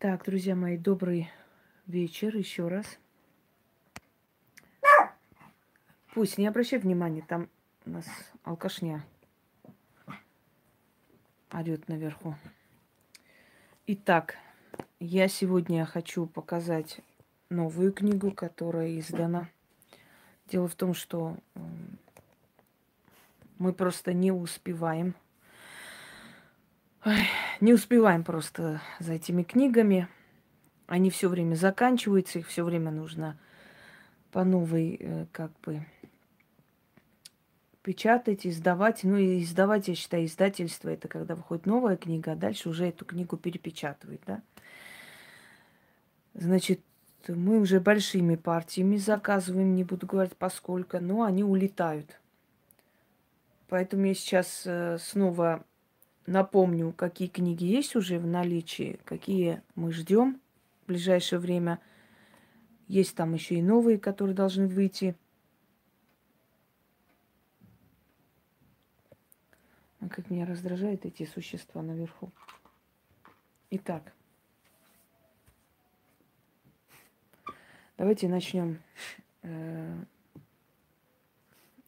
Так, 0.00 0.24
друзья 0.24 0.56
мои, 0.56 0.78
добрый 0.78 1.30
вечер 1.86 2.34
еще 2.34 2.68
раз. 2.68 2.86
Пусть, 6.14 6.38
не 6.38 6.46
обращай 6.46 6.78
внимания, 6.78 7.20
там 7.20 7.50
у 7.84 7.90
нас 7.90 8.06
алкашня 8.42 9.04
орет 11.52 11.86
наверху. 11.88 12.34
Итак, 13.88 14.38
я 15.00 15.28
сегодня 15.28 15.84
хочу 15.84 16.24
показать 16.24 17.02
новую 17.50 17.92
книгу, 17.92 18.30
которая 18.30 18.98
издана. 18.98 19.50
Дело 20.46 20.66
в 20.66 20.76
том, 20.76 20.94
что 20.94 21.36
мы 23.58 23.74
просто 23.74 24.14
не 24.14 24.32
успеваем. 24.32 25.14
Ой, 27.02 27.16
не 27.62 27.72
успеваем 27.72 28.24
просто 28.24 28.82
за 28.98 29.14
этими 29.14 29.42
книгами. 29.42 30.06
Они 30.86 31.08
все 31.08 31.28
время 31.28 31.54
заканчиваются, 31.54 32.40
их 32.40 32.48
все 32.48 32.62
время 32.62 32.90
нужно 32.90 33.38
по 34.32 34.44
новой, 34.44 34.98
э, 35.00 35.26
как 35.32 35.50
бы, 35.60 35.82
печатать, 37.82 38.46
издавать. 38.46 39.02
Ну 39.02 39.16
и 39.16 39.42
издавать, 39.42 39.88
я 39.88 39.94
считаю, 39.94 40.26
издательство 40.26 40.90
это 40.90 41.08
когда 41.08 41.34
выходит 41.34 41.64
новая 41.64 41.96
книга, 41.96 42.32
а 42.32 42.36
дальше 42.36 42.68
уже 42.68 42.88
эту 42.88 43.06
книгу 43.06 43.38
перепечатывают, 43.38 44.20
да. 44.26 44.42
Значит, 46.34 46.82
мы 47.28 47.60
уже 47.60 47.80
большими 47.80 48.36
партиями 48.36 48.96
заказываем, 48.96 49.74
не 49.74 49.84
буду 49.84 50.06
говорить 50.06 50.36
поскольку, 50.36 50.98
но 51.00 51.22
они 51.22 51.44
улетают. 51.44 52.20
Поэтому 53.68 54.04
я 54.04 54.14
сейчас 54.14 54.64
э, 54.66 54.98
снова 55.00 55.64
напомню, 56.26 56.92
какие 56.92 57.28
книги 57.28 57.64
есть 57.64 57.96
уже 57.96 58.18
в 58.18 58.26
наличии, 58.26 59.00
какие 59.04 59.62
мы 59.74 59.92
ждем 59.92 60.40
в 60.82 60.88
ближайшее 60.88 61.38
время. 61.38 61.80
Есть 62.88 63.14
там 63.14 63.34
еще 63.34 63.56
и 63.56 63.62
новые, 63.62 63.98
которые 63.98 64.34
должны 64.34 64.66
выйти. 64.66 65.16
А 70.00 70.08
как 70.08 70.30
меня 70.30 70.46
раздражают 70.46 71.04
эти 71.04 71.26
существа 71.26 71.82
наверху. 71.82 72.32
Итак, 73.70 74.12
давайте 77.96 78.28
начнем 78.28 78.80
э, 79.42 80.04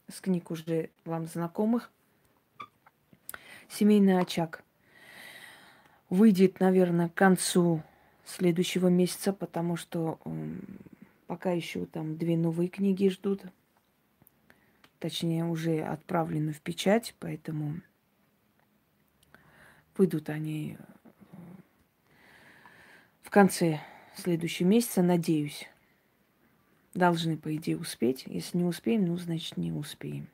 с 0.09 0.21
книг 0.21 0.51
уже 0.51 0.91
вам 1.05 1.27
знакомых. 1.27 1.91
Семейный 3.73 4.19
очаг 4.19 4.63
выйдет, 6.11 6.61
наверное, 6.61 7.09
к 7.09 7.15
концу 7.15 7.83
следующего 8.27 8.89
месяца, 8.89 9.33
потому 9.33 9.77
что 9.77 10.21
пока 11.27 11.53
еще 11.53 11.87
там 11.87 12.19
две 12.19 12.37
новые 12.37 12.69
книги 12.69 13.09
ждут. 13.09 13.43
Точнее, 14.99 15.47
уже 15.47 15.81
отправлены 15.81 16.53
в 16.53 16.61
печать, 16.61 17.15
поэтому 17.19 17.81
выйдут 19.97 20.29
они 20.29 20.77
э, 20.79 21.37
в 23.23 23.31
конце 23.31 23.81
следующего 24.15 24.69
месяца, 24.69 25.03
надеюсь 25.03 25.67
должны, 26.95 27.39
по 27.39 27.57
идее, 27.57 27.79
успеть. 27.79 28.25
Если 28.27 28.59
не 28.59 28.65
успеем, 28.65 29.07
ну, 29.07 29.17
значит, 29.17 29.57
не 29.57 29.73
успеем. 29.73 30.29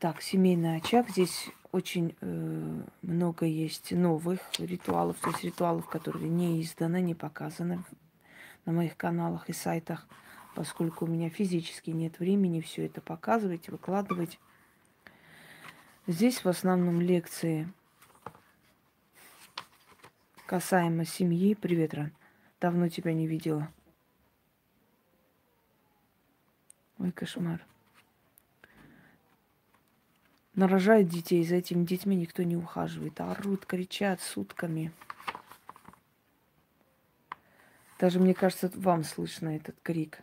Так, 0.00 0.20
семейный 0.22 0.76
очаг. 0.76 1.08
Здесь 1.10 1.50
очень 1.72 2.16
э, 2.20 2.82
много 3.02 3.46
есть 3.46 3.92
новых 3.92 4.40
ритуалов, 4.58 5.16
то 5.20 5.30
есть 5.30 5.44
ритуалов, 5.44 5.86
которые 5.88 6.28
не 6.28 6.62
изданы, 6.62 7.00
не 7.00 7.14
показаны 7.14 7.84
на 8.64 8.72
моих 8.72 8.96
каналах 8.96 9.48
и 9.48 9.52
сайтах, 9.52 10.06
поскольку 10.54 11.04
у 11.04 11.08
меня 11.08 11.30
физически 11.30 11.90
нет 11.90 12.18
времени 12.18 12.60
все 12.60 12.86
это 12.86 13.00
показывать, 13.00 13.68
выкладывать. 13.68 14.38
Здесь 16.06 16.42
в 16.42 16.48
основном 16.48 17.00
лекции 17.00 17.70
касаемо 20.46 21.04
семьи. 21.04 21.54
Привет, 21.54 21.92
Ран. 21.92 22.12
Давно 22.60 22.88
тебя 22.88 23.12
не 23.12 23.26
видела. 23.26 23.70
Ой, 26.98 27.12
кошмар. 27.12 27.64
Нарожают 30.58 31.08
детей, 31.08 31.44
за 31.44 31.54
этими 31.54 31.84
детьми 31.84 32.16
никто 32.16 32.42
не 32.42 32.56
ухаживает. 32.56 33.20
Орут, 33.20 33.64
кричат 33.64 34.20
сутками. 34.20 34.90
Даже, 38.00 38.18
мне 38.18 38.34
кажется, 38.34 38.68
вам 38.74 39.04
слышно 39.04 39.54
этот 39.54 39.76
крик. 39.84 40.18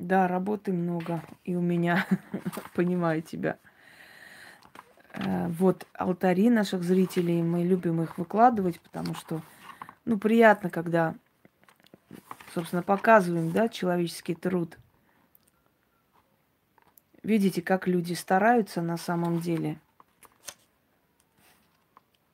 Да, 0.00 0.26
работы 0.26 0.72
много, 0.72 1.22
и 1.44 1.54
у 1.54 1.60
меня, 1.60 2.04
понимаю 2.74 3.22
тебя. 3.22 3.58
Э, 5.12 5.46
вот 5.50 5.86
алтари 5.92 6.50
наших 6.50 6.82
зрителей, 6.82 7.42
мы 7.42 7.62
любим 7.62 8.02
их 8.02 8.18
выкладывать, 8.18 8.80
потому 8.80 9.14
что, 9.14 9.40
ну, 10.04 10.18
приятно, 10.18 10.68
когда, 10.68 11.14
собственно, 12.52 12.82
показываем, 12.82 13.52
да, 13.52 13.68
человеческий 13.68 14.34
труд– 14.34 14.78
Видите, 17.22 17.62
как 17.62 17.86
люди 17.86 18.14
стараются 18.14 18.82
на 18.82 18.96
самом 18.96 19.40
деле. 19.40 19.78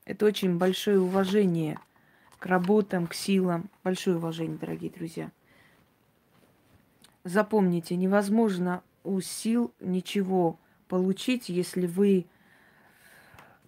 Это 0.07 0.25
очень 0.25 0.57
большое 0.57 0.99
уважение 0.99 1.79
к 2.39 2.47
работам, 2.47 3.07
к 3.07 3.15
силам. 3.15 3.69
Большое 3.85 4.17
уважение, 4.17 4.57
дорогие 4.57 4.91
друзья. 4.91 5.31
Запомните, 7.25 7.97
невозможно 7.97 8.83
у 9.05 9.21
сил 9.21 9.73
ничего 9.81 10.59
получить, 10.89 11.51
если 11.51 11.87
вы 11.87 12.25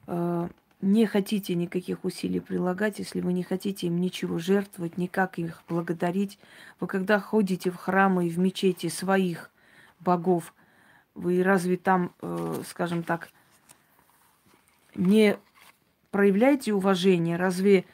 э, 0.06 0.48
не 0.80 1.04
хотите 1.04 1.54
никаких 1.54 2.04
усилий 2.04 2.40
прилагать, 2.40 2.98
если 2.98 3.20
вы 3.20 3.34
не 3.34 3.42
хотите 3.42 3.88
им 3.88 4.00
ничего 4.00 4.38
жертвовать, 4.38 4.96
никак 4.96 5.38
их 5.38 5.62
благодарить. 5.68 6.38
Вы 6.78 6.86
когда 6.86 7.20
ходите 7.20 7.70
в 7.70 7.76
храмы 7.76 8.28
и 8.28 8.30
в 8.30 8.38
мечети 8.38 8.88
своих 8.88 9.50
богов, 9.98 10.54
вы 11.14 11.42
разве 11.42 11.76
там, 11.76 12.12
э, 12.22 12.62
скажем 12.66 13.02
так, 13.02 13.30
не 14.94 15.36
проявляете 16.10 16.72
уважение? 16.72 17.36
Разве 17.36 17.84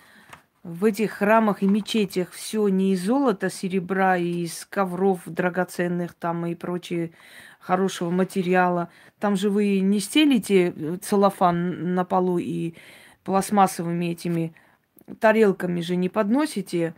в 0.63 0.85
этих 0.85 1.13
храмах 1.13 1.63
и 1.63 1.67
мечетях 1.67 2.31
все 2.33 2.69
не 2.69 2.93
из 2.93 3.05
золота, 3.05 3.51
серебра, 3.51 4.17
и 4.17 4.45
из 4.45 4.67
ковров 4.67 5.23
драгоценных 5.27 6.15
там 6.15 6.47
и 6.47 6.55
прочее 6.55 7.13
хорошего 7.61 8.11
материала? 8.11 8.91
Там 9.19 9.37
же 9.37 9.51
вы 9.51 9.81
не 9.81 10.01
стелите 10.01 10.73
э, 10.77 10.97
целлофан 11.01 11.95
на 11.95 12.05
полу 12.05 12.39
и 12.39 12.75
пластмассовыми 13.25 14.07
этими 14.07 14.55
тарелками 15.21 15.81
же 15.81 15.97
не 15.97 16.09
подносите 16.09 16.95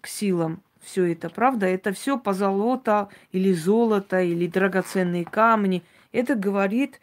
к 0.00 0.06
силам 0.06 0.62
все 0.80 1.12
это, 1.12 1.28
правда? 1.28 1.66
Это 1.66 1.92
все 1.92 2.18
позолота 2.18 3.08
или 3.32 3.52
золото, 3.52 4.20
или 4.20 4.46
драгоценные 4.46 5.24
камни. 5.24 5.82
Это 6.12 6.34
говорит 6.34 7.00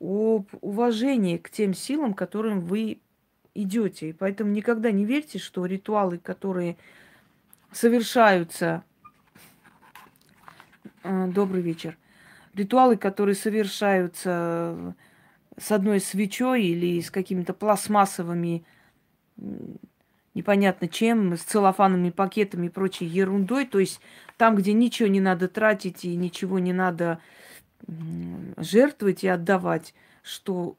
об 0.00 0.46
уважении 0.60 1.38
к 1.38 1.50
тем 1.50 1.74
силам, 1.74 2.14
которым 2.14 2.60
вы 2.60 2.98
идете. 3.54 4.10
И 4.10 4.12
поэтому 4.12 4.50
никогда 4.50 4.90
не 4.90 5.04
верьте, 5.04 5.38
что 5.38 5.66
ритуалы, 5.66 6.18
которые 6.18 6.76
совершаются... 7.72 8.84
А, 11.02 11.26
добрый 11.26 11.62
вечер. 11.62 11.96
Ритуалы, 12.54 12.96
которые 12.96 13.34
совершаются 13.34 14.94
с 15.56 15.70
одной 15.70 16.00
свечой 16.00 16.64
или 16.64 17.00
с 17.00 17.10
какими-то 17.10 17.52
пластмассовыми 17.54 18.64
непонятно 20.34 20.88
чем, 20.88 21.36
с 21.36 21.42
целлофанными 21.42 22.10
пакетами 22.10 22.66
и 22.66 22.70
прочей 22.70 23.06
ерундой. 23.06 23.66
То 23.66 23.78
есть 23.78 24.00
там, 24.36 24.56
где 24.56 24.72
ничего 24.72 25.08
не 25.08 25.20
надо 25.20 25.48
тратить 25.48 26.04
и 26.04 26.14
ничего 26.16 26.58
не 26.58 26.72
надо 26.72 27.18
жертвовать 28.56 29.24
и 29.24 29.28
отдавать, 29.28 29.94
что 30.22 30.76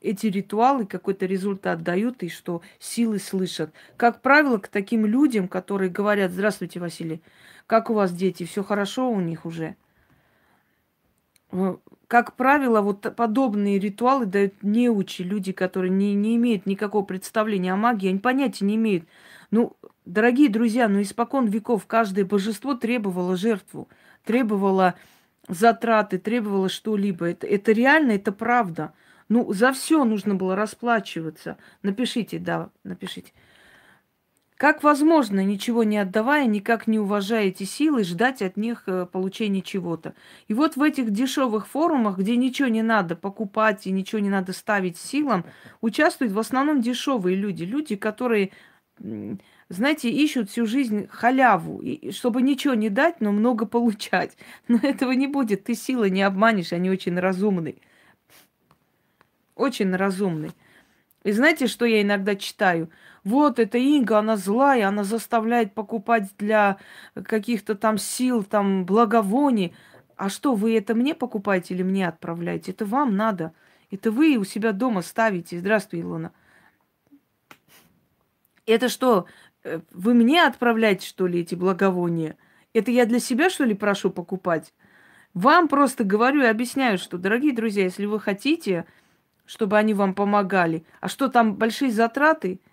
эти 0.00 0.26
ритуалы 0.26 0.84
какой-то 0.84 1.26
результат 1.26 1.82
дают 1.82 2.22
и 2.22 2.28
что 2.28 2.60
силы 2.78 3.18
слышат. 3.18 3.72
Как 3.96 4.20
правило, 4.20 4.58
к 4.58 4.68
таким 4.68 5.06
людям, 5.06 5.48
которые 5.48 5.90
говорят, 5.90 6.30
здравствуйте, 6.32 6.78
Василий, 6.78 7.22
как 7.66 7.88
у 7.88 7.94
вас 7.94 8.12
дети, 8.12 8.44
все 8.44 8.62
хорошо 8.62 9.10
у 9.10 9.20
них 9.20 9.46
уже? 9.46 9.76
Как 12.08 12.34
правило, 12.36 12.80
вот 12.80 13.14
подобные 13.16 13.78
ритуалы 13.78 14.26
дают 14.26 14.54
неучи, 14.62 15.22
люди, 15.22 15.52
которые 15.52 15.90
не, 15.90 16.14
не 16.14 16.36
имеют 16.36 16.66
никакого 16.66 17.04
представления 17.04 17.72
о 17.72 17.76
магии, 17.76 18.08
они 18.08 18.18
понятия 18.18 18.64
не 18.64 18.76
имеют. 18.76 19.04
Ну, 19.50 19.76
дорогие 20.04 20.48
друзья, 20.48 20.88
ну 20.88 21.00
испокон 21.02 21.46
веков 21.46 21.86
каждое 21.86 22.24
божество 22.24 22.74
требовало 22.74 23.36
жертву, 23.36 23.88
требовало 24.24 24.94
затраты, 25.48 26.18
требовало 26.18 26.68
что-либо. 26.68 27.26
Это, 27.26 27.46
это 27.46 27.72
реально, 27.72 28.12
это 28.12 28.32
правда. 28.32 28.92
Ну, 29.28 29.52
за 29.52 29.72
все 29.72 30.04
нужно 30.04 30.34
было 30.34 30.54
расплачиваться. 30.54 31.56
Напишите, 31.82 32.38
да, 32.38 32.70
напишите. 32.84 33.32
Как 34.56 34.84
возможно, 34.84 35.44
ничего 35.44 35.82
не 35.82 35.98
отдавая, 35.98 36.46
никак 36.46 36.86
не 36.86 37.00
уважая 37.00 37.46
эти 37.46 37.64
силы, 37.64 38.04
ждать 38.04 38.40
от 38.40 38.56
них 38.56 38.84
э, 38.86 39.04
получения 39.04 39.62
чего-то? 39.62 40.14
И 40.46 40.54
вот 40.54 40.76
в 40.76 40.82
этих 40.82 41.10
дешевых 41.10 41.66
форумах, 41.66 42.18
где 42.18 42.36
ничего 42.36 42.68
не 42.68 42.82
надо 42.82 43.16
покупать 43.16 43.86
и 43.88 43.90
ничего 43.90 44.20
не 44.20 44.30
надо 44.30 44.52
ставить 44.52 44.96
силам, 44.96 45.44
участвуют 45.80 46.32
в 46.32 46.38
основном 46.38 46.80
дешевые 46.82 47.36
люди. 47.36 47.64
Люди, 47.64 47.96
которые, 47.96 48.52
знаете, 49.68 50.08
ищут 50.10 50.48
всю 50.50 50.66
жизнь 50.66 51.08
халяву, 51.10 51.82
и, 51.82 52.12
чтобы 52.12 52.40
ничего 52.40 52.74
не 52.74 52.90
дать, 52.90 53.20
но 53.20 53.32
много 53.32 53.66
получать. 53.66 54.36
Но 54.68 54.78
этого 54.80 55.10
не 55.12 55.26
будет. 55.26 55.64
Ты 55.64 55.74
силы 55.74 56.10
не 56.10 56.22
обманешь, 56.22 56.72
они 56.72 56.90
очень 56.90 57.18
разумны. 57.18 57.74
Очень 59.56 59.94
разумный. 59.96 60.52
И 61.24 61.32
знаете, 61.32 61.66
что 61.66 61.86
я 61.86 62.02
иногда 62.02 62.36
читаю? 62.36 62.90
Вот 63.24 63.58
эта 63.58 63.78
Инга, 63.78 64.18
она 64.18 64.36
злая, 64.36 64.86
она 64.86 65.04
заставляет 65.04 65.72
покупать 65.72 66.28
для 66.38 66.76
каких-то 67.14 67.74
там 67.74 67.96
сил, 67.96 68.44
там 68.44 68.84
благовоний. 68.84 69.74
А 70.16 70.28
что, 70.28 70.54
вы 70.54 70.76
это 70.76 70.94
мне 70.94 71.14
покупаете 71.14 71.74
или 71.74 71.82
мне 71.82 72.06
отправляете? 72.06 72.72
Это 72.72 72.84
вам 72.84 73.16
надо. 73.16 73.54
Это 73.90 74.10
вы 74.10 74.36
у 74.36 74.44
себя 74.44 74.72
дома 74.72 75.00
ставите. 75.00 75.58
Здравствуй, 75.58 76.02
Илона. 76.02 76.32
Это 78.66 78.90
что, 78.90 79.26
э, 79.62 79.80
вы 79.92 80.14
мне 80.14 80.44
отправляете, 80.44 81.06
что 81.06 81.26
ли, 81.26 81.40
эти 81.40 81.54
благовония? 81.54 82.36
Это 82.74 82.90
я 82.90 83.06
для 83.06 83.18
себя, 83.18 83.48
что 83.48 83.64
ли, 83.64 83.74
прошу 83.74 84.10
покупать? 84.10 84.74
Вам 85.32 85.68
просто 85.68 86.04
говорю 86.04 86.42
и 86.42 86.46
объясняю, 86.46 86.98
что, 86.98 87.18
дорогие 87.18 87.54
друзья, 87.54 87.84
если 87.84 88.04
вы 88.04 88.20
хотите, 88.20 88.84
чтобы 89.46 89.78
они 89.78 89.94
вам 89.94 90.14
помогали, 90.14 90.84
а 91.00 91.08
что 91.08 91.28
там 91.28 91.54
большие 91.54 91.90
затраты– 91.90 92.60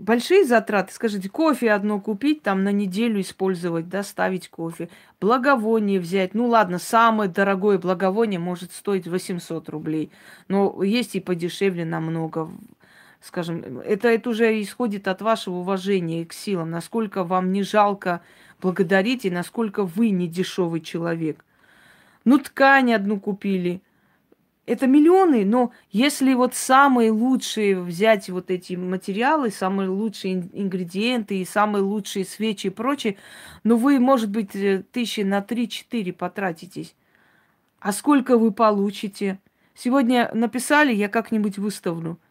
большие 0.00 0.44
затраты. 0.44 0.92
Скажите, 0.92 1.28
кофе 1.28 1.72
одно 1.72 2.00
купить, 2.00 2.42
там 2.42 2.64
на 2.64 2.72
неделю 2.72 3.20
использовать, 3.20 3.88
доставить 3.88 4.48
кофе. 4.48 4.88
Благовоние 5.20 6.00
взять. 6.00 6.34
Ну 6.34 6.48
ладно, 6.48 6.78
самое 6.78 7.30
дорогое 7.30 7.78
благовоние 7.78 8.40
может 8.40 8.72
стоить 8.72 9.06
800 9.06 9.68
рублей. 9.68 10.10
Но 10.48 10.82
есть 10.82 11.14
и 11.14 11.20
подешевле 11.20 11.84
намного. 11.84 12.50
Скажем, 13.20 13.80
это, 13.80 14.08
это 14.08 14.30
уже 14.30 14.60
исходит 14.62 15.06
от 15.06 15.20
вашего 15.20 15.56
уважения 15.56 16.24
к 16.24 16.32
силам. 16.32 16.70
Насколько 16.70 17.22
вам 17.22 17.52
не 17.52 17.62
жалко 17.62 18.22
благодарить 18.60 19.26
и 19.26 19.30
насколько 19.30 19.84
вы 19.84 20.10
не 20.10 20.26
дешевый 20.26 20.80
человек. 20.80 21.44
Ну, 22.24 22.38
ткань 22.38 22.92
одну 22.92 23.20
купили– 23.20 23.82
это 24.70 24.86
миллионы, 24.86 25.44
но 25.44 25.72
если 25.90 26.32
вот 26.32 26.54
самые 26.54 27.10
лучшие 27.10 27.80
взять 27.80 28.30
вот 28.30 28.52
эти 28.52 28.74
материалы, 28.74 29.50
самые 29.50 29.88
лучшие 29.88 30.48
ингредиенты 30.52 31.40
и 31.40 31.44
самые 31.44 31.82
лучшие 31.82 32.24
свечи 32.24 32.68
и 32.68 32.70
прочее, 32.70 33.16
ну 33.64 33.76
вы, 33.76 33.98
может 33.98 34.30
быть, 34.30 34.54
э, 34.54 34.84
тысячи 34.92 35.22
на 35.22 35.42
три-четыре 35.42 36.12
потратитесь. 36.12 36.94
А 37.80 37.90
сколько 37.90 38.38
вы 38.38 38.52
получите? 38.52 39.40
Сегодня 39.74 40.30
написали, 40.34 40.94
я 40.94 41.08
как-нибудь 41.08 41.58
выставлю– 41.58 42.20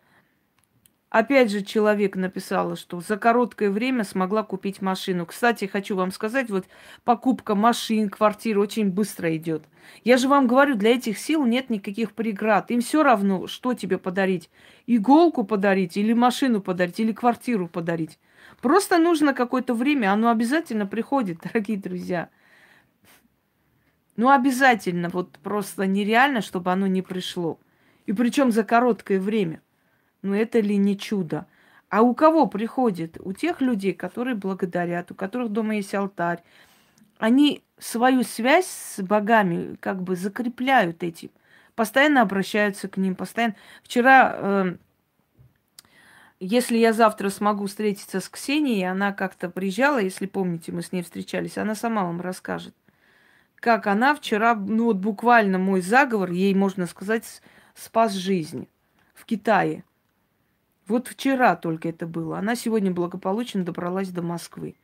Опять 1.09 1.49
же, 1.49 1.63
человек 1.63 2.15
написала, 2.15 2.75
что 2.75 3.01
за 3.01 3.17
короткое 3.17 3.71
время 3.71 4.03
смогла 4.03 4.43
купить 4.43 4.79
машину. 4.79 5.25
Кстати, 5.25 5.65
хочу 5.65 5.95
вам 5.95 6.11
сказать, 6.11 6.51
вот 6.51 6.65
покупка 7.03 7.55
машин, 7.55 8.09
квартир 8.09 8.59
очень 8.59 8.91
быстро 8.91 9.35
идет. 9.35 9.63
Я 10.03 10.17
же 10.17 10.27
вам 10.27 10.45
говорю, 10.45 10.75
для 10.75 10.91
этих 10.91 11.17
сил 11.17 11.45
нет 11.45 11.71
никаких 11.71 12.13
преград. 12.13 12.69
Им 12.69 12.81
все 12.81 13.01
равно, 13.01 13.47
что 13.47 13.73
тебе 13.73 13.97
подарить. 13.97 14.51
Иголку 14.85 15.43
подарить, 15.43 15.97
или 15.97 16.13
машину 16.13 16.61
подарить, 16.61 16.99
или 16.99 17.11
квартиру 17.11 17.67
подарить. 17.67 18.19
Просто 18.61 18.99
нужно 18.99 19.33
какое-то 19.33 19.73
время, 19.73 20.13
оно 20.13 20.29
обязательно 20.29 20.85
приходит, 20.85 21.39
дорогие 21.43 21.77
друзья. 21.77 22.29
Ну, 24.15 24.29
обязательно, 24.29 25.09
вот 25.09 25.39
просто 25.39 25.87
нереально, 25.87 26.41
чтобы 26.41 26.71
оно 26.71 26.85
не 26.85 27.01
пришло. 27.01 27.59
И 28.05 28.13
причем 28.13 28.51
за 28.51 28.63
короткое 28.63 29.19
время. 29.19 29.61
Ну 30.21 30.33
это 30.33 30.59
ли 30.59 30.77
не 30.77 30.97
чудо? 30.97 31.47
А 31.89 32.01
у 32.01 32.13
кого 32.13 32.45
приходит? 32.47 33.17
У 33.19 33.33
тех 33.33 33.61
людей, 33.61 33.93
которые 33.93 34.35
благодарят, 34.35 35.11
у 35.11 35.15
которых 35.15 35.49
дома 35.49 35.75
есть 35.75 35.95
алтарь. 35.95 36.43
Они 37.17 37.63
свою 37.79 38.23
связь 38.23 38.67
с 38.67 39.01
богами 39.01 39.75
как 39.79 40.03
бы 40.03 40.15
закрепляют 40.15 41.03
этим. 41.03 41.31
Постоянно 41.75 42.21
обращаются 42.21 42.87
к 42.87 42.97
ним, 42.97 43.15
постоянно. 43.15 43.55
Вчера, 43.83 44.35
э, 44.35 44.75
если 46.39 46.77
я 46.77 46.93
завтра 46.93 47.29
смогу 47.29 47.67
встретиться 47.67 48.19
с 48.19 48.29
Ксенией, 48.29 48.89
она 48.89 49.13
как-то 49.13 49.49
приезжала, 49.49 49.97
если 49.99 50.25
помните, 50.25 50.71
мы 50.71 50.81
с 50.81 50.91
ней 50.91 51.03
встречались, 51.03 51.57
она 51.57 51.75
сама 51.75 52.03
вам 52.03 52.21
расскажет, 52.21 52.75
как 53.55 53.87
она 53.87 54.13
вчера, 54.13 54.55
ну 54.55 54.85
вот 54.85 54.97
буквально 54.97 55.57
мой 55.57 55.81
заговор, 55.81 56.31
ей 56.31 56.53
можно 56.53 56.85
сказать, 56.85 57.41
спас 57.75 58.13
жизнь 58.13 58.67
в 59.13 59.25
Китае. 59.25 59.83
Вот 60.89 61.07
вчера 61.07 61.55
только 61.55 61.89
это 61.89 62.07
было. 62.07 62.39
Она 62.39 62.55
сегодня 62.55 62.91
благополучно 62.91 63.63
добралась 63.63 64.09
до 64.09 64.23
Москвы. 64.23 64.75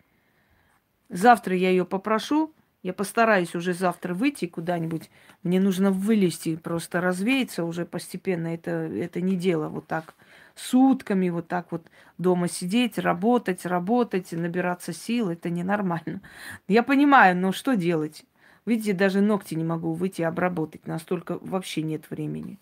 Завтра 1.09 1.55
я 1.55 1.71
ее 1.71 1.83
попрошу. 1.83 2.53
Я 2.83 2.93
постараюсь 2.93 3.55
уже 3.55 3.73
завтра 3.73 4.13
выйти 4.13 4.45
куда-нибудь. 4.45 5.09
Мне 5.41 5.59
нужно 5.59 5.89
вылезти, 5.89 6.55
просто 6.55 7.01
развеяться 7.01 7.63
уже 7.65 7.85
постепенно. 7.85 8.53
Это, 8.53 8.69
это 8.69 9.21
не 9.21 9.35
дело 9.35 9.67
вот 9.69 9.87
так 9.87 10.13
сутками 10.53 11.29
вот 11.29 11.47
так 11.47 11.71
вот 11.71 11.87
дома 12.19 12.47
сидеть, 12.47 12.99
работать, 12.99 13.65
работать, 13.65 14.31
набираться 14.31 14.93
сил. 14.93 15.29
Это 15.29 15.49
ненормально. 15.49 16.21
Я 16.67 16.83
понимаю, 16.83 17.35
но 17.35 17.51
что 17.51 17.75
делать? 17.75 18.23
Видите, 18.67 18.93
даже 18.93 19.21
ногти 19.21 19.55
не 19.55 19.63
могу 19.63 19.93
выйти 19.93 20.21
обработать. 20.21 20.85
Настолько 20.85 21.39
вообще 21.41 21.81
нет 21.81 22.09
времени. 22.11 22.59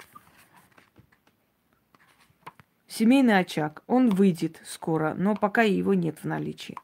Семейный 2.96 3.40
очаг. 3.40 3.82
Он 3.88 4.12
выйдет 4.12 4.62
скоро, 4.64 5.16
но 5.18 5.36
пока 5.36 5.64
его 5.64 5.96
нет 5.96 6.20
в 6.22 6.26
наличии. 6.26 6.78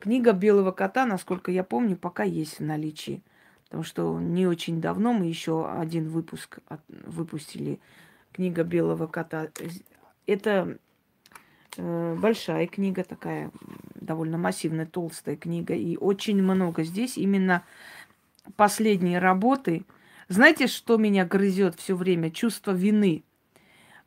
Книга 0.00 0.32
белого 0.32 0.72
кота, 0.72 1.06
насколько 1.06 1.52
я 1.52 1.62
помню, 1.62 1.96
пока 1.96 2.24
есть 2.24 2.58
в 2.58 2.64
наличии. 2.64 3.22
Потому 3.66 3.84
что 3.84 4.18
не 4.18 4.48
очень 4.48 4.80
давно 4.80 5.12
мы 5.12 5.26
еще 5.26 5.70
один 5.70 6.08
выпуск 6.08 6.58
выпустили. 6.88 7.78
Книга 8.32 8.64
белого 8.64 9.06
кота. 9.06 9.46
Это 10.26 10.76
э, 11.76 12.16
большая 12.16 12.66
книга 12.66 13.04
такая, 13.04 13.52
довольно 13.94 14.38
массивная, 14.38 14.86
толстая 14.86 15.36
книга. 15.36 15.74
И 15.74 15.96
очень 15.96 16.42
много 16.42 16.82
здесь 16.82 17.16
именно 17.16 17.62
последние 18.56 19.20
работы. 19.20 19.84
Знаете, 20.26 20.66
что 20.66 20.96
меня 20.96 21.24
грызет 21.24 21.76
все 21.78 21.94
время? 21.94 22.32
Чувство 22.32 22.72
вины. 22.72 23.22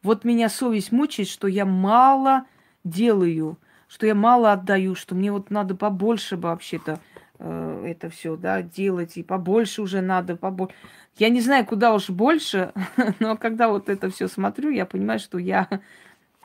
Вот 0.06 0.24
меня 0.24 0.50
совесть 0.50 0.92
мучает, 0.92 1.28
что 1.28 1.48
я 1.48 1.66
мало 1.66 2.46
делаю, 2.84 3.58
что 3.88 4.06
я 4.06 4.14
мало 4.14 4.52
отдаю, 4.52 4.94
что 4.94 5.16
мне 5.16 5.32
вот 5.32 5.50
надо 5.50 5.74
побольше 5.74 6.38
бы 6.38 6.50
вообще-то 6.50 7.00
э, 7.40 7.86
это 7.88 8.12
все, 8.12 8.36
да, 8.36 8.62
делать, 8.62 9.18
и 9.18 9.24
побольше 9.24 9.82
уже 9.82 10.02
надо, 10.02 10.36
побольше. 10.36 10.76
Я 11.18 11.30
не 11.30 11.42
знаю, 11.42 11.66
куда 11.66 11.92
уж 11.92 12.12
больше, 12.12 12.72
но 13.20 13.36
когда 13.36 13.68
вот 13.68 13.90
это 13.90 14.12
все 14.12 14.28
смотрю, 14.28 14.70
я 14.70 14.86
понимаю, 14.86 15.18
что 15.18 15.40
я 15.40 15.68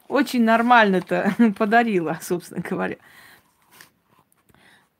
очень 0.08 0.42
нормально-то 0.42 1.34
подарила, 1.58 2.18
собственно 2.22 2.62
говоря. 2.62 2.96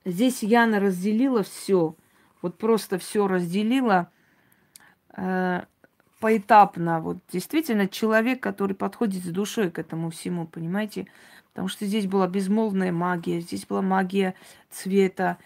Здесь 0.05 0.43
Яна 0.43 0.81
разделила 0.81 1.43
все, 1.43 1.97
вот 2.43 2.59
просто 2.59 2.99
все 2.99 3.26
разделила. 3.26 4.11
Поэтапно. 6.20 7.00
Вот 7.00 7.16
действительно 7.32 7.88
человек, 7.88 8.42
который 8.42 8.76
подходит 8.76 9.24
с 9.24 9.28
душой 9.28 9.70
к 9.70 9.78
этому 9.78 10.10
всему, 10.10 10.46
понимаете? 10.46 11.06
Потому 11.48 11.68
что 11.68 11.86
здесь 11.86 12.06
была 12.06 12.28
безмолвная 12.28 12.92
магия, 12.92 13.40
здесь 13.40 13.64
была 13.64 13.80
магия 13.80 14.34
цвета, 14.70 15.38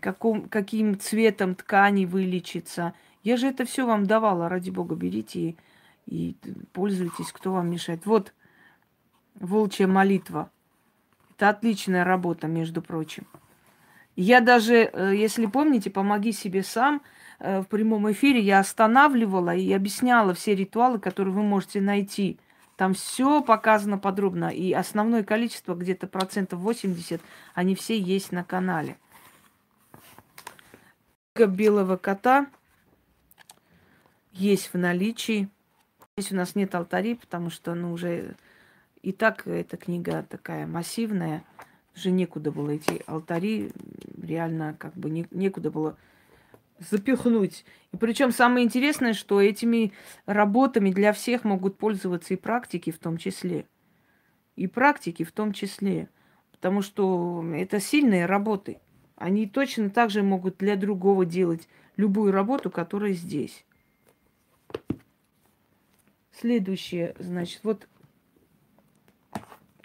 каком, 0.00 0.48
каким 0.48 0.98
цветом 0.98 1.56
ткани 1.56 2.06
вылечиться. 2.06 2.94
Я 3.24 3.36
же 3.36 3.48
это 3.48 3.64
все 3.64 3.84
вам 3.84 4.06
давала, 4.06 4.48
ради 4.48 4.70
бога, 4.70 4.94
берите 4.94 5.40
и, 5.40 5.56
и 6.06 6.36
пользуйтесь, 6.72 7.32
кто 7.32 7.52
вам 7.52 7.68
мешает. 7.68 8.06
Вот 8.06 8.32
волчья 9.34 9.88
молитва. 9.88 10.50
Это 11.34 11.48
отличная 11.48 12.04
работа, 12.04 12.46
между 12.46 12.80
прочим. 12.80 13.26
Я 14.14 14.40
даже, 14.40 14.88
э, 14.90 15.14
если 15.16 15.46
помните, 15.46 15.90
помоги 15.90 16.30
себе 16.30 16.62
сам– 16.62 17.02
в 17.38 17.64
прямом 17.64 18.10
эфире 18.12 18.40
я 18.40 18.60
останавливала 18.60 19.54
и 19.54 19.72
объясняла 19.72 20.34
все 20.34 20.54
ритуалы, 20.54 20.98
которые 20.98 21.34
вы 21.34 21.42
можете 21.42 21.80
найти. 21.80 22.38
Там 22.76 22.92
все 22.94 23.42
показано 23.42 23.98
подробно. 23.98 24.50
И 24.50 24.72
основное 24.72 25.24
количество, 25.24 25.74
где-то 25.74 26.06
процентов 26.06 26.60
80, 26.60 27.20
они 27.54 27.74
все 27.74 27.98
есть 27.98 28.32
на 28.32 28.44
канале. 28.44 28.98
Белого 31.34 31.96
кота 31.96 32.46
есть 34.32 34.72
в 34.72 34.78
наличии. 34.78 35.48
Здесь 36.16 36.32
у 36.32 36.36
нас 36.36 36.54
нет 36.54 36.74
алтарей, 36.74 37.16
потому 37.16 37.50
что 37.50 37.74
ну, 37.74 37.92
уже 37.92 38.36
И 39.02 39.12
так 39.12 39.46
эта 39.46 39.76
книга 39.76 40.24
такая 40.28 40.66
массивная, 40.66 41.44
уже 41.94 42.10
некуда 42.10 42.50
было 42.50 42.70
эти 42.70 43.02
алтари, 43.06 43.72
реально 44.20 44.74
как 44.78 44.94
бы 44.94 45.10
не, 45.10 45.26
некуда 45.30 45.70
было 45.70 45.96
запихнуть. 46.78 47.64
И 47.92 47.96
причем 47.96 48.30
самое 48.30 48.64
интересное, 48.64 49.12
что 49.12 49.40
этими 49.40 49.92
работами 50.26 50.90
для 50.90 51.12
всех 51.12 51.44
могут 51.44 51.78
пользоваться 51.78 52.34
и 52.34 52.36
практики 52.36 52.90
в 52.90 52.98
том 52.98 53.16
числе. 53.16 53.66
И 54.56 54.66
практики 54.66 55.24
в 55.24 55.32
том 55.32 55.52
числе. 55.52 56.08
Потому 56.52 56.82
что 56.82 57.44
это 57.54 57.80
сильные 57.80 58.26
работы. 58.26 58.80
Они 59.16 59.46
точно 59.46 59.90
так 59.90 60.10
же 60.10 60.22
могут 60.22 60.58
для 60.58 60.76
другого 60.76 61.24
делать 61.24 61.68
любую 61.96 62.32
работу, 62.32 62.70
которая 62.70 63.12
здесь. 63.12 63.64
Следующее, 66.32 67.14
значит, 67.18 67.60
вот 67.62 67.88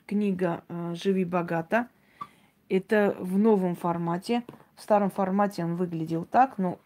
книга 0.06 0.66
э, 0.68 0.96
«Живи 0.96 1.24
богато». 1.24 1.88
Это 2.72 3.18
в 3.20 3.38
новом 3.38 3.76
формате. 3.76 4.46
В 4.76 4.82
старом 4.82 5.12
формате 5.12 5.66
он 5.66 5.76
выглядел 5.76 6.24
так, 6.24 6.58
но 6.58 6.80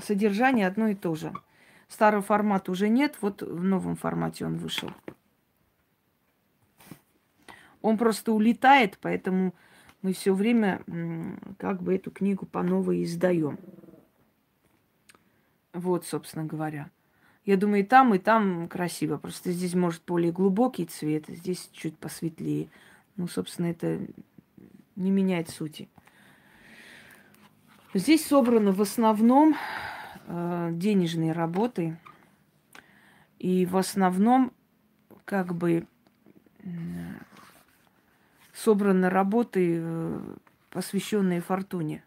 содержание 0.00 0.66
одно 0.66 0.88
и 0.88 0.96
то 0.96 1.14
же. 1.14 1.32
Старый 1.86 2.22
формат 2.22 2.68
уже 2.68 2.88
нет, 2.88 3.16
вот 3.20 3.40
в 3.40 3.62
новом 3.62 3.94
формате 3.94 4.44
он 4.44 4.56
вышел. 4.56 4.90
Он 7.82 7.96
просто 7.96 8.32
улетает, 8.32 8.98
поэтому 9.00 9.54
мы 10.02 10.12
все 10.12 10.34
время 10.34 10.82
как 11.58 11.80
бы 11.80 11.94
эту 11.94 12.10
книгу 12.10 12.44
по 12.44 12.64
новой 12.64 13.04
издаем. 13.04 13.60
Вот, 15.72 16.04
собственно 16.04 16.46
говоря. 16.46 16.90
Я 17.44 17.56
думаю, 17.56 17.82
и 17.82 17.86
там, 17.86 18.12
и 18.12 18.18
там 18.18 18.66
красиво. 18.68 19.18
Просто 19.18 19.52
здесь, 19.52 19.74
может, 19.74 20.02
более 20.04 20.32
глубокий 20.32 20.86
цвет, 20.86 21.26
здесь 21.28 21.70
чуть 21.72 21.96
посветлее. 21.96 22.70
Ну, 23.16 23.28
собственно, 23.28 23.66
это 23.66 24.00
не 24.96 25.10
меняет 25.10 25.48
сути. 25.48 25.88
Здесь 27.92 28.26
собраны 28.26 28.72
в 28.72 28.80
основном 28.82 29.56
э, 30.26 30.70
денежные 30.72 31.32
работы. 31.32 31.98
И 33.38 33.66
в 33.66 33.76
основном, 33.76 34.52
как 35.24 35.54
бы, 35.54 35.86
собраны 38.54 39.10
работы, 39.10 39.78
э, 39.80 40.36
посвященные 40.70 41.40
фортуне. 41.40 42.02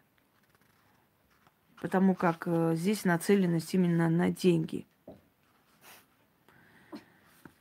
Потому 1.80 2.14
как 2.14 2.42
э, 2.46 2.74
здесь 2.74 3.04
нацеленность 3.04 3.72
именно 3.74 4.08
на 4.08 4.30
деньги. 4.30 4.87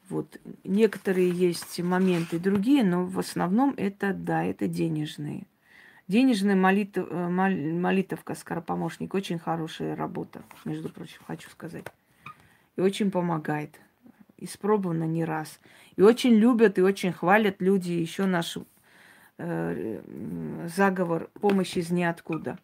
Вот. 0.09 0.37
Некоторые 0.63 1.29
есть 1.29 1.79
моменты 1.81 2.39
другие, 2.39 2.83
но 2.83 3.05
в 3.05 3.19
основном 3.19 3.73
это, 3.77 4.13
да, 4.13 4.43
это 4.43 4.67
денежные. 4.67 5.43
Денежная 6.07 6.55
молитв, 6.55 6.97
э, 6.97 7.27
молитовка 7.27 8.33
скоропомощник. 8.35 9.13
Очень 9.13 9.39
хорошая 9.39 9.95
работа, 9.95 10.43
между 10.63 10.89
прочим, 10.89 11.19
хочу 11.27 11.49
сказать. 11.49 11.85
И 12.77 12.81
очень 12.81 13.11
помогает. 13.11 13.79
Испробовано 14.37 15.03
не 15.03 15.25
раз. 15.25 15.59
И 15.97 16.01
очень 16.01 16.35
любят 16.35 16.77
и 16.77 16.81
очень 16.81 17.11
хвалят 17.11 17.57
люди 17.59 17.91
еще 17.91 18.25
наш 18.25 18.57
э, 19.37 20.01
заговор 20.73 21.29
помощи 21.41 21.79
из 21.79 21.89
ниоткуда. 21.89 22.57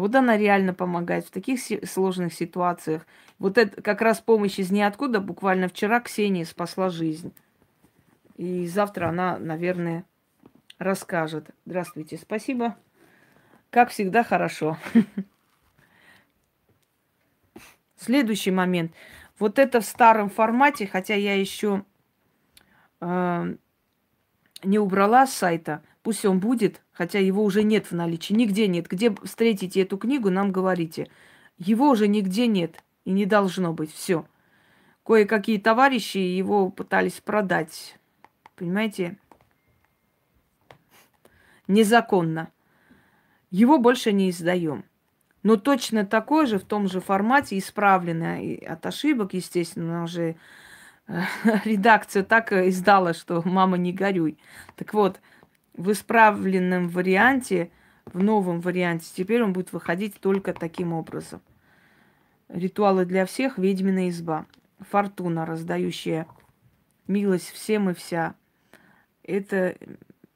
Вот 0.00 0.14
она 0.14 0.38
реально 0.38 0.72
помогает 0.72 1.26
в 1.26 1.30
таких 1.30 1.60
сложных 1.86 2.32
ситуациях. 2.32 3.06
Вот 3.38 3.58
это 3.58 3.82
как 3.82 4.00
раз 4.00 4.18
помощь 4.18 4.58
из 4.58 4.70
ниоткуда. 4.70 5.20
Буквально 5.20 5.68
вчера 5.68 6.00
Ксения 6.00 6.46
спасла 6.46 6.88
жизнь. 6.88 7.34
И 8.38 8.66
завтра 8.66 9.10
она, 9.10 9.38
наверное, 9.38 10.06
расскажет. 10.78 11.50
Здравствуйте, 11.66 12.16
спасибо. 12.16 12.76
Как 13.68 13.90
всегда, 13.90 14.24
хорошо. 14.24 14.78
Следующий 17.96 18.52
момент. 18.52 18.92
Вот 19.38 19.58
это 19.58 19.82
в 19.82 19.84
старом 19.84 20.30
формате, 20.30 20.86
хотя 20.86 21.14
я 21.14 21.38
еще 21.38 21.84
э, 23.02 23.54
не 24.64 24.78
убрала 24.78 25.26
с 25.26 25.34
сайта, 25.34 25.82
пусть 26.02 26.24
он 26.24 26.40
будет, 26.40 26.82
хотя 26.92 27.18
его 27.18 27.44
уже 27.44 27.62
нет 27.62 27.90
в 27.90 27.92
наличии, 27.92 28.34
нигде 28.34 28.66
нет. 28.66 28.86
Где 28.88 29.14
встретите 29.22 29.82
эту 29.82 29.98
книгу, 29.98 30.30
нам 30.30 30.52
говорите. 30.52 31.08
Его 31.58 31.90
уже 31.90 32.08
нигде 32.08 32.46
нет 32.46 32.82
и 33.04 33.12
не 33.12 33.26
должно 33.26 33.72
быть. 33.72 33.92
Все. 33.92 34.26
Кое-какие 35.04 35.58
товарищи 35.58 36.18
его 36.18 36.70
пытались 36.70 37.20
продать. 37.20 37.98
Понимаете? 38.56 39.18
Незаконно. 41.66 42.50
Его 43.50 43.78
больше 43.78 44.12
не 44.12 44.30
издаем. 44.30 44.84
Но 45.42 45.56
точно 45.56 46.04
такой 46.04 46.46
же, 46.46 46.58
в 46.58 46.64
том 46.64 46.88
же 46.88 47.00
формате, 47.00 47.58
исправленное 47.58 48.58
от 48.58 48.84
ошибок, 48.84 49.32
естественно, 49.32 50.04
уже 50.04 50.36
э, 51.06 51.22
редакция 51.64 52.22
так 52.22 52.52
издала, 52.52 53.14
что 53.14 53.42
мама 53.44 53.78
не 53.78 53.92
горюй. 53.92 54.38
Так 54.76 54.92
вот, 54.92 55.20
в 55.74 55.92
исправленном 55.92 56.88
варианте, 56.88 57.70
в 58.06 58.22
новом 58.22 58.60
варианте, 58.60 59.06
теперь 59.14 59.42
он 59.42 59.52
будет 59.52 59.72
выходить 59.72 60.20
только 60.20 60.52
таким 60.52 60.92
образом. 60.92 61.40
Ритуалы 62.48 63.04
для 63.04 63.26
всех, 63.26 63.58
ведьмина 63.58 64.08
изба. 64.08 64.46
Фортуна, 64.80 65.46
раздающая 65.46 66.26
милость 67.06 67.50
всем 67.50 67.90
и 67.90 67.94
вся. 67.94 68.34
Это 69.22 69.76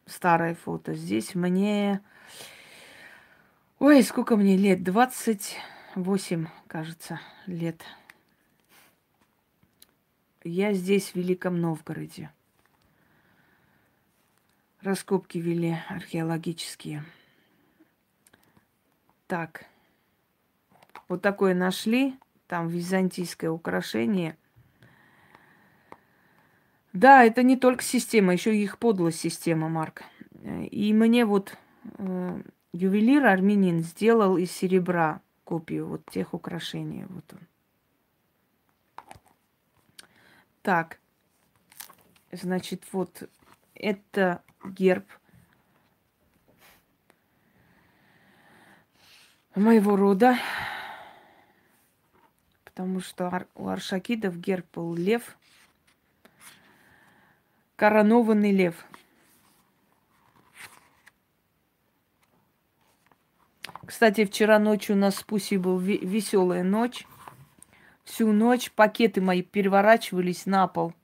старое 0.06 0.54
фото. 0.54 0.94
Здесь 0.94 1.34
мне... 1.34 2.00
Ой, 3.78 4.02
сколько 4.02 4.36
мне 4.36 4.56
лет? 4.56 4.82
28, 4.82 6.46
кажется, 6.68 7.20
лет. 7.46 7.82
Я 10.44 10.72
здесь, 10.74 11.10
в 11.10 11.16
Великом 11.16 11.60
Новгороде. 11.60 12.30
Раскопки 14.84 15.38
вели 15.38 15.78
археологические. 15.88 17.04
Так. 19.26 19.64
Вот 21.08 21.22
такое 21.22 21.54
нашли. 21.54 22.18
Там 22.48 22.68
византийское 22.68 23.50
украшение. 23.50 24.36
Да, 26.92 27.24
это 27.24 27.42
не 27.42 27.56
только 27.56 27.82
система, 27.82 28.34
еще 28.34 28.54
и 28.54 28.62
их 28.62 28.76
подлая 28.78 29.10
система, 29.10 29.70
Марк. 29.70 30.02
И 30.42 30.92
мне 30.92 31.24
вот 31.24 31.56
э, 31.96 32.42
ювелир 32.74 33.24
армянин 33.24 33.80
сделал 33.80 34.36
из 34.36 34.52
серебра 34.52 35.22
копию 35.44 35.86
вот 35.86 36.04
тех 36.10 36.34
украшений. 36.34 37.06
Вот 37.08 37.24
он. 37.32 37.40
Так, 40.60 41.00
значит, 42.32 42.82
вот 42.92 43.30
это 43.74 44.42
герб 44.64 45.06
моего 49.54 49.96
рода, 49.96 50.36
потому 52.64 53.00
что 53.00 53.46
у 53.54 53.68
аршакидов 53.68 54.38
герб 54.38 54.66
был 54.74 54.94
лев, 54.94 55.36
коронованный 57.76 58.52
лев. 58.52 58.84
Кстати, 63.86 64.24
вчера 64.24 64.58
ночью 64.58 64.96
у 64.96 64.98
нас 64.98 65.16
с 65.16 65.22
Пусей 65.22 65.58
был 65.58 65.78
веселая 65.78 66.64
ночь. 66.64 67.06
Всю 68.04 68.32
ночь 68.32 68.70
пакеты 68.72 69.20
мои 69.20 69.42
переворачивались 69.42 70.46
на 70.46 70.66
пол– 70.66 70.94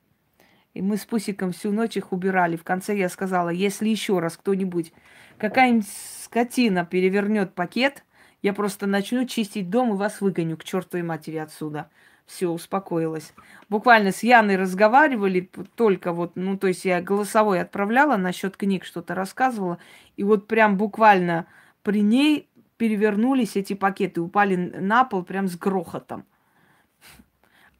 и 0.74 0.82
мы 0.82 0.96
с 0.96 1.04
Пусиком 1.04 1.52
всю 1.52 1.72
ночь 1.72 1.96
их 1.96 2.12
убирали. 2.12 2.56
В 2.56 2.64
конце 2.64 2.96
я 2.96 3.08
сказала, 3.08 3.48
если 3.48 3.88
еще 3.88 4.18
раз 4.18 4.36
кто-нибудь, 4.36 4.92
какая-нибудь 5.38 5.88
скотина 6.22 6.84
перевернет 6.84 7.54
пакет, 7.54 8.04
я 8.42 8.52
просто 8.52 8.86
начну 8.86 9.26
чистить 9.26 9.68
дом 9.68 9.92
и 9.92 9.96
вас 9.96 10.20
выгоню 10.20 10.56
к 10.56 10.64
чертовой 10.64 11.02
матери 11.02 11.36
отсюда. 11.36 11.90
Все, 12.26 12.48
успокоилась. 12.48 13.34
Буквально 13.68 14.12
с 14.12 14.22
Яной 14.22 14.56
разговаривали, 14.56 15.50
только 15.74 16.12
вот, 16.12 16.36
ну, 16.36 16.56
то 16.56 16.68
есть 16.68 16.84
я 16.84 17.02
голосовой 17.02 17.60
отправляла 17.60 18.16
насчет 18.16 18.56
книг, 18.56 18.84
что-то 18.84 19.16
рассказывала, 19.16 19.78
и 20.16 20.22
вот 20.22 20.46
прям 20.46 20.76
буквально 20.76 21.46
при 21.82 22.02
ней 22.02 22.48
перевернулись 22.76 23.56
эти 23.56 23.74
пакеты, 23.74 24.20
упали 24.20 24.54
на 24.54 25.04
пол 25.04 25.24
прям 25.24 25.48
с 25.48 25.56
грохотом. 25.56 26.24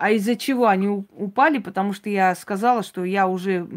А 0.00 0.12
из-за 0.12 0.34
чего 0.34 0.66
они 0.66 0.88
упали? 0.88 1.58
Потому 1.58 1.92
что 1.92 2.08
я 2.08 2.34
сказала, 2.34 2.82
что 2.82 3.04
я 3.04 3.28
уже 3.28 3.68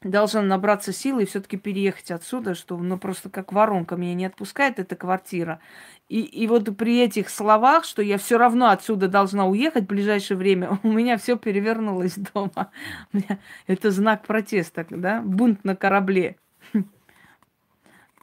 должна 0.00 0.40
набраться 0.40 0.90
силы 0.90 1.24
и 1.24 1.26
все-таки 1.26 1.58
переехать 1.58 2.10
отсюда, 2.10 2.54
что 2.54 2.78
ну 2.78 2.98
просто 2.98 3.28
как 3.28 3.52
воронка 3.52 3.96
меня 3.96 4.14
не 4.14 4.24
отпускает 4.24 4.78
эта 4.78 4.96
квартира. 4.96 5.60
И, 6.08 6.22
и 6.22 6.46
вот 6.46 6.74
при 6.78 6.98
этих 6.98 7.28
словах, 7.28 7.84
что 7.84 8.00
я 8.00 8.16
все 8.16 8.38
равно 8.38 8.70
отсюда 8.70 9.08
должна 9.08 9.46
уехать 9.46 9.84
в 9.84 9.88
ближайшее 9.88 10.38
время, 10.38 10.78
у 10.82 10.90
меня 10.90 11.18
все 11.18 11.36
перевернулось 11.36 12.14
дома. 12.14 12.70
Это 13.66 13.90
знак 13.90 14.26
протеста, 14.26 14.86
да? 14.88 15.20
Бунт 15.20 15.62
на 15.62 15.76
корабле. 15.76 16.36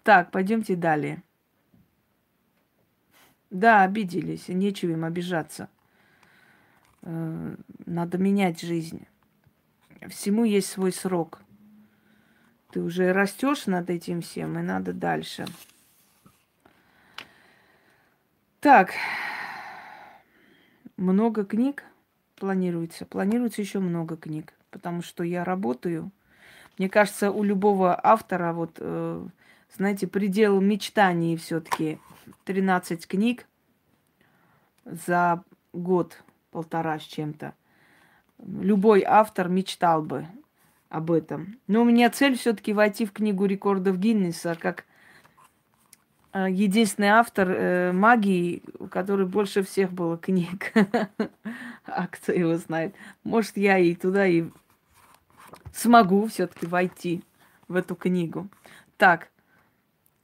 Так, 0.02 0.32
пойдемте 0.32 0.76
далее. 0.76 1.22
Да, 3.52 3.84
обиделись, 3.84 4.48
нечего 4.48 4.94
им 4.94 5.06
обижаться. 5.06 5.70
Э, 7.04 7.56
надо 7.86 8.18
менять 8.18 8.62
жизнь. 8.62 9.08
Всему 10.10 10.44
есть 10.44 10.70
свой 10.70 10.92
срок. 10.92 11.42
Ты 12.72 12.82
уже 12.82 13.14
растешь 13.14 13.66
над 13.66 13.90
этим 13.90 14.22
всем, 14.22 14.60
и 14.60 14.62
надо 14.62 14.94
дальше. 14.94 15.46
Так, 18.60 18.94
много 20.98 21.46
книг 21.46 21.84
планируется. 22.36 23.06
Планируется 23.06 23.62
еще 23.62 23.80
много 23.80 24.18
книг, 24.18 24.54
потому 24.72 25.02
что 25.02 25.24
я 25.24 25.44
работаю. 25.44 26.12
Мне 26.78 26.90
кажется, 26.90 27.32
у 27.32 27.44
любого 27.44 28.00
автора, 28.02 28.54
вот, 28.54 28.78
э, 28.80 29.28
знаете, 29.76 30.08
предел 30.08 30.60
мечтаний 30.62 31.38
все-таки 31.38 32.00
13 32.46 33.08
книг 33.08 33.48
за 34.86 35.44
год, 35.74 36.24
полтора 36.58 36.98
с 36.98 37.04
чем-то. 37.04 37.54
Любой 38.44 39.04
автор 39.04 39.48
мечтал 39.48 40.02
бы 40.02 40.26
об 40.90 41.12
этом. 41.12 41.60
Но 41.68 41.84
у 41.84 41.86
меня 41.86 42.10
цель 42.10 42.36
все-таки 42.36 42.74
войти 42.74 43.06
в 43.06 43.12
книгу 43.12 43.46
рекордов 43.46 44.00
Гиннеса 44.00 44.58
как 44.60 44.86
э, 46.34 46.48
единственный 46.50 47.10
автор 47.10 47.48
э, 47.52 47.92
магии, 47.92 48.64
у 48.80 48.88
которой 48.88 49.28
больше 49.28 49.62
всех 49.62 49.92
было 49.94 50.18
книг. 50.18 50.74
а 51.86 52.08
кто 52.08 52.32
его 52.32 52.58
знает? 52.58 52.96
Может, 53.24 53.56
я 53.56 53.78
и 53.78 53.94
туда 53.94 54.26
и 54.26 54.46
смогу 55.72 56.26
все-таки 56.26 56.66
войти 56.66 57.24
в 57.68 57.76
эту 57.76 57.96
книгу. 57.96 58.48
Так, 58.98 59.30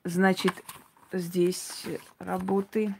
значит, 0.04 0.64
здесь 1.12 1.86
работы. 2.18 2.96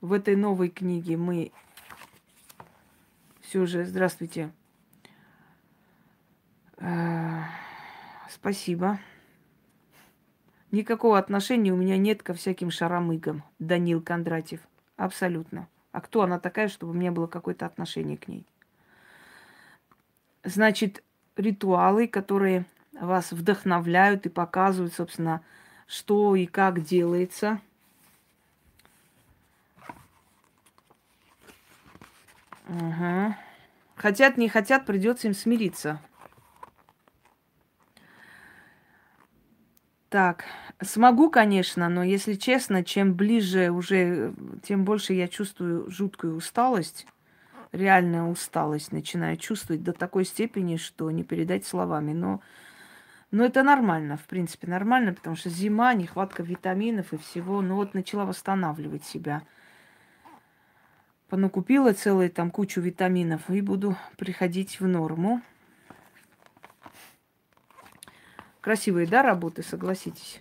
В 0.00 0.12
этой 0.12 0.36
новой 0.36 0.68
книге 0.68 1.16
мы 1.16 1.52
все 3.40 3.64
же, 3.64 3.84
здравствуйте. 3.86 4.50
Э, 6.76 7.42
спасибо. 8.28 8.98
Никакого 10.70 11.16
отношения 11.16 11.72
у 11.72 11.76
меня 11.76 11.96
нет 11.96 12.22
ко 12.22 12.34
всяким 12.34 12.70
шаромыгам. 12.70 13.42
Данил 13.58 14.02
Кондратьев. 14.02 14.60
Абсолютно. 14.96 15.68
А 15.92 16.02
кто 16.02 16.22
она 16.22 16.38
такая, 16.38 16.68
чтобы 16.68 16.92
у 16.92 16.94
меня 16.94 17.12
было 17.12 17.26
какое-то 17.26 17.64
отношение 17.64 18.18
к 18.18 18.28
ней? 18.28 18.44
Значит, 20.44 21.02
ритуалы, 21.36 22.06
которые 22.06 22.66
вас 22.92 23.32
вдохновляют 23.32 24.26
и 24.26 24.28
показывают, 24.28 24.92
собственно, 24.92 25.40
что 25.86 26.36
и 26.36 26.44
как 26.44 26.82
делается. 26.82 27.60
Ага. 32.66 33.36
Хотят, 33.94 34.36
не 34.36 34.48
хотят, 34.48 34.86
придется 34.86 35.28
им 35.28 35.34
смириться. 35.34 36.00
Так, 40.08 40.44
смогу, 40.80 41.30
конечно, 41.30 41.88
но 41.88 42.02
если 42.02 42.34
честно, 42.34 42.84
чем 42.84 43.14
ближе 43.14 43.70
уже, 43.70 44.34
тем 44.62 44.84
больше 44.84 45.12
я 45.14 45.28
чувствую 45.28 45.90
жуткую 45.90 46.36
усталость, 46.36 47.06
реальная 47.72 48.22
усталость 48.24 48.92
начинаю 48.92 49.36
чувствовать 49.36 49.82
до 49.82 49.92
такой 49.92 50.24
степени, 50.24 50.76
что 50.76 51.10
не 51.10 51.24
передать 51.24 51.66
словами. 51.66 52.12
Но, 52.12 52.40
но 53.30 53.44
это 53.44 53.62
нормально, 53.62 54.16
в 54.16 54.24
принципе, 54.26 54.68
нормально, 54.68 55.12
потому 55.12 55.36
что 55.36 55.50
зима, 55.50 55.92
нехватка 55.94 56.42
витаминов 56.42 57.12
и 57.12 57.18
всего. 57.18 57.60
Ну 57.60 57.74
вот 57.76 57.94
начала 57.94 58.24
восстанавливать 58.24 59.04
себя– 59.04 59.42
понакупила 61.28 61.92
целую 61.92 62.30
там 62.30 62.50
кучу 62.50 62.80
витаминов 62.80 63.50
и 63.50 63.60
буду 63.60 63.96
приходить 64.16 64.80
в 64.80 64.86
норму. 64.86 65.42
Красивые, 68.60 69.06
да, 69.06 69.22
работы, 69.22 69.62
согласитесь? 69.62 70.40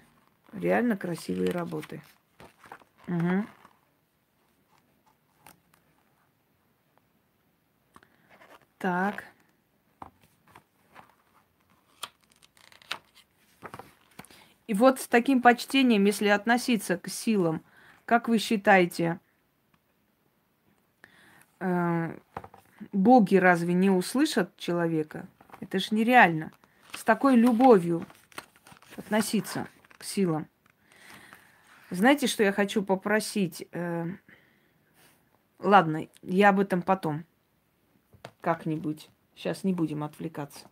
Реально 0.52 0.98
красивые 0.98 1.52
работы. 1.52 2.02
Угу. 3.08 3.45
Так. 8.80 9.26
И 14.67 14.74
вот 14.74 15.00
с 15.00 15.08
таким 15.08 15.41
почтением, 15.41 16.06
если 16.06 16.28
относиться 16.28 16.98
к 16.98 17.08
силам, 17.08 17.63
как 18.06 18.28
вы 18.28 18.39
считаете, 18.39 19.19
боги 22.91 23.36
разве 23.36 23.74
не 23.74 23.89
услышат 23.89 24.56
человека? 24.58 25.28
Это 25.60 25.80
же 25.80 25.88
нереально. 25.91 26.52
С 26.94 27.04
такой 27.04 27.36
любовью 27.36 28.06
относиться 28.98 29.68
к 29.98 30.04
силам. 30.04 30.48
Знаете, 31.89 32.28
что 32.28 32.44
я 32.44 32.52
хочу 32.52 32.84
попросить? 32.84 33.68
Э, 33.72 34.08
ладно, 35.60 36.08
я 36.22 36.50
об 36.50 36.60
этом 36.60 36.82
потом. 36.82 37.26
Как-нибудь. 38.41 39.10
Сейчас 39.36 39.63
не 39.63 39.74
будем 39.74 40.04
отвлекаться. 40.04 40.70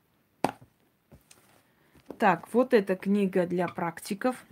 Так, 2.17 2.53
вот 2.53 2.73
эта 2.73 2.95
книга 2.95 3.45
для 3.45 3.67
практиков. 3.67 4.45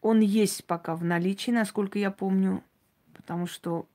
Он 0.00 0.20
есть 0.20 0.64
пока 0.66 0.94
в 0.94 1.04
наличии, 1.04 1.50
насколько 1.50 1.98
я 1.98 2.10
помню 2.10 2.62
потому 3.28 3.46
что 3.46 3.86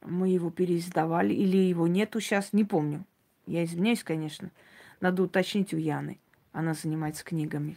мы 0.00 0.28
его 0.28 0.48
переиздавали, 0.48 1.34
или 1.34 1.56
его 1.56 1.88
нету 1.88 2.20
сейчас, 2.20 2.52
не 2.52 2.62
помню. 2.62 3.04
Я 3.44 3.64
извиняюсь, 3.64 4.04
конечно. 4.04 4.52
Надо 5.00 5.24
уточнить 5.24 5.74
у 5.74 5.76
Яны. 5.76 6.20
Она 6.52 6.72
занимается 6.72 7.24
книгами. 7.24 7.76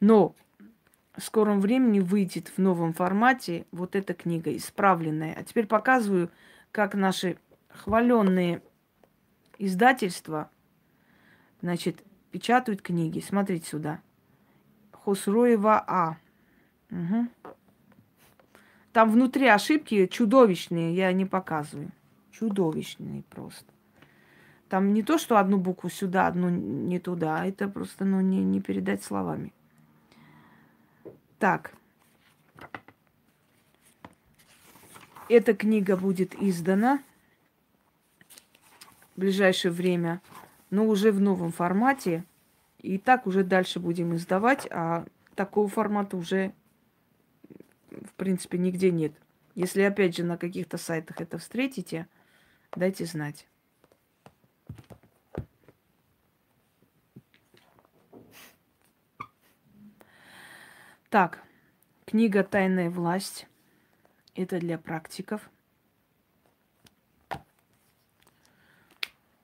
Но 0.00 0.34
в 1.14 1.22
скором 1.22 1.60
времени 1.60 2.00
выйдет 2.00 2.48
в 2.48 2.58
новом 2.58 2.92
формате 2.92 3.66
вот 3.70 3.94
эта 3.94 4.14
книга, 4.14 4.54
исправленная. 4.56 5.32
А 5.38 5.44
теперь 5.44 5.68
показываю, 5.68 6.28
как 6.72 6.96
наши 6.96 7.38
хваленные 7.68 8.62
издательства, 9.58 10.50
значит, 11.60 12.02
печатают 12.32 12.82
книги. 12.82 13.20
Смотрите 13.20 13.68
сюда. 13.68 14.00
Хосроева 14.90 15.84
А. 15.86 16.16
Угу. 16.90 17.28
Там 18.92 19.10
внутри 19.10 19.46
ошибки 19.46 20.06
чудовищные, 20.06 20.94
я 20.94 21.12
не 21.12 21.24
показываю. 21.24 21.90
Чудовищные 22.30 23.22
просто. 23.30 23.72
Там 24.68 24.94
не 24.94 25.02
то, 25.02 25.18
что 25.18 25.38
одну 25.38 25.58
букву 25.58 25.90
сюда, 25.90 26.26
одну 26.26 26.48
не 26.48 26.98
туда. 26.98 27.46
Это 27.46 27.68
просто 27.68 28.04
ну, 28.04 28.20
не, 28.20 28.42
не 28.42 28.60
передать 28.60 29.02
словами. 29.02 29.52
Так. 31.38 31.74
Эта 35.28 35.54
книга 35.54 35.96
будет 35.96 36.34
издана 36.34 37.02
в 39.14 39.20
ближайшее 39.20 39.72
время, 39.72 40.20
но 40.70 40.86
уже 40.86 41.12
в 41.12 41.20
новом 41.20 41.52
формате. 41.52 42.24
И 42.78 42.98
так 42.98 43.26
уже 43.26 43.44
дальше 43.44 43.78
будем 43.78 44.14
издавать, 44.14 44.66
а 44.70 45.06
такого 45.34 45.68
формата 45.68 46.16
уже 46.16 46.52
в 48.04 48.14
принципе, 48.14 48.58
нигде 48.58 48.90
нет. 48.90 49.12
Если, 49.54 49.82
опять 49.82 50.16
же, 50.16 50.24
на 50.24 50.38
каких-то 50.38 50.78
сайтах 50.78 51.20
это 51.20 51.38
встретите, 51.38 52.06
дайте 52.74 53.04
знать. 53.04 53.46
Так, 61.10 61.42
книга 62.06 62.42
«Тайная 62.42 62.88
власть». 62.88 63.46
Это 64.34 64.58
для 64.58 64.78
практиков. 64.78 65.50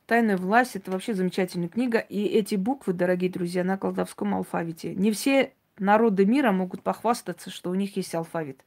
«Тайная 0.06 0.38
власть»– 0.38 0.76
это 0.76 0.90
вообще 0.90 1.12
замечательная 1.12 1.68
книга. 1.68 1.98
И 1.98 2.24
эти 2.24 2.54
буквы, 2.54 2.94
дорогие 2.94 3.30
друзья, 3.30 3.64
на 3.64 3.76
колдовском 3.76 4.34
алфавите. 4.34 4.94
Не 4.94 5.12
все 5.12 5.52
народы 5.80 6.26
мира 6.26 6.52
могут 6.52 6.82
похвастаться, 6.82 7.50
что 7.50 7.70
у 7.70 7.74
них 7.74 7.96
есть 7.96 8.14
алфавит. 8.14 8.64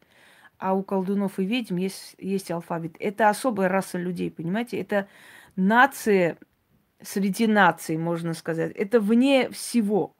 А 0.57 0.73
у 0.73 0.83
колдунов 0.83 1.39
и 1.39 1.45
ведьм 1.45 1.77
есть, 1.77 2.15
есть 2.17 2.51
алфавит. 2.51 2.95
Это 2.99 3.29
особая 3.29 3.67
раса 3.67 3.97
людей, 3.97 4.29
понимаете? 4.29 4.79
Это 4.79 5.07
нация 5.55 6.37
среди 7.01 7.47
наций, 7.47 7.97
можно 7.97 8.33
сказать. 8.33 8.71
Это 8.75 8.99
вне 8.99 9.49
всего. 9.49 10.15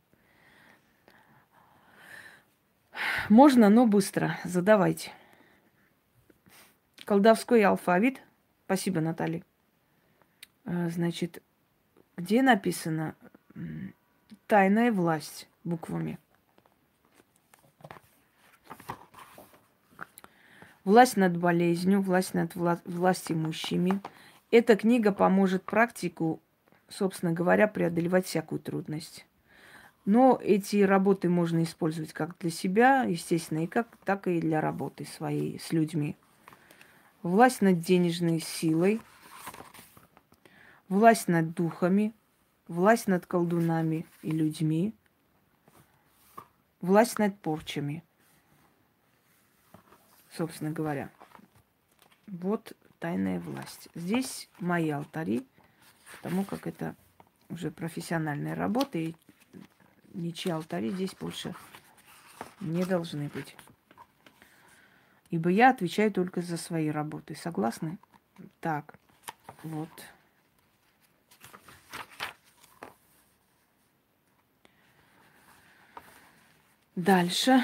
Можно, 3.29 3.69
но 3.69 3.85
быстро. 3.85 4.37
Задавайте. 4.43 5.11
Колдовской 7.05 7.63
алфавит. 7.63 8.21
Спасибо, 8.65 9.01
Наталья. 9.01 9.43
А, 10.65 10.89
значит, 10.89 11.41
где 12.17 12.41
написано 12.41 13.15
тайная 14.47 14.91
власть 14.91 15.47
буквами? 15.63 16.19
Власть 20.83 21.15
над 21.15 21.37
болезнью, 21.37 22.01
власть 22.01 22.33
над 22.33 22.55
вла- 22.55 22.81
власть 22.85 23.31
имущими. 23.31 24.01
Эта 24.49 24.75
книга 24.75 25.11
поможет 25.11 25.63
практику, 25.63 26.41
собственно 26.89 27.33
говоря, 27.33 27.67
преодолевать 27.67 28.25
всякую 28.25 28.59
трудность. 28.59 29.27
Но 30.05 30.39
эти 30.41 30.77
работы 30.77 31.29
можно 31.29 31.61
использовать 31.61 32.13
как 32.13 32.35
для 32.39 32.49
себя, 32.49 33.03
естественно, 33.03 33.63
и 33.63 33.67
как, 33.67 33.87
так 34.03 34.27
и 34.27 34.41
для 34.41 34.59
работы 34.59 35.05
своей 35.05 35.59
с 35.59 35.71
людьми. 35.71 36.17
Власть 37.21 37.61
над 37.61 37.79
денежной 37.79 38.39
силой, 38.39 38.99
власть 40.89 41.27
над 41.27 41.53
духами, 41.53 42.15
власть 42.67 43.07
над 43.07 43.27
колдунами 43.27 44.07
и 44.23 44.31
людьми, 44.31 44.95
власть 46.81 47.19
над 47.19 47.37
порчами, 47.39 48.03
собственно 50.31 50.71
говоря. 50.71 51.09
Вот 52.27 52.73
тайная 52.99 53.39
власть. 53.39 53.89
Здесь 53.95 54.49
мои 54.59 54.89
алтари, 54.89 55.45
потому 56.17 56.45
как 56.45 56.67
это 56.67 56.95
уже 57.49 57.71
профессиональная 57.71 58.55
работа, 58.55 58.97
и 58.97 59.15
ничьи 60.13 60.51
алтари 60.51 60.89
здесь 60.91 61.13
больше 61.15 61.53
не 62.59 62.85
должны 62.85 63.27
быть. 63.29 63.55
Ибо 65.29 65.49
я 65.49 65.69
отвечаю 65.69 66.11
только 66.11 66.41
за 66.41 66.57
свои 66.57 66.89
работы. 66.89 67.35
Согласны? 67.35 67.97
Так, 68.59 68.95
вот. 69.63 69.89
Дальше. 76.95 77.63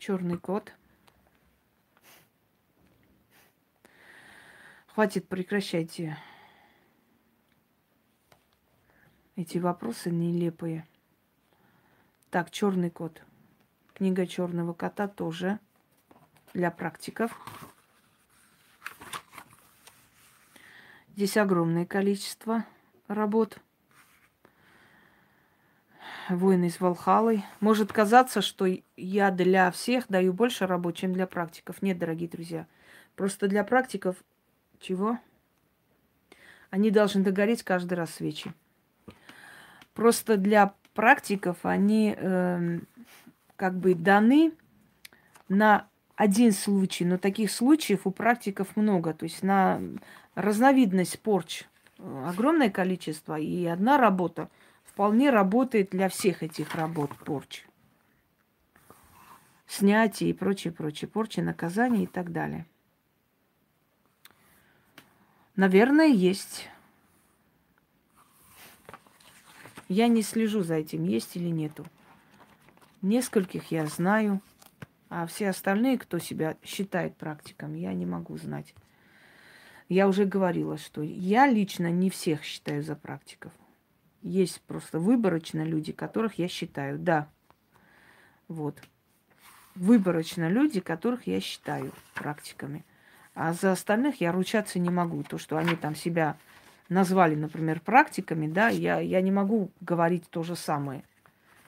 Черный 0.00 0.38
кот. 0.38 0.72
Хватит, 4.86 5.28
прекращайте 5.28 6.16
эти 9.36 9.58
вопросы 9.58 10.10
нелепые. 10.10 10.88
Так, 12.30 12.50
черный 12.50 12.88
кот. 12.88 13.22
Книга 13.92 14.26
черного 14.26 14.72
кота 14.72 15.06
тоже 15.06 15.58
для 16.54 16.70
практиков. 16.70 17.38
Здесь 21.08 21.36
огромное 21.36 21.84
количество 21.84 22.64
работ. 23.06 23.58
Воин 26.36 26.64
из 26.64 26.80
Валхалы. 26.80 27.42
Может 27.60 27.92
казаться, 27.92 28.40
что 28.40 28.66
я 28.96 29.30
для 29.30 29.70
всех 29.70 30.04
даю 30.08 30.32
больше 30.32 30.66
работ, 30.66 30.96
чем 30.96 31.12
для 31.12 31.26
практиков. 31.26 31.82
Нет, 31.82 31.98
дорогие 31.98 32.28
друзья. 32.28 32.66
Просто 33.16 33.48
для 33.48 33.64
практиков 33.64 34.16
чего? 34.78 35.18
Они 36.70 36.90
должны 36.90 37.22
догореть 37.22 37.62
каждый 37.62 37.94
раз 37.94 38.14
свечи. 38.14 38.52
Просто 39.94 40.36
для 40.36 40.74
практиков 40.94 41.58
они 41.62 42.14
э, 42.16 42.78
как 43.56 43.76
бы 43.76 43.94
даны 43.94 44.52
на 45.48 45.86
один 46.14 46.52
случай, 46.52 47.04
но 47.04 47.18
таких 47.18 47.50
случаев 47.50 48.06
у 48.06 48.10
практиков 48.10 48.76
много. 48.76 49.14
То 49.14 49.24
есть 49.24 49.42
на 49.42 49.80
разновидность 50.34 51.18
порч 51.20 51.64
огромное 52.26 52.70
количество, 52.70 53.38
и 53.38 53.66
одна 53.66 53.98
работа 53.98 54.48
вполне 55.00 55.30
работает 55.30 55.88
для 55.88 56.10
всех 56.10 56.42
этих 56.42 56.74
работ 56.74 57.10
порч. 57.24 57.64
Снятие 59.66 60.28
и 60.28 60.32
прочее, 60.34 60.74
прочее, 60.74 61.08
порчи, 61.08 61.40
наказание 61.40 62.02
и 62.02 62.06
так 62.06 62.32
далее. 62.32 62.66
Наверное, 65.56 66.08
есть. 66.08 66.68
Я 69.88 70.06
не 70.08 70.20
слежу 70.20 70.62
за 70.62 70.74
этим, 70.74 71.04
есть 71.04 71.34
или 71.34 71.48
нету. 71.48 71.86
Нескольких 73.00 73.70
я 73.70 73.86
знаю, 73.86 74.42
а 75.08 75.26
все 75.26 75.48
остальные, 75.48 75.96
кто 75.96 76.18
себя 76.18 76.58
считает 76.62 77.16
практиком, 77.16 77.74
я 77.74 77.94
не 77.94 78.04
могу 78.04 78.36
знать. 78.36 78.74
Я 79.88 80.08
уже 80.08 80.26
говорила, 80.26 80.76
что 80.76 81.00
я 81.00 81.46
лично 81.46 81.90
не 81.90 82.10
всех 82.10 82.44
считаю 82.44 82.82
за 82.82 82.96
практиков. 82.96 83.50
Есть 84.22 84.60
просто 84.62 84.98
выборочно 84.98 85.62
люди, 85.64 85.92
которых 85.92 86.34
я 86.34 86.48
считаю, 86.48 86.98
да. 86.98 87.28
Вот. 88.48 88.78
Выборочно 89.74 90.48
люди, 90.48 90.80
которых 90.80 91.26
я 91.26 91.40
считаю 91.40 91.92
практиками. 92.14 92.84
А 93.34 93.52
за 93.52 93.72
остальных 93.72 94.20
я 94.20 94.32
ручаться 94.32 94.78
не 94.78 94.90
могу. 94.90 95.22
То, 95.22 95.38
что 95.38 95.56
они 95.56 95.74
там 95.76 95.94
себя 95.94 96.36
назвали, 96.88 97.34
например, 97.34 97.80
практиками, 97.80 98.46
да, 98.46 98.68
я, 98.68 98.98
я 98.98 99.20
не 99.22 99.30
могу 99.30 99.70
говорить 99.80 100.28
то 100.28 100.42
же 100.42 100.56
самое. 100.56 101.04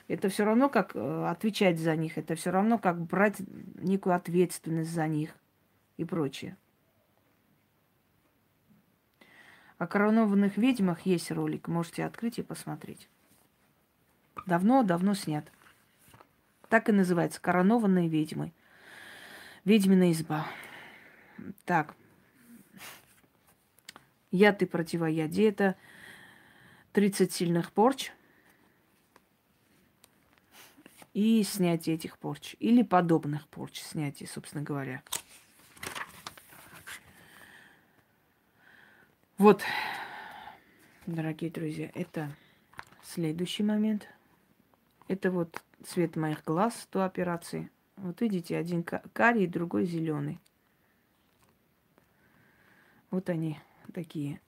Это 0.08 0.28
все 0.28 0.44
равно 0.44 0.68
как 0.68 0.94
э, 0.94 1.26
отвечать 1.30 1.78
за 1.78 1.96
них, 1.96 2.18
это 2.18 2.34
все 2.34 2.50
равно 2.50 2.76
как 2.76 3.00
брать 3.00 3.36
некую 3.76 4.14
ответственность 4.14 4.90
за 4.90 5.06
них 5.06 5.30
и 5.96 6.04
прочее. 6.04 6.56
О 9.82 9.88
коронованных 9.88 10.58
ведьмах 10.58 11.06
есть 11.06 11.32
ролик, 11.32 11.66
можете 11.66 12.04
открыть 12.04 12.38
и 12.38 12.42
посмотреть. 12.42 13.08
Давно-давно 14.46 15.14
снят. 15.14 15.44
Так 16.68 16.88
и 16.88 16.92
называется 16.92 17.40
«Коронованные 17.40 18.08
ведьмы». 18.08 18.52
Ведьмина 19.64 20.12
изба. 20.12 20.46
Так, 21.64 21.96
Яд 24.30 24.62
и 24.62 24.66
противоядие– 24.66 25.48
это 25.48 25.74
30 26.92 27.32
сильных 27.32 27.72
порч 27.72 28.12
и 31.12 31.42
снятие 31.42 31.96
этих 31.96 32.18
порч. 32.18 32.54
Или 32.60 32.82
подобных 32.82 33.48
порч 33.48 33.80
снятие, 33.80 34.28
собственно 34.28 34.62
говоря. 34.62 35.02
Вот, 39.42 39.64
дорогие 41.04 41.50
друзья, 41.50 41.90
это 41.96 42.30
следующий 43.02 43.64
момент. 43.64 44.06
Это 45.08 45.32
вот 45.32 45.60
цвет 45.84 46.14
моих 46.14 46.44
глаз 46.44 46.86
до 46.92 47.04
операции. 47.04 47.68
Вот 47.96 48.20
видите, 48.20 48.56
один 48.56 48.84
карий, 48.84 49.48
другой 49.48 49.84
зеленый. 49.84 50.38
Вот 53.10 53.28
они 53.30 53.58
такие 53.92 54.40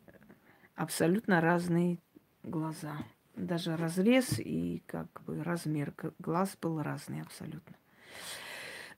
абсолютно 0.76 1.40
разные 1.40 1.98
глаза. 2.44 2.98
Даже 3.34 3.76
разрез 3.76 4.38
и 4.38 4.84
как 4.86 5.08
бы 5.24 5.42
размер 5.42 5.92
глаз 6.20 6.56
был 6.62 6.80
разный 6.80 7.20
абсолютно. 7.20 7.74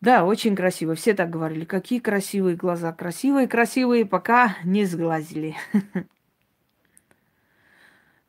Да, 0.00 0.24
очень 0.24 0.54
красиво. 0.54 0.94
Все 0.94 1.14
так 1.14 1.30
говорили. 1.30 1.64
Какие 1.64 2.00
красивые 2.00 2.56
глаза. 2.56 2.92
Красивые, 2.92 3.48
красивые, 3.48 4.04
пока 4.04 4.56
не 4.64 4.84
сглазили. 4.84 5.56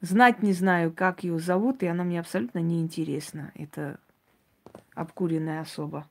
Знать 0.01 0.43
не 0.43 0.53
знаю, 0.53 0.93
как 0.93 1.23
ее 1.23 1.39
зовут, 1.39 1.83
и 1.83 1.87
она 1.87 2.03
мне 2.03 2.19
абсолютно 2.19 2.59
не 2.59 2.81
интересна. 2.81 3.51
Это 3.55 3.99
обкуренная 4.93 5.61
особа. 5.61 6.07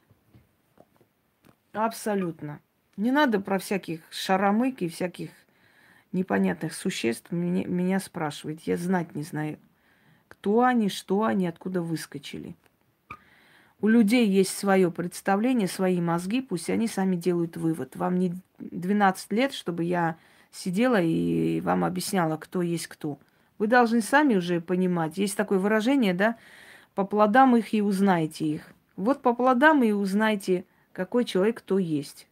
Абсолютно. 1.72 2.60
Не 2.96 3.10
надо 3.10 3.40
про 3.40 3.58
всяких 3.58 4.00
шаромык 4.10 4.82
и 4.82 4.88
всяких 4.88 5.30
непонятных 6.12 6.74
существ 6.74 7.30
меня, 7.30 8.00
спрашивают. 8.00 8.62
Я 8.62 8.76
знать 8.76 9.14
не 9.14 9.22
знаю, 9.22 9.58
кто 10.28 10.62
они, 10.62 10.88
что 10.88 11.24
они, 11.24 11.46
откуда 11.46 11.82
выскочили. 11.82 12.56
У 13.80 13.88
людей 13.88 14.26
есть 14.26 14.56
свое 14.56 14.90
представление, 14.90 15.68
свои 15.68 16.00
мозги, 16.00 16.40
пусть 16.40 16.70
они 16.70 16.88
сами 16.88 17.16
делают 17.16 17.56
вывод. 17.56 17.94
Вам 17.96 18.18
не 18.18 18.32
12 18.58 19.32
лет, 19.32 19.52
чтобы 19.52 19.84
я 19.84 20.16
сидела 20.50 21.00
и 21.00 21.60
вам 21.60 21.84
объясняла, 21.84 22.38
кто 22.38 22.62
есть 22.62 22.86
кто. 22.86 23.18
Вы 23.58 23.66
должны 23.66 24.00
сами 24.00 24.34
уже 24.36 24.60
понимать. 24.60 25.18
Есть 25.18 25.36
такое 25.36 25.58
выражение, 25.58 26.14
да, 26.14 26.36
по 26.94 27.04
плодам 27.04 27.56
их 27.56 27.74
и 27.74 27.82
узнаете 27.82 28.46
их. 28.46 28.72
Вот 28.96 29.20
по 29.20 29.34
плодам 29.34 29.82
и 29.82 29.92
узнаете, 29.92 30.64
какой 30.92 31.26
человек 31.26 31.58
кто 31.58 31.78
есть. 31.78 32.26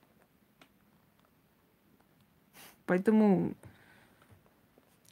Поэтому, 2.87 3.55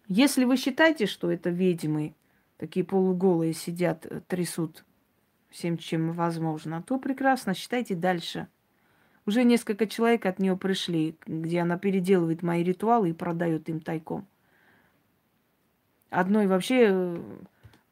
если 0.09 0.45
вы 0.45 0.57
считаете, 0.57 1.07
что 1.07 1.31
это 1.31 1.51
ведьмы, 1.51 2.15
такие 2.57 2.85
полуголые 2.85 3.53
сидят, 3.53 4.07
э, 4.07 4.21
трясут 4.27 4.85
всем, 5.53 5.79
чем 5.79 6.13
возможно, 6.13 6.83
то 6.83 6.99
прекрасно, 6.99 7.55
считайте 7.55 7.95
дальше. 7.95 8.49
Уже 9.25 9.45
несколько 9.45 9.87
человек 9.87 10.27
от 10.27 10.41
нее 10.41 10.57
пришли, 10.57 11.17
где 11.27 11.61
она 11.61 11.79
переделывает 11.79 12.43
мои 12.43 12.65
ритуалы 12.65 13.11
и 13.11 13.15
продает 13.15 13.69
им 13.69 13.81
тайком. 13.81 14.27
Одной 16.11 16.47
вообще 16.47 16.89
э, 16.91 17.23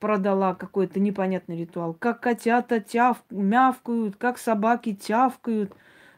продала 0.01 0.55
какой-то 0.55 0.99
непонятный 0.99 1.59
ритуал. 1.59 1.95
Как 1.95 2.21
котята 2.21 2.81
тяв, 2.81 3.23
мявкают, 3.31 4.17
как 4.17 4.39
собаки 4.39 4.95
тявкают, 4.95 5.73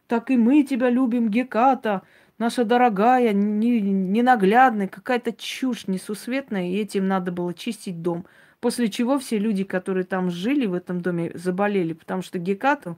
так 0.07 0.31
и 0.31 0.37
мы 0.37 0.63
тебя 0.63 0.89
любим, 0.89 1.29
Геката, 1.29 2.01
наша 2.39 2.65
дорогая, 2.65 3.33
не, 3.33 3.79
ненаглядная, 3.81 4.87
какая-то 4.87 5.31
чушь 5.33 5.87
несусветная, 5.87 6.69
и 6.69 6.77
этим 6.77 7.07
надо 7.07 7.31
было 7.31 7.53
чистить 7.53 8.01
дом. 8.01 8.25
После 8.63 8.87
чего 8.87 9.19
все 9.19 9.39
люди, 9.39 9.65
которые 9.65 10.05
там 10.05 10.29
жили 10.29 10.65
в 10.67 10.73
этом 10.73 11.01
доме, 11.01 11.33
заболели, 11.33 11.91
потому 11.91 12.21
что 12.21 12.39
Гекату 12.39 12.97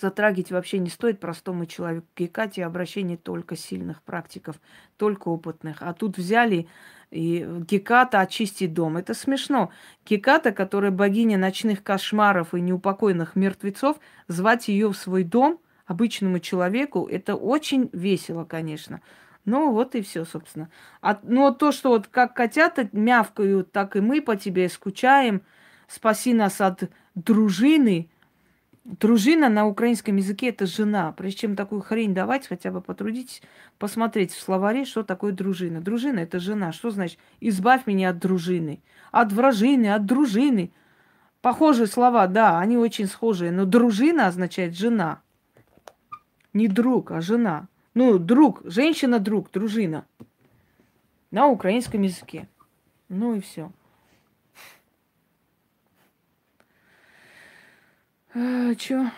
затрагивать 0.00 0.50
вообще 0.50 0.80
не 0.80 0.90
стоит 0.90 1.20
простому 1.20 1.64
человеку. 1.64 2.08
Гекате 2.16 2.64
обращение 2.64 3.18
только 3.18 3.54
сильных 3.54 4.02
практиков, 4.02 4.56
только 4.96 5.28
опытных. 5.28 5.76
А 5.80 5.92
тут 5.94 6.18
взяли 6.18 6.66
и 7.12 7.46
Геката 7.68 8.18
очистить 8.18 8.74
дом. 8.74 8.96
Это 8.96 9.14
смешно. 9.14 9.70
Геката, 10.04 10.50
которая 10.50 10.90
богиня 10.90 11.38
ночных 11.38 11.84
кошмаров 11.84 12.52
и 12.52 12.60
неупокойных 12.60 13.36
мертвецов, 13.36 14.00
звать 14.26 14.66
ее 14.66 14.88
в 14.88 14.96
свой 14.96 15.22
дом 15.22 15.60
обычному 15.86 16.40
человеку, 16.40 17.06
это 17.06 17.36
очень 17.36 17.90
весело, 17.92 18.42
конечно. 18.42 19.02
Ну, 19.46 19.72
вот 19.72 19.94
и 19.94 20.02
все, 20.02 20.24
собственно. 20.24 20.68
А, 21.00 21.18
но 21.22 21.52
то, 21.52 21.72
что 21.72 21.88
вот 21.90 22.08
как 22.08 22.34
котята 22.34 22.88
мявкают, 22.92 23.72
так 23.72 23.96
и 23.96 24.00
мы 24.00 24.20
по 24.20 24.36
тебе 24.36 24.68
скучаем. 24.68 25.42
Спаси 25.88 26.34
нас 26.34 26.60
от 26.60 26.90
дружины, 27.14 28.10
Дружина 28.86 29.48
на 29.48 29.66
украинском 29.66 30.14
языке 30.14 30.50
это 30.50 30.64
жена. 30.64 31.10
Прежде 31.10 31.40
чем 31.40 31.56
такую 31.56 31.82
хрень 31.82 32.14
давать, 32.14 32.46
хотя 32.46 32.70
бы 32.70 32.80
потрудитесь 32.80 33.42
посмотреть 33.78 34.30
в 34.30 34.40
словаре, 34.40 34.84
что 34.84 35.02
такое 35.02 35.32
дружина. 35.32 35.80
Дружина 35.80 36.20
это 36.20 36.38
жена. 36.38 36.70
Что 36.70 36.92
значит? 36.92 37.18
Избавь 37.40 37.88
меня 37.88 38.10
от 38.10 38.20
дружины. 38.20 38.80
От 39.10 39.32
вражины, 39.32 39.92
от 39.92 40.06
дружины. 40.06 40.70
Похожие 41.40 41.88
слова, 41.88 42.28
да, 42.28 42.60
они 42.60 42.76
очень 42.76 43.08
схожие. 43.08 43.50
Но 43.50 43.64
дружина 43.64 44.28
означает 44.28 44.76
жена. 44.76 45.20
Не 46.52 46.68
друг, 46.68 47.10
а 47.10 47.20
жена. 47.20 47.66
Ну, 47.96 48.18
друг, 48.18 48.60
женщина, 48.64 49.18
друг, 49.18 49.50
дружина. 49.50 50.04
На 51.30 51.48
украинском 51.48 52.02
языке. 52.02 52.46
Ну 53.08 53.36
и 53.36 53.40
все. 53.40 53.72
А, 58.34 58.74
чё? 58.74 59.10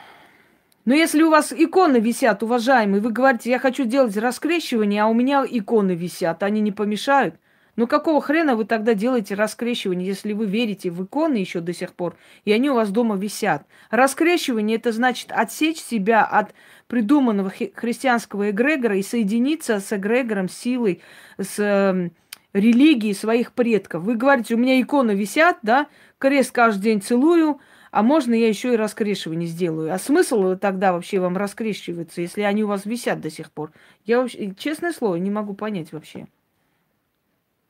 Но 0.85 0.95
если 0.95 1.25
у 1.25 1.31
вас 1.31 1.53
иконы 1.53 1.97
висят, 1.97 2.45
уважаемые, 2.45 3.03
вы 3.03 3.11
говорите, 3.11 3.51
я 3.51 3.59
хочу 3.59 3.85
делать 3.85 4.17
раскрещивание, 4.17 5.03
а 5.03 5.09
у 5.09 5.13
меня 5.13 5.45
иконы 5.45 5.97
висят, 5.97 6.45
они 6.45 6.61
не 6.61 6.71
помешают. 6.71 7.35
Ну 7.79 7.87
какого 7.87 8.21
хрена 8.21 8.57
вы 8.57 8.65
тогда 8.65 8.95
делаете 8.95 9.37
раскрещивание, 9.37 10.05
если 10.05 10.33
вы 10.33 10.47
верите 10.47 10.91
в 10.91 11.05
иконы 11.05 11.37
еще 11.37 11.61
до 11.61 11.73
сих 11.73 11.95
пор, 11.95 12.17
и 12.45 12.51
они 12.51 12.71
у 12.71 12.75
вас 12.75 12.91
дома 12.91 13.15
висят? 13.15 13.69
Раскрещивание 13.89 14.79
это 14.79 14.91
значит 14.91 15.31
отсечь 15.31 15.79
себя 15.79 16.25
от 16.25 16.55
придуманного 16.89 17.51
христианского 17.51 18.51
эгрегора 18.51 18.97
и 18.97 19.03
соединиться 19.05 19.79
с 19.79 19.93
эгрегором, 19.93 20.49
силой, 20.49 21.03
с 21.39 21.57
э, 21.61 22.11
религией 22.53 23.15
своих 23.15 23.53
предков. 23.53 24.03
Вы 24.03 24.17
говорите, 24.17 24.57
у 24.57 24.59
меня 24.59 24.81
иконы 24.81 25.13
висят, 25.13 25.59
да, 25.63 25.87
крест 26.19 26.51
каждый 26.51 26.83
день 26.83 27.01
целую, 27.01 27.61
а 27.93 28.03
можно 28.03 28.35
я 28.35 28.49
еще 28.49 28.75
и 28.75 28.77
раскрешивание 28.77 29.49
сделаю? 29.49 29.95
А 29.95 30.01
смысл 30.01 30.57
тогда 30.57 30.93
вообще 30.93 31.21
вам 31.21 31.37
раскрещиваться, 31.37 32.23
если 32.23 32.43
они 32.43 32.65
у 32.65 32.67
вас 32.67 32.87
висят 32.87 33.21
до 33.21 33.31
сих 33.31 33.53
пор? 33.53 33.71
Я 34.05 34.21
вообще, 34.21 34.53
честное 34.59 34.93
слово, 34.93 35.15
не 35.15 35.31
могу 35.31 35.55
понять 35.55 35.93
вообще. 35.93 36.27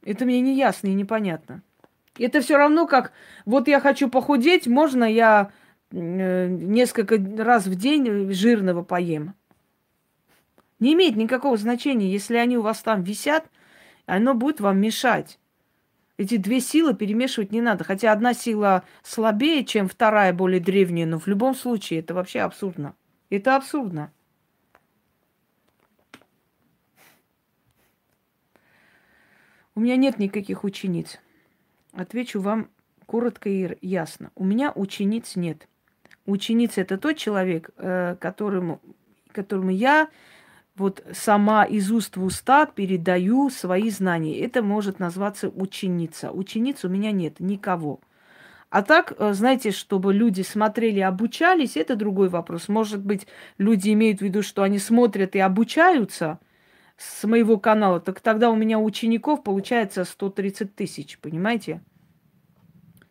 Это 0.05 0.25
мне 0.25 0.41
не 0.41 0.57
ясно 0.57 0.89
и 0.89 0.95
непонятно. 0.95 1.63
Это 2.19 2.41
все 2.41 2.57
равно 2.57 2.87
как, 2.87 3.13
вот 3.45 3.69
я 3.69 3.81
хочу 3.81 4.09
похудеть, 4.09 4.67
можно 4.67 5.05
я 5.05 5.51
э, 5.91 6.47
несколько 6.49 7.17
раз 7.43 7.67
в 7.67 7.75
день 7.75 8.33
жирного 8.33 8.83
поем? 8.83 9.35
Не 10.81 10.95
имеет 10.95 11.17
никакого 11.17 11.57
значения, 11.57 12.11
если 12.11 12.37
они 12.37 12.57
у 12.57 12.63
вас 12.63 12.83
там 12.83 13.03
висят, 13.03 13.47
оно 14.07 14.35
будет 14.35 14.61
вам 14.61 14.81
мешать. 14.81 15.39
Эти 16.17 16.37
две 16.37 16.61
силы 16.61 16.95
перемешивать 16.95 17.53
не 17.53 17.61
надо. 17.61 17.85
Хотя 17.85 18.11
одна 18.11 18.35
сила 18.35 18.83
слабее, 19.03 19.65
чем 19.65 19.89
вторая, 19.89 20.33
более 20.33 20.61
древняя, 20.61 21.07
но 21.07 21.19
в 21.19 21.29
любом 21.29 21.55
случае 21.55 22.01
это 22.01 22.13
вообще 22.15 22.41
абсурдно. 22.41 22.95
Это 23.31 23.55
абсурдно. 23.55 24.13
У 29.79 29.81
меня 29.81 29.95
нет 29.95 30.19
никаких 30.19 30.65
учениц. 30.65 31.21
Отвечу 31.93 32.41
вам 32.41 32.69
коротко 33.07 33.49
и 33.49 33.79
ясно. 33.81 34.33
У 34.35 34.45
меня 34.45 34.73
учениц 34.75 35.37
нет. 35.37 35.69
Ученица 36.27 36.81
это 36.81 36.99
тот 36.99 37.17
человек, 37.17 37.71
э, 37.77 38.17
которому, 38.19 38.81
которому 39.31 39.71
я 39.71 40.09
вот 40.75 41.05
сама 41.13 41.63
из 41.63 41.93
уст 41.93 42.17
в 42.17 42.25
уста 42.25 42.67
передаю 42.67 43.51
свои 43.51 43.89
знания. 43.91 44.41
Это 44.41 44.65
может 44.65 44.99
назваться 44.99 45.49
ученица. 45.49 46.33
Учениц 46.33 46.85
у 46.85 46.89
меня 46.89 47.13
нет 47.13 47.39
никого. 47.39 48.01
А 48.71 48.83
так, 48.83 49.13
э, 49.17 49.33
знаете, 49.33 49.71
чтобы 49.71 50.13
люди 50.13 50.43
смотрели 50.43 50.99
обучались, 50.99 51.77
это 51.77 51.95
другой 51.95 52.31
вопрос. 52.31 52.67
Может 52.67 53.05
быть, 53.05 53.29
люди 53.59 53.93
имеют 53.93 54.19
в 54.19 54.23
виду, 54.23 54.43
что 54.43 54.65
они 54.65 54.81
смотрят 54.81 55.37
и 55.37 55.39
обучаются 55.39 56.41
с 56.99 57.25
моего 57.25 57.59
канала, 57.59 58.01
так 58.01 58.21
тогда 58.21 58.51
у 58.51 58.57
меня 58.57 58.79
учеников 58.79 59.45
получается 59.45 60.05
130 60.05 60.75
тысяч, 60.75 61.19
понимаете? 61.19 61.81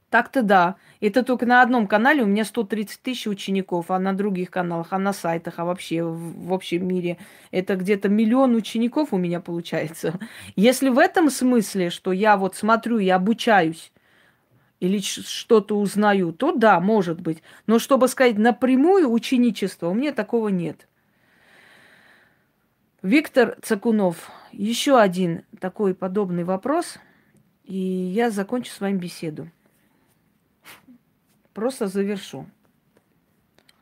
Так-то 0.10 0.42
да. 0.42 0.76
Это 1.00 1.24
только 1.24 1.46
на 1.46 1.62
одном 1.62 1.88
канале 1.88 2.24
у 2.24 2.26
меня 2.26 2.44
130 2.44 3.02
тысяч 3.02 3.28
учеников, 3.28 3.90
а 3.90 4.00
на 4.00 4.14
других 4.14 4.52
каналах, 4.52 4.88
а 4.92 5.00
на 5.00 5.14
сайтах, 5.14 5.56
а 5.58 5.66
вообще 5.66 6.04
в, 6.04 6.48
в 6.48 6.54
общем 6.54 6.88
мире 6.88 7.18
это 7.52 7.76
где-то 7.76 8.10
миллион 8.10 8.56
учеников 8.56 9.14
у 9.14 9.18
меня 9.18 9.40
получается. 9.40 10.20
Если 10.56 10.90
в 10.90 11.00
этом 11.00 11.30
смысле, 11.30 11.90
что 11.90 12.12
я 12.12 12.38
вот 12.38 12.56
смотрю 12.56 13.00
и 13.00 13.10
обучаюсь, 13.10 13.92
или 14.80 15.00
что-то 15.00 15.78
узнаю, 15.78 16.34
то 16.34 16.52
да, 16.52 16.80
может 16.80 17.20
быть. 17.20 17.42
Но 17.66 17.80
чтобы 17.80 18.08
сказать 18.08 18.38
напрямую 18.38 19.10
ученичество, 19.10 19.90
у 19.90 19.94
меня 19.94 20.12
такого 20.12 20.50
нет. 20.50 20.88
Виктор 23.04 23.56
Цакунов, 23.62 24.32
еще 24.52 25.00
один 25.00 25.46
такой 25.60 25.94
подобный 25.94 26.44
вопрос, 26.44 26.98
и 27.64 27.78
я 27.78 28.32
закончу 28.32 28.72
с 28.72 28.80
вами 28.80 28.98
беседу. 28.98 29.52
Просто 31.54 31.86
завершу. 31.88 32.48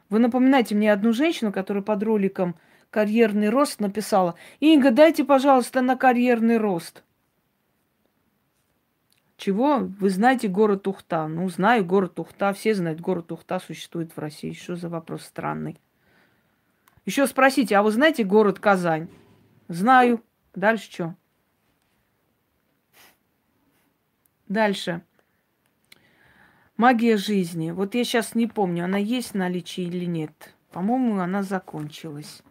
Вы 0.09 0.19
напоминаете 0.19 0.75
мне 0.75 0.91
одну 0.91 1.13
женщину, 1.13 1.53
которая 1.53 1.81
под 1.81 2.03
роликом 2.03 2.55
«Карьерный 2.89 3.49
рост» 3.49 3.79
написала, 3.79 4.35
«Инга, 4.59 4.91
дайте, 4.91 5.23
пожалуйста, 5.23 5.81
на 5.81 5.95
карьерный 5.95 6.57
рост». 6.57 7.03
Чего? 9.37 9.77
Вы 9.77 10.09
знаете 10.09 10.49
город 10.49 10.87
Ухта? 10.87 11.27
Ну, 11.27 11.47
знаю 11.49 11.85
город 11.85 12.19
Ухта. 12.19 12.51
Все 12.53 12.73
знают, 12.73 12.99
город 12.99 13.31
Ухта 13.31 13.59
существует 13.59 14.11
в 14.15 14.19
России. 14.19 14.53
Что 14.53 14.75
за 14.75 14.89
вопрос 14.89 15.23
странный? 15.23 15.77
Еще 17.05 17.27
спросите, 17.27 17.77
а 17.77 17.83
вы 17.83 17.91
знаете 17.91 18.23
город 18.23 18.59
Казань? 18.59 19.09
Знаю. 19.67 20.23
Дальше 20.55 20.91
что? 20.91 21.15
Дальше. 24.47 25.01
Магия 26.77 27.17
жизни. 27.17 27.71
Вот 27.71 27.95
я 27.95 28.03
сейчас 28.03 28.35
не 28.35 28.47
помню, 28.47 28.85
она 28.85 28.97
есть 28.97 29.31
в 29.31 29.35
наличии 29.35 29.83
или 29.83 30.05
нет. 30.05 30.55
По-моему, 30.71 31.19
она 31.19 31.41
закончилась. 31.41 32.41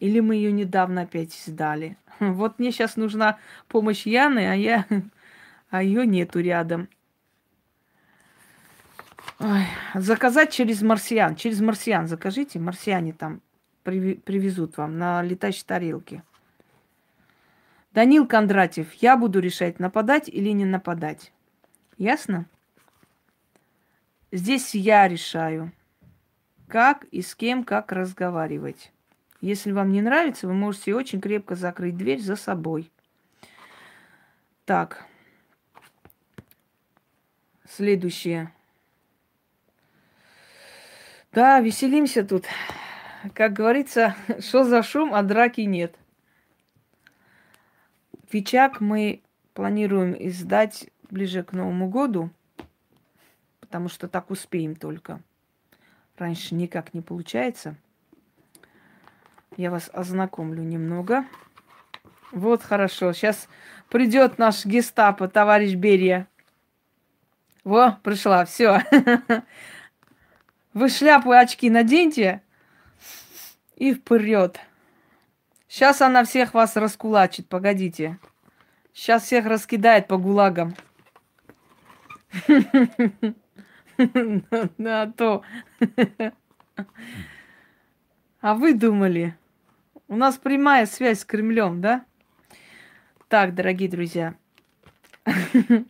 Или 0.00 0.20
мы 0.20 0.36
ее 0.36 0.50
недавно 0.50 1.02
опять 1.02 1.32
сдали. 1.32 1.96
Вот 2.20 2.58
мне 2.58 2.72
сейчас 2.72 2.96
нужна 2.96 3.38
помощь 3.68 4.06
Яны, 4.06 4.50
а 4.50 4.54
я, 4.54 4.86
а 5.70 5.82
ее 5.82 6.06
нету 6.06 6.40
рядом. 6.40 6.88
Ой, 9.40 9.66
заказать 9.94 10.52
через 10.52 10.82
марсиан. 10.82 11.36
Через 11.36 11.60
марсиан 11.60 12.06
закажите. 12.06 12.58
Марсиане 12.58 13.12
там 13.12 13.40
привезут 13.82 14.76
вам 14.76 14.98
на 14.98 15.22
летающей 15.22 15.64
тарелке. 15.66 16.22
Данил 17.92 18.26
Кондратьев, 18.26 18.92
я 18.94 19.16
буду 19.16 19.40
решать, 19.40 19.78
нападать 19.78 20.28
или 20.28 20.48
не 20.50 20.64
нападать. 20.64 21.32
Ясно? 21.96 22.46
Здесь 24.32 24.74
я 24.74 25.06
решаю, 25.06 25.70
как 26.66 27.04
и 27.04 27.22
с 27.22 27.36
кем, 27.36 27.62
как 27.62 27.92
разговаривать. 27.92 28.92
Если 29.40 29.70
вам 29.72 29.92
не 29.92 30.00
нравится, 30.00 30.48
вы 30.48 30.54
можете 30.54 30.94
очень 30.94 31.20
крепко 31.20 31.54
закрыть 31.54 31.96
дверь 31.96 32.20
за 32.20 32.34
собой. 32.34 32.90
Так. 34.64 35.04
Следующее. 37.68 38.53
Да, 41.34 41.58
веселимся 41.58 42.24
тут. 42.24 42.44
Как 43.34 43.52
говорится, 43.54 44.14
что 44.38 44.62
за 44.62 44.84
шум, 44.84 45.12
а 45.12 45.22
драки 45.24 45.62
нет. 45.62 45.96
Вичак 48.30 48.80
мы 48.80 49.20
планируем 49.52 50.14
издать 50.16 50.88
ближе 51.10 51.42
к 51.42 51.52
Новому 51.52 51.88
году, 51.88 52.30
потому 53.58 53.88
что 53.88 54.06
так 54.06 54.30
успеем 54.30 54.76
только. 54.76 55.20
Раньше 56.16 56.54
никак 56.54 56.94
не 56.94 57.00
получается. 57.00 57.74
Я 59.56 59.72
вас 59.72 59.90
ознакомлю 59.92 60.62
немного. 60.62 61.24
Вот 62.30 62.62
хорошо. 62.62 63.12
Сейчас 63.12 63.48
придет 63.88 64.38
наш 64.38 64.64
гестапо, 64.64 65.26
товарищ 65.26 65.74
Берия. 65.74 66.28
Во, 67.64 67.98
пришла, 68.04 68.44
все. 68.44 68.82
Вы 70.74 70.88
шляпу 70.88 71.32
и 71.32 71.36
очки 71.36 71.70
наденьте 71.70 72.42
и 73.76 73.94
вперед. 73.94 74.58
Сейчас 75.68 76.02
она 76.02 76.24
всех 76.24 76.52
вас 76.52 76.74
раскулачит, 76.76 77.48
погодите. 77.48 78.18
Сейчас 78.92 79.22
всех 79.22 79.46
раскидает 79.46 80.08
по 80.08 80.18
гулагам. 80.18 80.74
На 84.76 85.06
то. 85.12 85.42
А 88.40 88.54
вы 88.54 88.74
думали, 88.74 89.38
у 90.08 90.16
нас 90.16 90.36
прямая 90.38 90.86
связь 90.86 91.20
с 91.20 91.24
Кремлем, 91.24 91.80
да? 91.80 92.04
Так, 93.28 93.54
дорогие 93.54 93.88
друзья. 93.88 94.34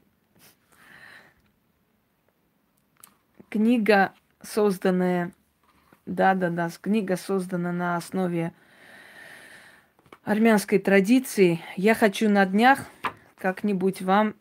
Книга, 3.49 4.13
созданная, 4.45 5.33
да-да-да, 6.07 6.71
книга 6.81 7.17
создана 7.17 7.73
на 7.73 7.97
основе 7.97 8.53
армянской 10.23 10.79
традиции. 10.79 11.61
Я 11.77 11.95
хочу 11.95 12.29
на 12.29 12.47
днях 12.47 12.81
как-нибудь 13.37 14.03
вам 14.03 14.35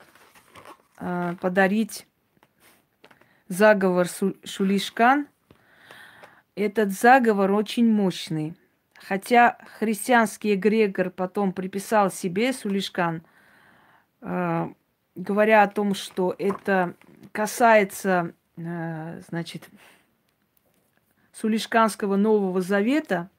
э, 1.00 1.36
подарить 1.42 2.08
заговор 3.48 4.08
Шулишкан. 4.44 5.28
Этот 6.56 6.92
заговор 6.92 7.52
очень 7.52 7.92
мощный. 7.92 8.56
Хотя 8.96 9.58
христианский 9.80 10.56
эгрегор 10.56 11.10
потом 11.10 11.52
приписал 11.52 12.10
себе 12.10 12.54
Сулишкан, 12.54 13.24
э, 14.22 14.68
говоря 15.16 15.64
о 15.64 15.68
том, 15.68 15.94
что 15.94 16.34
это 16.38 16.96
касается, 17.34 18.34
э, 18.56 19.22
значит, 19.28 19.64
Сулишканского 21.34 22.16
Нового 22.16 22.62
Завета, 22.62 23.30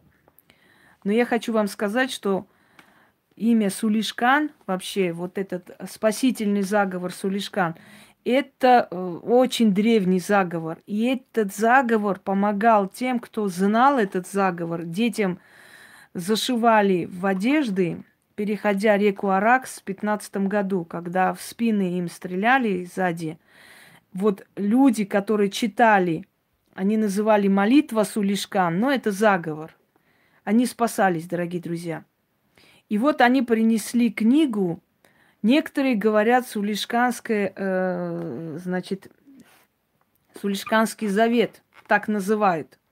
но 1.05 1.13
я 1.13 1.25
хочу 1.25 1.53
вам 1.53 1.69
сказать, 1.69 2.11
что 2.11 2.47
имя 3.37 3.71
Сулишкан, 3.71 4.51
вообще 4.67 5.13
вот 5.13 5.39
этот 5.39 5.71
спасительный 5.91 6.63
заговор 6.63 7.13
Сулишкан, 7.13 7.77
это 8.25 8.89
э, 8.91 8.97
очень 8.97 9.75
древний 9.75 10.21
заговор. 10.21 10.79
И 10.87 11.05
этот 11.05 11.55
заговор 11.55 12.19
помогал 12.19 12.89
тем, 12.89 13.21
кто 13.21 13.49
знал 13.49 13.99
этот 13.99 14.27
заговор, 14.27 14.85
детям– 14.85 15.39
зашивали 16.15 17.07
в 17.07 17.27
одежды, 17.27 18.03
переходя 18.37 18.97
реку 18.97 19.31
Аракс 19.31 19.81
в 19.81 19.83
15 19.83 20.37
году, 20.49 20.85
когда 20.85 21.35
в 21.35 21.43
спины 21.43 21.99
им 21.99 22.09
стреляли 22.09 22.85
сзади. 22.85 23.39
Вот 24.13 24.47
люди, 24.57 25.05
которые 25.05 25.51
читали, 25.51 26.27
они 26.75 26.97
называли 26.97 27.49
молитва 27.49 28.05
Сулишкан, 28.05 28.79
но 28.79 28.93
это 28.93 29.11
заговор. 29.11 29.77
Они 30.45 30.67
спасались, 30.67 31.27
дорогие 31.27 31.63
друзья. 31.63 32.05
И 32.89 32.99
вот 32.99 33.21
они 33.21 33.43
принесли 33.43 34.11
книгу. 34.11 34.81
Некоторые 35.43 35.95
говорят 35.95 36.47
Сулишканская, 36.47 37.53
э, 37.55 38.59
значит, 38.63 39.11
Сулишканский 40.41 41.09
завет, 41.09 41.63
так 41.87 42.09
называют– 42.09 42.79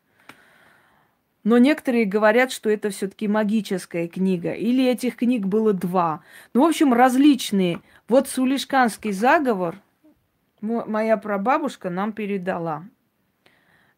но 1.44 1.58
некоторые 1.58 2.04
говорят, 2.04 2.52
что 2.52 2.70
это 2.70 2.90
все-таки 2.90 3.26
магическая 3.26 4.06
книга. 4.06 4.52
Или 4.52 4.86
этих 4.86 5.16
книг 5.16 5.46
было 5.46 5.72
два. 5.72 6.22
Ну, 6.54 6.64
в 6.64 6.68
общем, 6.68 6.92
различные. 6.92 7.80
Вот 8.08 8.28
Сулишканский 8.28 9.12
заговор 9.12 9.76
моя 10.60 11.16
прабабушка 11.16 11.90
нам 11.90 12.12
передала. 12.12 12.84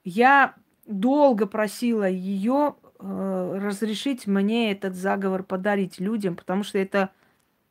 Я 0.05 0.55
долго 0.87 1.47
просила 1.47 2.09
ее 2.09 2.77
э, 2.99 3.59
разрешить 3.61 4.27
мне 4.27 4.71
этот 4.73 4.95
заговор 4.95 5.43
подарить 5.43 5.99
людям, 5.99 6.37
потому 6.37 6.63
что 6.63 6.79
это, 6.79 7.11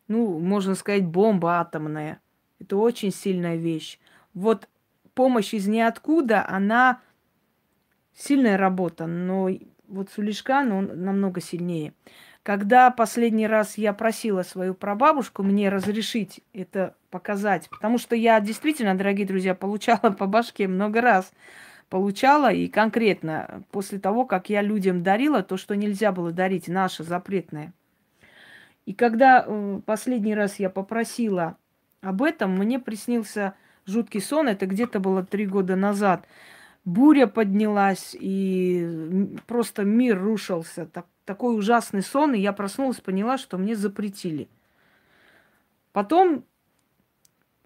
ну, 0.08 0.39
можно 0.39 0.76
сказать, 0.76 1.06
бомба 1.06 1.60
атомная. 1.60 2.19
Это 2.60 2.78
очень 2.78 3.12
сильная 3.12 3.56
вещь. 3.56 4.00
Вот 4.34 4.67
помощь 5.13 5.54
из 5.54 5.67
ниоткуда, 5.67 6.46
она 6.48 7.02
сильная 8.15 8.58
работа, 8.58 9.06
но 9.06 9.50
вот 9.88 10.10
Сулишкан, 10.10 10.72
он 10.72 11.04
намного 11.04 11.41
сильнее. 11.41 11.93
Когда 12.41 12.91
последний 12.91 13.48
раз 13.48 13.78
я 13.78 13.93
просила 13.93 14.43
свою 14.43 14.74
прабабушку 14.74 15.43
мне 15.43 15.69
разрешить 15.69 16.41
это 16.52 16.96
показать, 17.10 17.69
потому 17.69 17.98
что 17.98 18.15
я 18.15 18.39
действительно, 18.41 18.96
дорогие 18.96 19.26
друзья, 19.26 19.56
получала 19.56 20.12
по 20.17 20.26
башке 20.26 20.67
много 20.67 21.00
раз. 21.00 21.32
Получала 21.93 22.51
и 22.51 22.69
конкретно 22.69 23.62
после 23.69 23.99
того, 23.99 24.25
как 24.25 24.49
я 24.49 24.63
людям 24.63 25.03
дарила 25.03 25.43
то, 25.43 25.58
что 25.58 25.75
нельзя 25.75 26.12
было 26.12 26.32
дарить, 26.32 26.67
наше 26.67 27.03
запретное. 27.03 27.71
И 28.88 28.95
когда 28.95 29.45
э, 29.45 29.79
последний 29.86 30.34
раз 30.34 30.58
я 30.58 30.71
попросила 30.71 31.56
об 32.01 32.23
этом, 32.23 32.58
мне 32.58 32.79
приснился 32.79 33.53
жуткий 33.86 34.21
сон, 34.21 34.47
это 34.47 34.65
где-то 34.65 34.99
было 34.99 35.23
три 35.23 35.45
года 35.45 35.75
назад– 35.75 36.25
буря 36.86 37.27
поднялась, 37.27 38.15
и 38.19 39.38
просто 39.47 39.84
мир 39.84 40.21
рушился. 40.21 40.86
Так, 40.86 41.06
такой 41.25 41.58
ужасный 41.58 42.01
сон, 42.01 42.34
и 42.34 42.39
я 42.39 42.53
проснулась, 42.53 42.99
поняла, 42.99 43.38
что 43.38 43.58
мне 43.58 43.75
запретили. 43.75 44.49
Потом, 45.91 46.43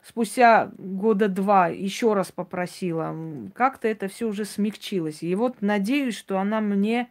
спустя 0.07 0.71
года 0.77 1.27
два, 1.27 1.67
еще 1.67 2.13
раз 2.13 2.31
попросила. 2.31 3.15
Как-то 3.53 3.87
это 3.87 4.07
все 4.07 4.25
уже 4.25 4.45
смягчилось. 4.45 5.21
И 5.21 5.35
вот 5.35 5.61
надеюсь, 5.61 6.15
что 6.15 6.39
она 6.39 6.61
мне 6.61 7.09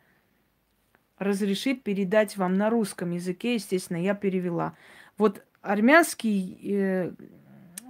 разрешит 1.18 1.82
передать 1.82 2.36
вам 2.36 2.56
на 2.56 2.70
русском 2.70 3.10
языке. 3.10 3.54
Естественно, 3.54 3.98
я 4.02 4.14
перевела. 4.14 4.74
Вот 5.18 5.44
армянский 5.60 6.58
э, 6.62 7.12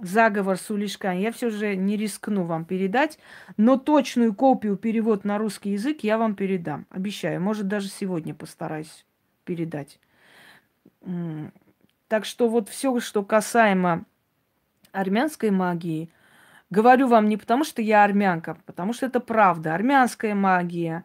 заговор 0.01 0.57
Сулишкан 0.57 1.17
я 1.17 1.31
все 1.31 1.49
же 1.49 1.75
не 1.75 1.95
рискну 1.95 2.43
вам 2.43 2.65
передать, 2.65 3.17
но 3.55 3.77
точную 3.77 4.33
копию 4.33 4.75
перевод 4.75 5.23
на 5.23 5.37
русский 5.37 5.71
язык 5.71 6.03
я 6.03 6.17
вам 6.17 6.35
передам. 6.35 6.85
Обещаю. 6.89 7.41
Может, 7.41 7.67
даже 7.67 7.87
сегодня 7.87 8.33
постараюсь 8.35 9.05
передать. 9.45 9.99
Так 12.09 12.25
что 12.25 12.49
вот 12.49 12.67
все, 12.67 12.99
что 12.99 13.23
касаемо 13.23 14.05
армянской 14.99 15.51
магии, 15.51 16.09
говорю 16.69 17.07
вам 17.07 17.29
не 17.29 17.37
потому, 17.37 17.63
что 17.63 17.81
я 17.81 18.03
армянка, 18.03 18.57
потому 18.65 18.93
что 18.93 19.05
это 19.05 19.19
правда. 19.19 19.73
Армянская 19.73 20.35
магия, 20.35 21.03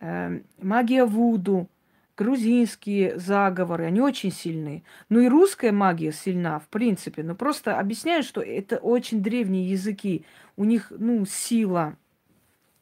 э, 0.00 0.40
магия 0.60 1.04
Вуду– 1.04 1.68
грузинские 2.16 3.18
заговоры, 3.18 3.84
они 3.84 4.00
очень 4.00 4.32
сильные. 4.32 4.82
Ну 5.08 5.20
и 5.20 5.28
русская 5.28 5.72
магия 5.72 6.12
сильна, 6.12 6.58
в 6.58 6.68
принципе. 6.68 7.22
Но 7.22 7.34
просто 7.34 7.78
объясняю, 7.78 8.22
что 8.22 8.40
это 8.40 8.78
очень 8.78 9.22
древние 9.22 9.70
языки. 9.70 10.24
У 10.56 10.64
них, 10.64 10.90
ну, 10.90 11.26
сила 11.26 11.96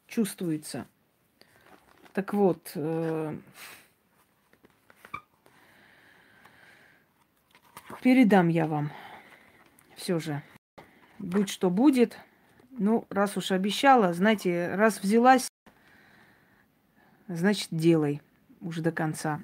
чувствуется. 0.07 0.87
Так 2.13 2.33
вот, 2.33 2.71
э, 2.75 3.35
передам 8.01 8.47
я 8.47 8.67
вам 8.67 8.91
все 9.97 10.19
же. 10.19 10.41
Будь 11.25 11.49
что 11.49 11.71
будет. 11.71 12.19
Ну, 12.77 13.07
раз 13.09 13.35
уж 13.35 13.51
обещала, 13.51 14.13
знаете, 14.13 14.69
раз 14.75 15.01
взялась, 15.01 15.47
значит, 17.27 17.69
делай 17.71 18.21
уже 18.61 18.83
до 18.83 18.91
конца. 18.91 19.39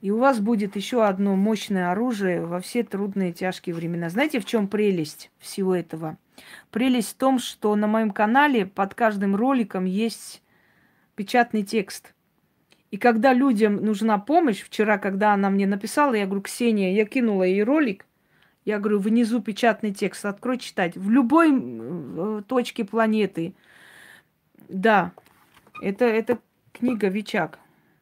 И 0.00 0.12
у 0.12 0.18
вас 0.18 0.38
будет 0.38 0.76
еще 0.76 1.04
одно 1.04 1.34
мощное 1.34 1.90
оружие 1.90 2.46
во 2.46 2.60
все 2.60 2.84
трудные 2.84 3.32
тяжкие 3.32 3.74
времена. 3.74 4.10
Знаете, 4.10 4.38
в 4.38 4.44
чем 4.44 4.68
прелесть 4.68 5.32
всего 5.38 5.74
этого? 5.74 6.18
Прелесть 6.70 7.10
в 7.10 7.16
том, 7.16 7.40
что 7.40 7.74
на 7.74 7.88
моем 7.88 8.12
канале 8.12 8.64
под 8.64 8.94
каждым 8.94 9.34
роликом 9.34 9.86
есть 9.86 10.40
печатный 11.16 11.64
текст. 11.64 12.14
И 12.92 12.96
когда 12.96 13.32
людям 13.32 13.84
нужна 13.84 14.18
помощь, 14.18 14.62
вчера, 14.62 14.98
когда 14.98 15.32
она 15.32 15.50
мне 15.50 15.66
написала, 15.66 16.14
я 16.14 16.26
говорю, 16.26 16.42
Ксения, 16.42 16.92
я 16.92 17.06
кинула 17.06 17.42
ей 17.42 17.64
ролик, 17.64 18.05
я 18.66 18.80
говорю, 18.80 18.98
внизу 18.98 19.40
печатный 19.40 19.94
текст, 19.94 20.26
открой 20.26 20.58
читать. 20.58 20.96
В 20.96 21.08
любой 21.08 21.52
э, 21.54 22.42
точке 22.48 22.84
планеты. 22.84 23.54
Да, 24.68 25.12
это, 25.80 26.04
это 26.04 26.40
книга 26.72 27.06
Вичак. 27.06 27.60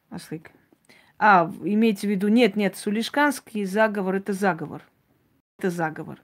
Аслык. 0.09 0.49
А, 1.19 1.51
имеется 1.63 2.07
в 2.07 2.09
виду, 2.09 2.29
нет, 2.29 2.55
нет, 2.55 2.75
Сулишканский 2.75 3.63
заговор– 3.65 4.15
это 4.15 4.33
заговор. 4.33 4.81
Это 5.59 5.69
заговор. 5.69 6.19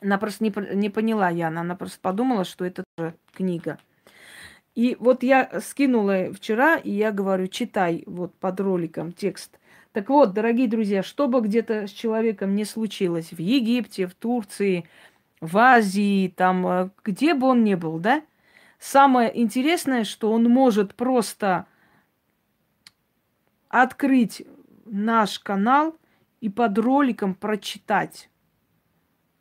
Она 0.00 0.16
просто 0.18 0.44
не, 0.44 0.52
не 0.76 0.88
поняла 0.88 1.28
Яна, 1.28 1.62
она 1.62 1.74
просто 1.74 1.98
подумала, 2.00 2.44
что 2.44 2.64
это 2.64 2.84
тоже 2.96 3.14
книга. 3.34 3.78
И 4.76 4.96
вот 5.00 5.24
я 5.24 5.60
скинула 5.60 6.32
вчера, 6.32 6.76
и 6.76 6.92
я 6.92 7.10
говорю, 7.10 7.48
читай 7.48 8.04
вот 8.06 8.32
под 8.36 8.60
роликом 8.60 9.12
текст. 9.12 9.58
Так 9.92 10.08
вот, 10.10 10.32
дорогие 10.32 10.68
друзья, 10.68 11.02
что 11.02 11.28
бы 11.28 11.40
где-то 11.40 11.86
с 11.86 11.90
человеком 11.90 12.54
не 12.54 12.64
случилось, 12.64 13.32
в 13.32 13.38
Египте, 13.38 14.06
в 14.06 14.14
Турции, 14.14 14.88
в 15.40 15.56
Азии, 15.56 16.28
там, 16.28 16.66
э, 16.66 16.90
где 17.04 17.34
бы 17.34 17.48
он 17.48 17.64
ни 17.64 17.74
был, 17.74 17.98
да, 17.98 18.22
самое 18.78 19.30
интересное, 19.40 20.04
что 20.04 20.30
он 20.30 20.44
может 20.44 20.94
просто 20.94 21.66
открыть 23.68 24.42
наш 24.84 25.38
канал 25.38 25.96
и 26.40 26.48
под 26.48 26.78
роликом 26.78 27.34
прочитать 27.34 28.28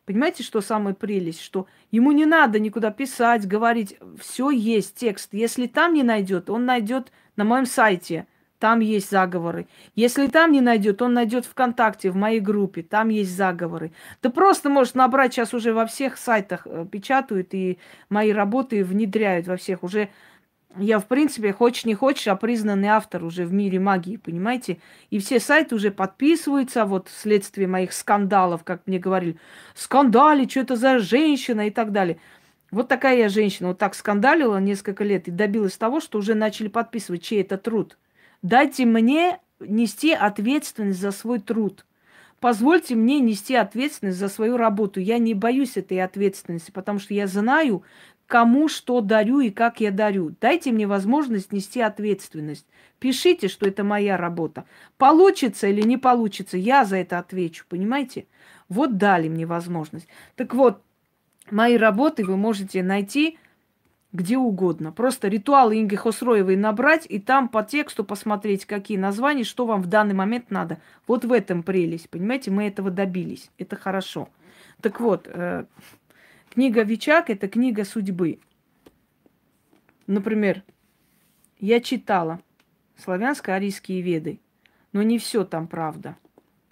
Понимаете, 0.07 0.41
что 0.41 0.61
самая 0.61 0.93
прелесть? 0.93 1.41
Что 1.41 1.67
ему 1.91 2.13
не 2.13 2.25
надо 2.25 2.59
никуда 2.59 2.91
писать, 2.91 3.45
говорить. 3.45 3.99
Все 4.17 4.49
есть 4.49 4.95
текст. 4.95 5.33
Если 5.33 5.67
там 5.67 5.93
не 5.93 6.01
найдет, 6.01 6.49
он 6.49 6.65
найдет 6.65 7.11
на 7.35 7.43
моем 7.43 7.65
сайте. 7.65 8.25
Там 8.59 8.79
есть 8.79 9.11
заговоры. 9.11 9.67
Если 9.95 10.27
там 10.27 10.51
не 10.51 10.61
найдет, 10.61 11.01
он 11.01 11.13
найдет 11.13 11.45
ВКонтакте, 11.45 12.09
в 12.09 12.15
моей 12.15 12.39
группе. 12.39 12.81
Там 12.81 13.09
есть 13.09 13.35
заговоры. 13.35 13.91
Да 14.23 14.31
просто 14.31 14.69
может 14.69 14.95
набрать 14.95 15.33
сейчас 15.33 15.53
уже 15.53 15.73
во 15.73 15.85
всех 15.85 16.17
сайтах 16.17 16.65
э, 16.65 16.85
печатают 16.91 17.53
и 17.53 17.77
мои 18.09 18.31
работы 18.31 18.83
внедряют 18.83 19.47
во 19.47 19.57
всех. 19.57 19.83
Уже 19.83 20.09
я, 20.75 20.99
в 20.99 21.05
принципе, 21.05 21.53
хочешь 21.53 21.85
не 21.85 21.93
хочешь, 21.93 22.27
а 22.27 22.35
признанный 22.35 22.89
автор 22.89 23.23
уже 23.23 23.45
в 23.45 23.53
мире 23.53 23.79
магии, 23.79 24.17
понимаете? 24.17 24.79
И 25.11 25.19
все 25.19 25.39
сайты 25.39 25.75
уже 25.75 25.91
подписываются, 25.91 26.85
вот 26.85 27.09
вследствие 27.09 27.67
моих 27.67 27.93
скандалов, 27.93 28.63
как 28.63 28.81
мне 28.85 28.99
говорили, 28.99 29.37
скандали, 29.75 30.47
что 30.47 30.61
это 30.61 30.75
за 30.75 30.99
женщина 30.99 31.67
и 31.67 31.71
так 31.71 31.91
далее. 31.91 32.17
Вот 32.69 32.87
такая 32.89 33.17
я 33.17 33.29
женщина, 33.29 33.69
вот 33.69 33.77
так 33.77 33.95
скандалила 33.95 34.57
несколько 34.57 35.03
лет 35.03 35.27
и 35.27 35.31
добилась 35.31 35.77
того, 35.77 35.99
что 35.99 36.19
уже 36.19 36.35
начали 36.35 36.67
подписывать, 36.67 37.23
чей 37.23 37.41
это 37.41 37.57
труд. 37.57 37.97
Дайте 38.41 38.85
мне 38.85 39.39
нести 39.59 40.11
ответственность 40.13 40.99
за 40.99 41.11
свой 41.11 41.39
труд. 41.39 41.85
Позвольте 42.39 42.95
мне 42.95 43.19
нести 43.19 43.55
ответственность 43.55 44.19
за 44.19 44.29
свою 44.29 44.57
работу. 44.57 44.99
Я 44.99 45.17
не 45.17 45.33
боюсь 45.33 45.75
этой 45.75 46.01
ответственности, 46.01 46.69
потому 46.69 46.99
что 46.99 47.13
я 47.13 47.25
знаю, 47.25 47.83
кому 48.27 48.67
что 48.67 49.01
дарю 49.01 49.39
и 49.39 49.49
как 49.49 49.79
я 49.79 49.91
дарю. 49.91 50.35
Дайте 50.39 50.71
мне 50.71 50.85
возможность 50.85 51.51
нести 51.51 51.81
ответственность. 51.81 52.67
Пишите, 52.99 53.47
что 53.47 53.67
это 53.67 53.83
моя 53.83 54.17
работа. 54.17 54.65
Получится 54.97 55.67
или 55.67 55.81
не 55.81 55.97
получится, 55.97 56.57
я 56.57 56.85
за 56.85 56.97
это 56.97 57.17
отвечу, 57.17 57.65
понимаете? 57.67 58.27
Вот 58.69 58.97
дали 58.97 59.29
мне 59.29 59.45
возможность. 59.45 60.07
Так 60.35 60.53
вот, 60.53 60.81
мои 61.49 61.77
работы 61.77 62.25
вы 62.25 62.37
можете 62.37 62.83
найти 62.83 63.39
где 64.13 64.37
угодно. 64.37 64.91
Просто 64.91 65.27
ритуалы 65.27 65.79
Инги 65.79 65.95
Хосроевой 65.95 66.55
набрать 66.55 67.05
и 67.09 67.19
там 67.19 67.49
по 67.49 67.63
тексту 67.63 68.03
посмотреть, 68.03 68.65
какие 68.65 68.97
названия, 68.97 69.43
что 69.43 69.65
вам 69.65 69.81
в 69.81 69.87
данный 69.87 70.15
момент 70.15 70.49
надо. 70.49 70.79
Вот 71.07 71.25
в 71.25 71.31
этом 71.31 71.63
прелесть, 71.63 72.09
понимаете? 72.09 72.51
Мы 72.51 72.67
этого 72.67 72.89
добились. 72.89 73.51
Это 73.57 73.75
хорошо. 73.75 74.29
Так 74.81 74.99
вот, 74.99 75.27
э, 75.27 75.65
Книга 76.57 76.81
Вичак– 76.81 77.29
это 77.29 77.47
книга 77.47 77.85
судьбы. 77.85 78.39
Например, 80.07 80.63
я 81.59 81.81
читала 81.81 82.39
славянско-арийские 82.97 84.01
веды, 84.01 84.39
но 84.91 85.03
не 85.03 85.19
все 85.19 85.45
там 85.45 85.67
правда. 85.67 86.17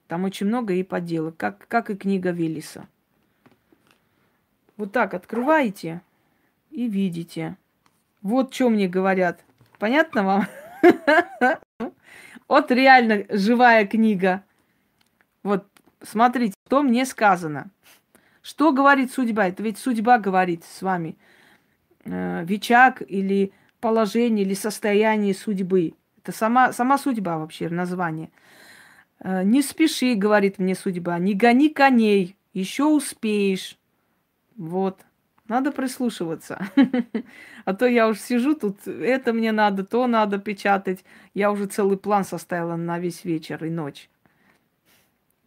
Там 0.07 0.23
очень 0.23 0.47
много 0.47 0.73
и 0.73 0.81
подделок, 0.81 1.37
как, 1.37 1.67
как 1.67 1.91
и 1.91 1.95
книга 1.95 2.31
Велиса. 2.31 2.87
Вот 4.75 4.91
так 4.91 5.13
открываете 5.13 6.01
и 6.75 6.89
видите. 6.89 7.57
Вот 8.21 8.53
что 8.53 8.69
мне 8.69 8.87
говорят. 8.87 9.43
Понятно 9.79 10.23
вам? 10.23 10.47
Вот 12.47 12.69
реально 12.69 13.25
живая 13.29 13.87
книга. 13.87 14.43
Вот 15.41 15.65
смотрите, 16.03 16.53
что 16.67 16.83
мне 16.83 17.03
сказано. 17.03 17.71
Что 18.43 18.71
говорит 18.71 19.11
судьба? 19.11 19.47
Это 19.47 19.63
ведь 19.63 19.79
судьба 19.79 20.19
говорит 20.19 20.63
с 20.63 20.83
вами. 20.83 21.17
Э, 22.03 22.45
Вичак 22.45 23.01
или 23.01 23.51
положение, 23.79 24.45
или 24.45 24.53
состояние 24.53 25.33
судьбы. 25.33 25.95
Это 26.21 26.31
сама, 26.31 26.71
сама 26.71 26.99
судьба 26.99 27.39
вообще, 27.39 27.67
название. 27.67 28.29
Э, 29.21 29.41
не 29.43 29.63
спеши, 29.63 30.13
говорит 30.13 30.59
мне 30.59 30.75
судьба, 30.75 31.17
не 31.17 31.33
гони 31.33 31.69
коней, 31.69 32.35
еще 32.53 32.83
успеешь. 32.83 33.79
Вот. 34.55 35.01
Надо 35.47 35.71
прислушиваться. 35.71 36.67
А 37.65 37.73
то 37.73 37.87
я 37.87 38.07
уж 38.07 38.19
сижу 38.19 38.53
тут, 38.53 38.87
это 38.87 39.33
мне 39.33 39.51
надо, 39.51 39.83
то 39.83 40.05
надо 40.05 40.37
печатать. 40.37 41.03
Я 41.33 41.51
уже 41.51 41.65
целый 41.65 41.97
план 41.97 42.23
составила 42.23 42.75
на 42.75 42.99
весь 42.99 43.25
вечер 43.25 43.65
и 43.65 43.71
ночь. 43.71 44.07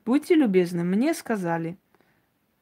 Будьте 0.05 0.35
любезны, 0.35 0.83
мне 0.83 1.15
сказали– 1.15 1.77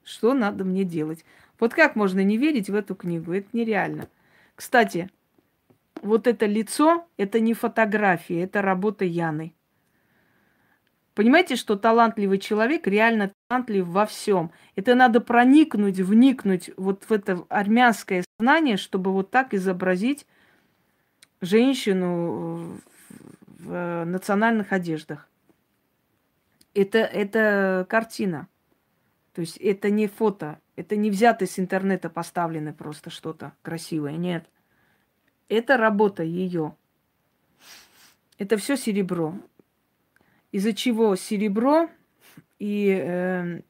что 0.07 0.35
надо 0.35 0.65
мне 0.65 0.85
делать. 0.85 1.25
Вот 1.59 1.75
как 1.75 1.97
можно 1.97 2.21
не 2.21 2.39
верить 2.39 2.71
в 2.71 2.75
эту 2.75 2.95
книгу? 2.95 3.33
Это 3.33 3.49
нереально. 3.53 4.09
Кстати, 4.55 5.11
вот 6.01 6.29
это 6.29 6.47
лицо, 6.47 7.07
это 7.17 7.41
не 7.41 7.53
фотография, 7.53 8.43
это 8.43 8.63
работа 8.63 9.05
Яны. 9.05 9.53
Понимаете, 11.17 11.57
что 11.57 11.77
талантливый 11.77 12.39
человек 12.39 12.87
реально 12.87 13.33
талантлив 13.49 13.87
во 13.87 14.05
всем. 14.05 14.53
Это 14.75 14.95
надо 14.95 15.23
проникнуть, 15.23 15.99
вникнуть 15.99 16.71
вот 16.77 17.05
в 17.09 17.11
это 17.11 17.43
армянское 17.49 18.23
сознание, 18.39 18.77
чтобы 18.77 19.11
вот 19.15 19.31
так 19.31 19.55
изобразить 19.55 20.27
женщину 21.41 22.83
в 23.47 24.05
национальных 24.05 24.75
одеждах. 24.75 25.27
Это, 26.75 26.99
это 26.99 27.87
картина. 27.89 28.47
То 29.33 29.41
есть 29.41 29.57
это 29.57 29.89
не 29.89 30.09
фото, 30.09 30.61
это 30.77 30.97
не 30.97 31.09
взято 31.09 31.47
с 31.47 31.59
интернета 31.59 32.11
поставлено 32.11 32.75
просто 32.75 33.09
что-то 33.09 33.55
красивое. 33.63 34.19
Нет. 34.19 34.51
Это 35.49 35.79
работа 35.79 36.23
ее. 36.23 36.77
Это 38.37 38.59
все 38.59 38.77
серебро. 38.77 39.35
Из-за 40.57 40.73
чего 40.73 41.17
серебро 41.17 41.91
и 42.59 42.89
э, 42.99 43.61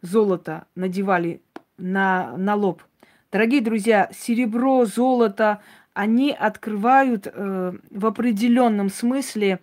золото 0.00 0.66
надевали 0.74 1.42
на, 1.76 2.38
на 2.38 2.54
лоб. 2.54 2.82
Дорогие 3.30 3.60
друзья, 3.60 4.08
серебро, 4.10 4.86
золото, 4.86 5.60
они 5.92 6.32
открывают 6.32 7.26
э, 7.26 7.72
в 7.90 8.06
определенном 8.06 8.88
смысле 8.88 9.60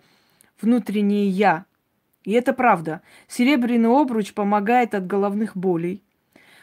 внутреннее 0.60 1.28
я. 1.28 1.64
И 2.22 2.30
это 2.30 2.52
правда. 2.52 3.02
Серебряный 3.26 3.88
обруч 3.88 4.32
помогает 4.32 4.94
от 4.94 5.08
головных 5.08 5.56
болей. 5.56 6.04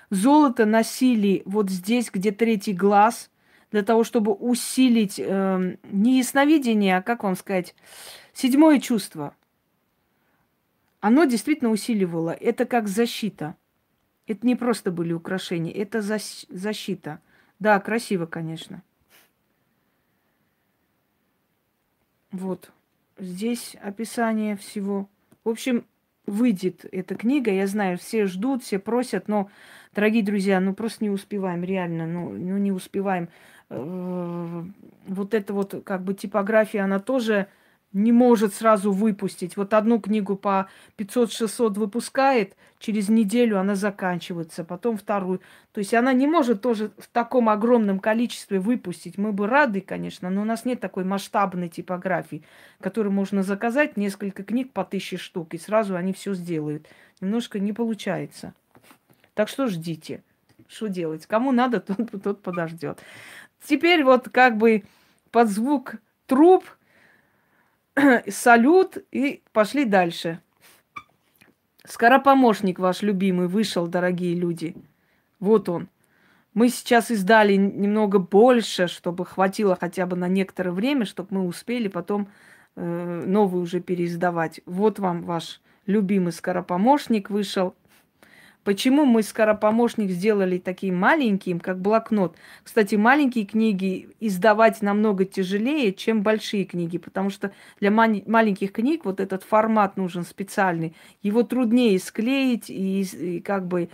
Золото 0.09 0.65
носили 0.65 1.41
вот 1.43 1.69
здесь, 1.69 2.09
где 2.13 2.31
третий 2.31 2.71
глаз, 2.71 3.29
для 3.71 3.83
того, 3.83 4.05
чтобы 4.05 4.31
усилить 4.31 5.19
э, 5.19 5.75
не 5.83 6.19
ясновидение, 6.19 6.99
а, 6.99 7.01
как 7.01 7.23
вам 7.23 7.35
сказать, 7.35 7.75
седьмое 8.31 8.79
чувство. 8.79 9.35
Оно 10.99 11.25
действительно 11.25 11.71
усиливало. 11.71 12.31
Это 12.31 12.65
как 12.65 12.87
защита. 12.87 13.55
Это 14.27 14.45
не 14.45 14.55
просто 14.55 14.91
были 14.91 15.13
украшения, 15.13 15.71
это 15.73 15.99
защ- 15.99 16.45
защита. 16.49 17.19
Да, 17.59 17.79
красиво, 17.79 18.25
конечно. 18.25 18.83
Вот. 22.31 22.71
Здесь 23.17 23.75
описание 23.81 24.55
всего. 24.55 25.09
В 25.43 25.49
общем, 25.49 25.85
выйдет 26.25 26.85
эта 26.91 27.15
книга. 27.15 27.51
Я 27.51 27.67
знаю, 27.67 27.97
все 27.97 28.25
ждут, 28.27 28.63
все 28.63 28.77
просят, 28.79 29.27
но, 29.27 29.49
дорогие 29.95 30.23
друзья, 30.23 30.59
ну 30.59 30.73
просто 30.73 31.03
не 31.03 31.09
успеваем, 31.09 31.63
реально, 31.63 32.05
ну, 32.05 32.29
ну 32.29 32.57
не 32.57 32.71
успеваем. 32.71 33.29
Э, 33.69 34.63
вот 35.07 35.33
эта 35.33 35.53
вот 35.53 35.81
как 35.83 36.03
бы 36.03 36.13
типография, 36.13 36.81
она 36.81 36.99
тоже 36.99 37.47
не 37.91 38.11
может 38.11 38.53
сразу 38.53 38.91
выпустить. 38.91 39.57
Вот 39.57 39.73
одну 39.73 39.99
книгу 39.99 40.35
по 40.35 40.69
500-600 40.97 41.71
выпускает, 41.79 42.55
через 42.77 43.09
неделю 43.09 43.59
она 43.59 43.75
заканчивается, 43.75 44.63
потом 44.63 44.97
вторую. 44.97 45.41
То 45.71 45.79
есть 45.79 45.93
она 45.93 46.13
не 46.13 46.27
может 46.27 46.61
тоже 46.61 46.91
в 46.97 47.07
таком 47.07 47.49
огромном 47.49 47.99
количестве 47.99 48.59
выпустить. 48.59 49.17
Мы 49.17 49.31
бы 49.31 49.47
рады, 49.47 49.81
конечно, 49.81 50.29
но 50.29 50.41
у 50.41 50.45
нас 50.45 50.65
нет 50.65 50.79
такой 50.79 51.03
масштабной 51.03 51.69
типографии, 51.69 52.43
которую 52.79 53.13
можно 53.13 53.41
заказать 53.41 53.97
несколько 53.97 54.43
книг 54.43 54.71
по 54.71 54.85
тысяче 54.85 55.17
штук, 55.17 55.55
и 55.55 55.57
сразу 55.57 55.95
они 55.95 56.13
все 56.13 56.33
сделают. 56.35 56.87
Немножко 57.21 57.59
не 57.59 57.73
получается. 57.73 58.53
Так 59.33 59.49
что 59.49 59.67
ждите. 59.67 60.23
Что 60.67 60.87
делать? 60.87 61.25
Кому 61.25 61.51
надо, 61.51 61.79
тот, 61.81 62.21
тот 62.21 62.43
подождет. 62.43 62.99
Теперь 63.63 64.03
вот 64.03 64.29
как 64.29 64.57
бы 64.57 64.83
под 65.31 65.49
звук 65.49 65.95
труб– 66.27 66.65
салют 68.29 68.97
и 69.11 69.43
пошли 69.51 69.85
дальше. 69.85 70.39
Скоропомощник 71.85 72.79
ваш 72.79 73.01
любимый 73.01 73.47
вышел, 73.47 73.87
дорогие 73.87 74.35
люди. 74.35 74.75
Вот 75.39 75.69
он. 75.69 75.89
Мы 76.53 76.69
сейчас 76.69 77.11
издали 77.11 77.55
немного 77.55 78.19
больше, 78.19 78.87
чтобы 78.87 79.25
хватило 79.25 79.77
хотя 79.79 80.05
бы 80.05 80.15
на 80.15 80.27
некоторое 80.27 80.71
время, 80.71 81.05
чтобы 81.05 81.29
мы 81.31 81.47
успели 81.47 81.87
потом 81.87 82.27
э, 82.75 83.23
новый 83.25 83.61
уже 83.61 83.79
переиздавать. 83.79 84.61
Вот 84.65 84.99
вам 84.99 85.23
ваш 85.23 85.61
любимый 85.85 86.31
скоропомощник 86.31 87.29
вышел. 87.29 87.75
Почему 88.63 89.05
мы 89.05 89.23
скоропомощник 89.23 90.11
сделали 90.11 90.57
таким 90.57 90.97
маленьким, 90.97 91.59
как 91.59 91.79
блокнот? 91.79 92.35
Кстати, 92.63 92.95
маленькие 92.95 93.45
книги 93.45 94.09
издавать 94.19 94.81
намного 94.81 95.23
тяжелее, 95.25 95.93
чем 95.93 96.23
большие 96.23 96.65
книги, 96.65 96.97
потому 96.97 97.29
что 97.29 97.51
для 97.79 97.89
маленьких 97.89 98.73
книг 98.73 99.05
вот 99.05 99.21
этот 99.21 99.43
формат 99.43 99.95
нужен 99.95 100.23
специальный. 100.23 100.93
Его 101.23 101.43
труднее 101.43 101.97
склеить 101.99 102.69
и, 102.69 103.01
и 103.01 103.39
как 103.39 103.65
бы 103.65 103.89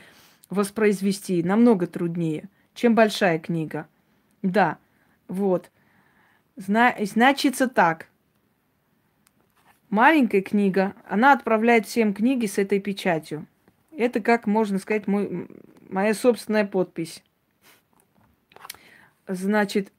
воспроизвести, 0.49 1.43
намного 1.43 1.85
труднее, 1.85 2.49
чем 2.73 2.95
большая 2.95 3.37
книга. 3.39 3.87
Да, 4.41 4.79
вот. 5.27 5.69
Зна- 6.55 6.95
значится 7.01 7.67
так. 7.67 8.07
Маленькая 9.89 10.41
книга, 10.41 10.95
она 11.07 11.33
отправляет 11.33 11.85
всем 11.85 12.13
книги 12.13 12.47
с 12.47 12.57
этой 12.57 12.79
печатью. 12.79 13.45
Это, 13.97 14.19
как 14.19 14.45
можно 14.45 14.77
сказать, 14.79 15.07
мой, 15.07 15.47
моя 15.89 16.13
собственная 16.13 16.65
подпись. 16.65 17.23
Значит, 19.27 19.91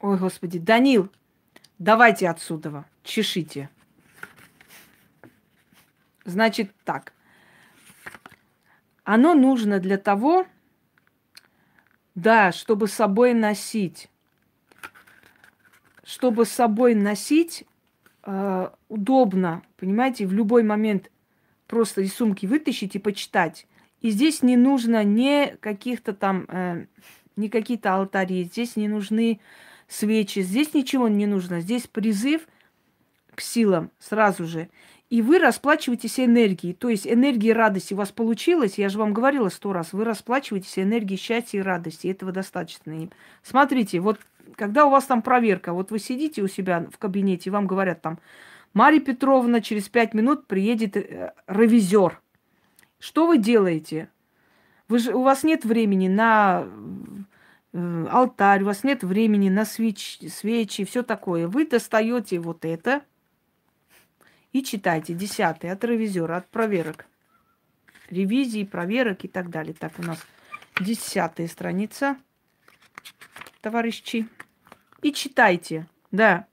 ой, 0.00 0.18
господи, 0.18 0.58
Данил, 0.58 1.10
давайте 1.78 2.28
отсюда, 2.28 2.84
чешите. 3.02 3.70
Значит, 6.24 6.72
так. 6.84 7.12
Оно 9.04 9.34
нужно 9.34 9.78
для 9.78 9.96
того, 9.96 10.46
да, 12.16 12.50
чтобы 12.50 12.88
с 12.88 12.94
собой 12.94 13.32
носить. 13.32 14.10
Чтобы 16.02 16.44
с 16.44 16.50
собой 16.50 16.96
носить 16.96 17.64
э, 18.24 18.70
удобно, 18.88 19.62
понимаете, 19.76 20.26
в 20.26 20.32
любой 20.32 20.64
момент 20.64 21.10
просто 21.66 22.02
из 22.02 22.14
сумки 22.14 22.46
вытащить 22.46 22.96
и 22.96 22.98
почитать. 22.98 23.66
И 24.00 24.10
здесь 24.10 24.42
не 24.42 24.56
нужно 24.56 25.02
ни 25.04 25.56
каких-то 25.60 26.12
там, 26.12 26.46
э, 26.48 26.86
ни 27.36 27.48
какие-то 27.48 27.94
алтари, 27.94 28.44
здесь 28.44 28.76
не 28.76 28.88
нужны 28.88 29.40
свечи, 29.88 30.40
здесь 30.40 30.74
ничего 30.74 31.08
не 31.08 31.26
нужно. 31.26 31.60
Здесь 31.60 31.86
призыв 31.86 32.46
к 33.34 33.40
силам 33.40 33.90
сразу 33.98 34.46
же. 34.46 34.68
И 35.08 35.22
вы 35.22 35.38
расплачиваетесь 35.38 36.18
энергией. 36.18 36.74
То 36.74 36.88
есть 36.88 37.06
энергии 37.06 37.50
радости 37.50 37.94
у 37.94 37.96
вас 37.96 38.10
получилось, 38.10 38.76
я 38.76 38.88
же 38.88 38.98
вам 38.98 39.12
говорила 39.12 39.48
сто 39.48 39.72
раз, 39.72 39.92
вы 39.92 40.04
расплачиваетесь 40.04 40.78
энергией 40.78 41.18
счастья 41.18 41.58
и 41.58 41.62
радости. 41.62 42.08
Этого 42.08 42.32
достаточно. 42.32 43.08
Смотрите, 43.42 44.00
вот 44.00 44.18
когда 44.56 44.86
у 44.86 44.90
вас 44.90 45.04
там 45.04 45.22
проверка, 45.22 45.72
вот 45.72 45.90
вы 45.90 45.98
сидите 45.98 46.42
у 46.42 46.48
себя 46.48 46.86
в 46.92 46.98
кабинете, 46.98 47.50
и 47.50 47.52
вам 47.52 47.66
говорят 47.66 48.02
там, 48.02 48.18
Марья 48.76 49.00
Петровна 49.00 49.62
через 49.62 49.88
пять 49.88 50.12
минут 50.12 50.46
приедет 50.46 50.98
э, 50.98 51.32
ревизор. 51.46 52.20
Что 52.98 53.26
вы 53.26 53.38
делаете? 53.38 54.10
Вы 54.86 54.98
же, 54.98 55.14
у 55.14 55.22
вас 55.22 55.44
нет 55.44 55.64
времени 55.64 56.08
на 56.08 56.68
э, 57.72 58.06
алтарь, 58.10 58.64
у 58.64 58.66
вас 58.66 58.84
нет 58.84 59.02
времени 59.02 59.48
на 59.48 59.64
свеч, 59.64 60.18
свечи, 60.30 60.84
все 60.84 61.02
такое. 61.02 61.48
Вы 61.48 61.66
достаете 61.66 62.38
вот 62.38 62.66
это 62.66 63.00
и 64.52 64.62
читайте. 64.62 65.14
Десятый 65.14 65.70
от 65.70 65.82
ревизора, 65.82 66.36
от 66.36 66.48
проверок. 66.50 67.06
Ревизии, 68.10 68.64
проверок 68.64 69.24
и 69.24 69.28
так 69.28 69.48
далее. 69.48 69.72
Так, 69.72 69.92
у 69.96 70.02
нас 70.02 70.18
десятая 70.78 71.48
страница, 71.48 72.18
товарищи. 73.62 74.28
И 75.00 75.14
читайте, 75.14 75.86
да. 76.10 76.46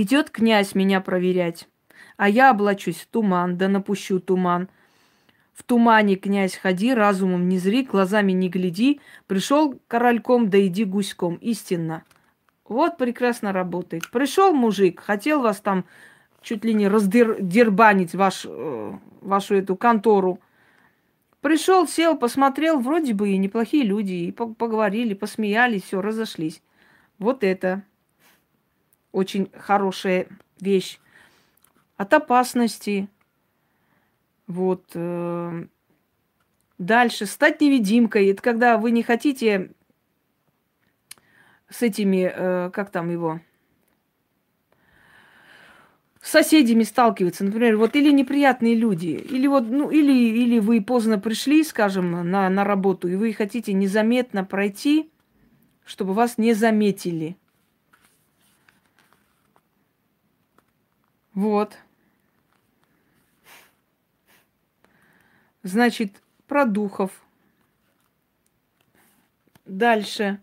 Идет 0.00 0.30
князь 0.30 0.74
меня 0.74 1.02
проверять, 1.02 1.68
а 2.16 2.26
я 2.26 2.52
облачусь 2.52 2.96
в 3.02 3.06
туман, 3.08 3.58
да 3.58 3.68
напущу 3.68 4.18
туман. 4.18 4.70
В 5.52 5.62
тумане, 5.62 6.16
князь, 6.16 6.56
ходи, 6.56 6.94
разумом 6.94 7.50
не 7.50 7.58
зри, 7.58 7.82
глазами 7.82 8.32
не 8.32 8.48
гляди. 8.48 9.02
Пришел 9.26 9.78
корольком, 9.88 10.48
да 10.48 10.58
иди 10.66 10.86
гуськом. 10.86 11.34
Истинно. 11.34 12.04
Вот 12.66 12.96
прекрасно 12.96 13.52
работает. 13.52 14.10
Пришел 14.10 14.54
мужик, 14.54 15.00
хотел 15.00 15.42
вас 15.42 15.60
там 15.60 15.84
чуть 16.40 16.64
ли 16.64 16.72
не 16.72 16.88
раздербанить 16.88 18.14
ваш, 18.14 18.46
э, 18.48 18.92
вашу 19.20 19.56
эту 19.56 19.76
контору. 19.76 20.40
Пришел, 21.42 21.86
сел, 21.86 22.16
посмотрел, 22.16 22.80
вроде 22.80 23.12
бы 23.12 23.32
и 23.32 23.36
неплохие 23.36 23.84
люди, 23.84 24.14
и 24.14 24.32
поговорили, 24.32 25.12
посмеялись, 25.12 25.82
все, 25.82 26.00
разошлись. 26.00 26.62
Вот 27.18 27.44
это 27.44 27.82
очень 29.12 29.50
хорошая 29.56 30.28
вещь. 30.60 30.98
От 31.96 32.14
опасности. 32.14 33.08
Вот. 34.46 34.84
Э, 34.94 35.64
дальше. 36.78 37.26
Стать 37.26 37.60
невидимкой. 37.60 38.28
Это 38.28 38.42
когда 38.42 38.78
вы 38.78 38.90
не 38.90 39.02
хотите 39.02 39.72
с 41.68 41.82
этими, 41.82 42.32
э, 42.34 42.70
как 42.70 42.90
там 42.90 43.10
его, 43.10 43.40
с 46.20 46.30
соседями 46.30 46.82
сталкиваться, 46.82 47.44
например, 47.44 47.76
вот 47.78 47.96
или 47.96 48.10
неприятные 48.10 48.74
люди, 48.74 49.08
или 49.08 49.46
вот, 49.46 49.68
ну, 49.68 49.90
или, 49.90 50.12
или 50.12 50.58
вы 50.58 50.82
поздно 50.82 51.18
пришли, 51.18 51.64
скажем, 51.64 52.30
на, 52.30 52.50
на 52.50 52.64
работу, 52.64 53.08
и 53.08 53.16
вы 53.16 53.32
хотите 53.32 53.72
незаметно 53.72 54.44
пройти, 54.44 55.10
чтобы 55.84 56.12
вас 56.12 56.36
не 56.36 56.52
заметили. 56.52 57.36
Вот. 61.34 61.76
Значит, 65.62 66.22
про 66.46 66.64
духов. 66.64 67.10
Дальше. 69.64 70.40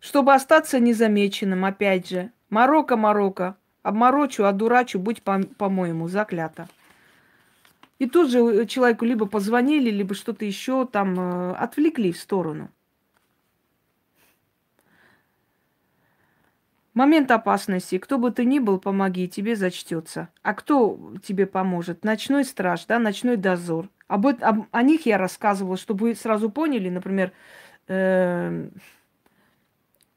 Чтобы 0.00 0.34
остаться 0.34 0.80
незамеченным, 0.80 1.64
опять 1.64 2.08
же. 2.08 2.32
Марокко, 2.50 2.96
Марокко. 2.96 3.56
Обморочу, 3.82 4.44
одурачу, 4.44 4.98
будь 4.98 5.22
по-моему, 5.22 6.08
заклято. 6.08 6.68
И 7.98 8.08
тут 8.08 8.30
же 8.30 8.66
человеку 8.66 9.04
либо 9.04 9.26
позвонили, 9.26 9.90
либо 9.90 10.14
что-то 10.14 10.46
еще 10.46 10.86
там 10.86 11.20
э, 11.20 11.52
отвлекли 11.52 12.10
в 12.12 12.18
сторону. 12.18 12.70
Момент 16.94 17.32
опасности. 17.32 17.98
Кто 17.98 18.18
бы 18.18 18.30
ты 18.30 18.44
ни 18.44 18.60
был, 18.60 18.78
помоги, 18.78 19.28
тебе 19.28 19.56
зачтется. 19.56 20.28
А 20.42 20.54
кто 20.54 21.12
тебе 21.24 21.44
поможет? 21.44 22.04
Ночной 22.04 22.44
страж, 22.44 22.86
да, 22.86 23.00
ночной 23.00 23.36
дозор. 23.36 23.88
Об, 24.06 24.26
об, 24.26 24.66
о 24.70 24.82
них 24.82 25.04
я 25.06 25.18
рассказывала, 25.18 25.76
чтобы 25.76 26.06
вы 26.06 26.14
сразу 26.14 26.50
поняли, 26.50 26.88
например, 26.88 27.32
э, 27.88 28.68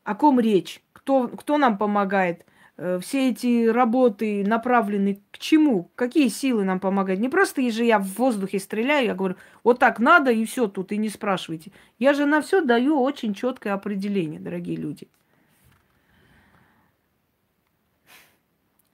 о 0.03 0.15
ком 0.15 0.39
речь, 0.39 0.83
кто, 0.93 1.29
кто 1.29 1.57
нам 1.57 1.79
помогает. 1.79 2.45
Э, 2.77 2.99
все 3.01 3.31
эти 3.31 3.67
работы 3.67 4.45
направлены 4.45 5.19
к 5.31 5.39
чему? 5.39 5.89
Какие 5.95 6.27
силы 6.27 6.63
нам 6.63 6.79
помогают? 6.79 7.19
Не 7.19 7.29
просто 7.29 7.67
же 7.71 7.85
я 7.85 7.97
в 7.97 8.05
воздухе 8.17 8.59
стреляю, 8.59 9.07
я 9.07 9.15
говорю, 9.15 9.35
вот 9.63 9.79
так 9.79 9.97
надо 9.97 10.29
и 10.29 10.45
все 10.45 10.67
тут, 10.67 10.91
и 10.91 10.97
не 10.97 11.09
спрашивайте. 11.09 11.71
Я 11.97 12.13
же 12.13 12.27
на 12.27 12.41
все 12.41 12.61
даю 12.61 13.01
очень 13.01 13.33
четкое 13.33 13.73
определение, 13.73 14.39
дорогие 14.39 14.77
люди. 14.77 15.07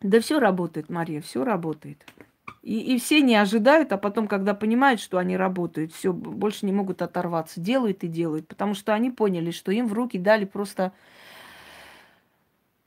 Да 0.03 0.19
все 0.19 0.39
работает, 0.39 0.89
Мария, 0.89 1.21
все 1.21 1.43
работает. 1.45 2.05
И, 2.61 2.95
и 2.95 2.99
все 2.99 3.21
не 3.21 3.35
ожидают, 3.35 3.91
а 3.93 3.97
потом, 3.97 4.27
когда 4.27 4.53
понимают, 4.53 4.99
что 4.99 5.17
они 5.17 5.35
работают, 5.37 5.93
все, 5.93 6.13
больше 6.13 6.65
не 6.65 6.73
могут 6.73 7.01
оторваться. 7.01 7.61
Делают 7.61 8.03
и 8.03 8.07
делают, 8.07 8.47
потому 8.47 8.73
что 8.73 8.93
они 8.93 9.11
поняли, 9.11 9.51
что 9.51 9.71
им 9.71 9.87
в 9.87 9.93
руки 9.93 10.17
дали 10.17 10.45
просто 10.45 10.91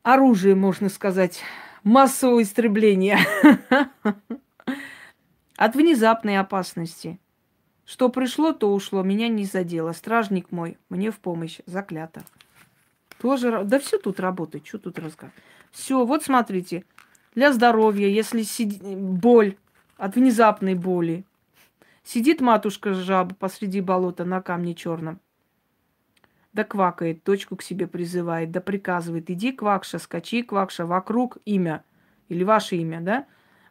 оружие, 0.02 0.54
можно 0.54 0.90
сказать, 0.90 1.42
массового 1.82 2.42
истребления. 2.42 3.18
От 5.56 5.74
внезапной 5.74 6.38
опасности. 6.38 7.18
Что 7.86 8.10
пришло, 8.10 8.52
то 8.52 8.72
ушло, 8.74 9.02
меня 9.02 9.28
не 9.28 9.46
задело. 9.46 9.92
Стражник 9.92 10.52
мой, 10.52 10.76
мне 10.90 11.10
в 11.10 11.18
помощь, 11.18 11.60
заклято. 11.66 12.22
Тоже, 13.20 13.62
да 13.64 13.78
все 13.78 13.98
тут 13.98 14.20
работает, 14.20 14.66
что 14.66 14.78
тут 14.78 14.98
рассказывать. 14.98 15.34
Все, 15.70 16.04
вот 16.04 16.24
смотрите, 16.24 16.84
для 17.36 17.52
здоровья, 17.52 18.08
если 18.08 18.42
сид... 18.42 18.82
боль 18.82 19.56
от 19.96 20.16
внезапной 20.16 20.74
боли, 20.74 21.24
сидит 22.02 22.40
матушка 22.40 22.94
жаба 22.94 23.34
посреди 23.36 23.80
болота 23.80 24.24
на 24.24 24.40
камне 24.40 24.74
черном, 24.74 25.20
да 26.52 26.64
квакает, 26.64 27.22
дочку 27.24 27.54
к 27.56 27.62
себе 27.62 27.86
призывает, 27.86 28.50
да 28.50 28.60
приказывает, 28.60 29.30
иди, 29.30 29.52
квакша, 29.52 29.98
скачи, 29.98 30.42
квакша, 30.42 30.86
вокруг 30.86 31.36
имя, 31.44 31.84
или 32.28 32.42
ваше 32.42 32.76
имя, 32.76 33.00
да, 33.00 33.26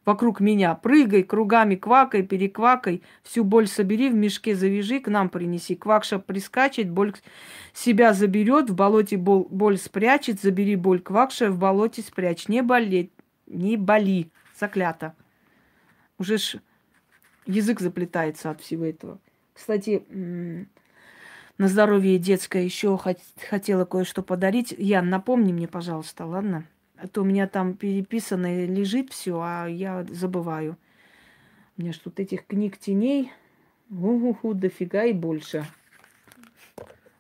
вокруг 0.06 0.40
меня, 0.40 0.76
прыгай 0.76 1.24
кругами, 1.24 1.76
квакай, 1.76 2.22
переквакай, 2.22 3.02
всю 3.24 3.44
боль 3.44 3.68
собери, 3.68 4.10
в 4.10 4.14
мешке 4.14 4.56
завяжи, 4.56 5.00
к 5.00 5.08
нам 5.08 5.30
принеси. 5.30 5.76
Квакша 5.76 6.20
прискачет, 6.20 6.92
боль 6.92 7.16
себя 7.74 8.14
заберет, 8.14 8.70
в 8.70 8.76
болоте 8.76 9.18
боль, 9.18 9.48
боль 9.50 9.78
спрячет, 9.80 10.40
забери 10.40 10.76
боль 10.76 11.02
квакша, 11.02 11.50
в 11.50 11.58
болоте 11.58 12.04
спрячь. 12.04 12.48
Не 12.48 12.62
болеть, 12.62 13.12
не 13.48 13.78
боли, 13.78 14.32
заклято. 14.58 15.16
Уже 16.18 16.38
ж 16.38 16.56
язык 17.46 17.80
заплетается 17.80 18.50
от 18.50 18.62
всего 18.62 18.86
этого. 18.86 19.20
Кстати, 19.54 20.04
на 21.58 21.68
здоровье 21.68 22.20
детское 22.20 22.64
еще 22.64 23.00
хотела 23.50 23.86
кое-что 23.86 24.22
подарить. 24.22 24.74
Ян, 24.78 25.10
напомни 25.10 25.54
мне, 25.54 25.68
пожалуйста, 25.68 26.26
ладно? 26.26 26.66
А 26.98 27.08
то 27.08 27.22
у 27.22 27.26
меня 27.26 27.48
там 27.48 27.76
переписано 27.76 28.66
лежит 28.66 29.12
все, 29.12 29.40
а 29.42 29.68
я 29.68 30.06
забываю. 30.10 30.78
У 31.78 31.82
меня 31.82 31.94
тут 32.02 32.20
этих 32.20 32.46
книг 32.46 32.78
теней, 32.78 33.32
угу, 33.90 34.54
дофига 34.54 35.04
и 35.04 35.14
больше. 35.14 35.66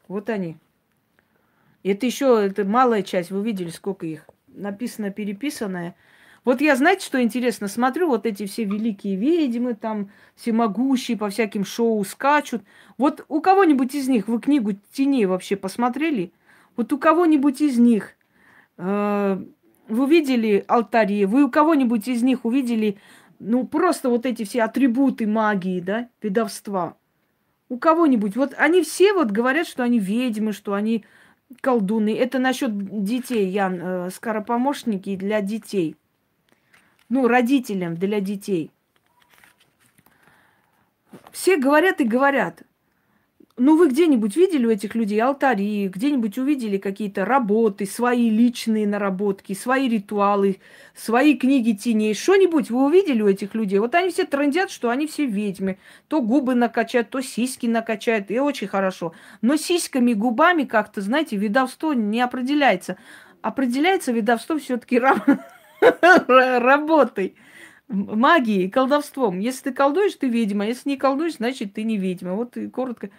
Вот 0.08 0.30
они. 0.30 0.58
Это 1.84 2.06
еще 2.06 2.46
это 2.46 2.64
малая 2.64 3.04
часть, 3.04 3.32
вы 3.32 3.44
видели, 3.44 3.70
сколько 3.70 4.06
их. 4.06 4.30
Написано, 4.48 5.12
переписанное. 5.12 5.96
Вот 6.46 6.62
я, 6.62 6.76
знаете, 6.76 7.04
что 7.04 7.22
интересно? 7.22 7.68
Смотрю, 7.68 8.08
вот 8.08 8.28
эти 8.28 8.46
все 8.46 8.66
великие 8.66 9.16
ведьмы, 9.16 9.74
там, 9.74 10.12
всемогущие 10.36 11.18
по 11.18 11.30
всяким 11.30 11.66
шоу 11.66 12.04
скачут. 12.06 12.62
Вот 13.00 13.26
у 13.28 13.42
кого-нибудь 13.42 13.96
из 13.96 14.08
них 14.08 14.28
вы 14.28 14.40
книгу 14.40 14.74
теней 14.94 15.26
вообще 15.26 15.56
посмотрели? 15.56 16.32
Вот 16.78 16.94
у 16.94 17.00
кого-нибудь 17.00 17.62
из 17.62 17.80
них 17.80 18.12
э, 18.78 19.44
вы 19.88 20.08
видели 20.08 20.64
алтари, 20.68 21.26
вы 21.26 21.46
у 21.46 21.50
кого-нибудь 21.50 22.08
из 22.08 22.22
них 22.22 22.46
увидели, 22.46 23.00
ну, 23.40 23.66
просто 23.66 24.10
вот 24.10 24.28
эти 24.28 24.44
все 24.44 24.64
атрибуты 24.64 25.26
магии, 25.26 25.80
да, 25.80 26.10
ведовства? 26.22 26.96
У 27.70 27.80
кого-нибудь? 27.80 28.36
Вот 28.36 28.54
они 28.56 28.84
все 28.84 29.14
вот 29.14 29.32
говорят, 29.32 29.66
что 29.66 29.82
они 29.82 29.98
ведьмы, 29.98 30.54
что 30.54 30.76
они 30.76 31.06
колдуны. 31.62 32.16
Это 32.16 32.38
насчет 32.38 33.04
детей, 33.04 33.48
Ян, 33.48 33.80
э, 33.82 34.10
скоропомощники 34.12 35.16
для 35.16 35.42
детей. 35.42 35.96
Ну, 37.10 37.28
родителям 37.28 37.96
для 37.96 38.20
детей. 38.20 38.72
Все 41.32 41.58
говорят 41.58 42.02
и 42.02 42.04
говорят. 42.04 42.64
Ну, 43.58 43.78
вы 43.78 43.88
где-нибудь 43.88 44.36
видели 44.36 44.66
у 44.66 44.70
этих 44.70 44.96
людей 44.96 45.22
алтари, 45.22 45.88
где-нибудь 45.88 46.38
увидели 46.38 46.78
какие-то 46.78 47.24
работы, 47.24 47.86
свои 47.86 48.30
личные 48.30 48.86
наработки, 48.86 49.54
свои 49.54 49.88
ритуалы, 49.88 50.58
свои 50.94 51.38
книги 51.38 51.72
теней? 51.72 52.16
Что-нибудь 52.16 52.70
вы 52.70 52.86
увидели 52.86 53.22
у 53.22 53.30
этих 53.30 53.56
людей? 53.56 53.80
Вот 53.80 53.96
они 53.96 54.10
все 54.10 54.26
трендят, 54.26 54.72
что 54.72 54.90
они 54.90 55.08
все 55.08 55.26
ведьмы. 55.26 55.78
То 56.10 56.22
губы 56.22 56.54
накачают, 56.54 57.12
то 57.12 57.22
сиськи 57.22 57.66
накачают, 57.66 58.30
и 58.30 58.40
очень 58.40 58.68
хорошо. 58.68 59.14
Но 59.42 59.56
сиськами, 59.56 60.12
губами 60.12 60.66
как-то, 60.66 61.00
знаете, 61.00 61.38
видовство 61.38 61.94
не 61.94 62.20
определяется. 62.20 62.98
Определяется 63.42 64.12
видовство 64.12 64.60
все-таки 64.60 65.00
работой 66.28 67.36
магией, 67.88 68.70
колдовством. 68.70 69.40
Если 69.40 69.66
ты 69.66 69.74
колдуешь, 69.74 70.16
ты 70.16 70.28
ведьма. 70.28 70.68
Если 70.68 70.90
не 70.90 70.98
колдуешь, 70.98 71.36
значит, 71.36 71.74
ты 71.74 71.84
не 71.84 71.98
ведьма. 71.98 72.34
Вот 72.34 72.58
и 72.58 72.68
коротко. 72.68 73.10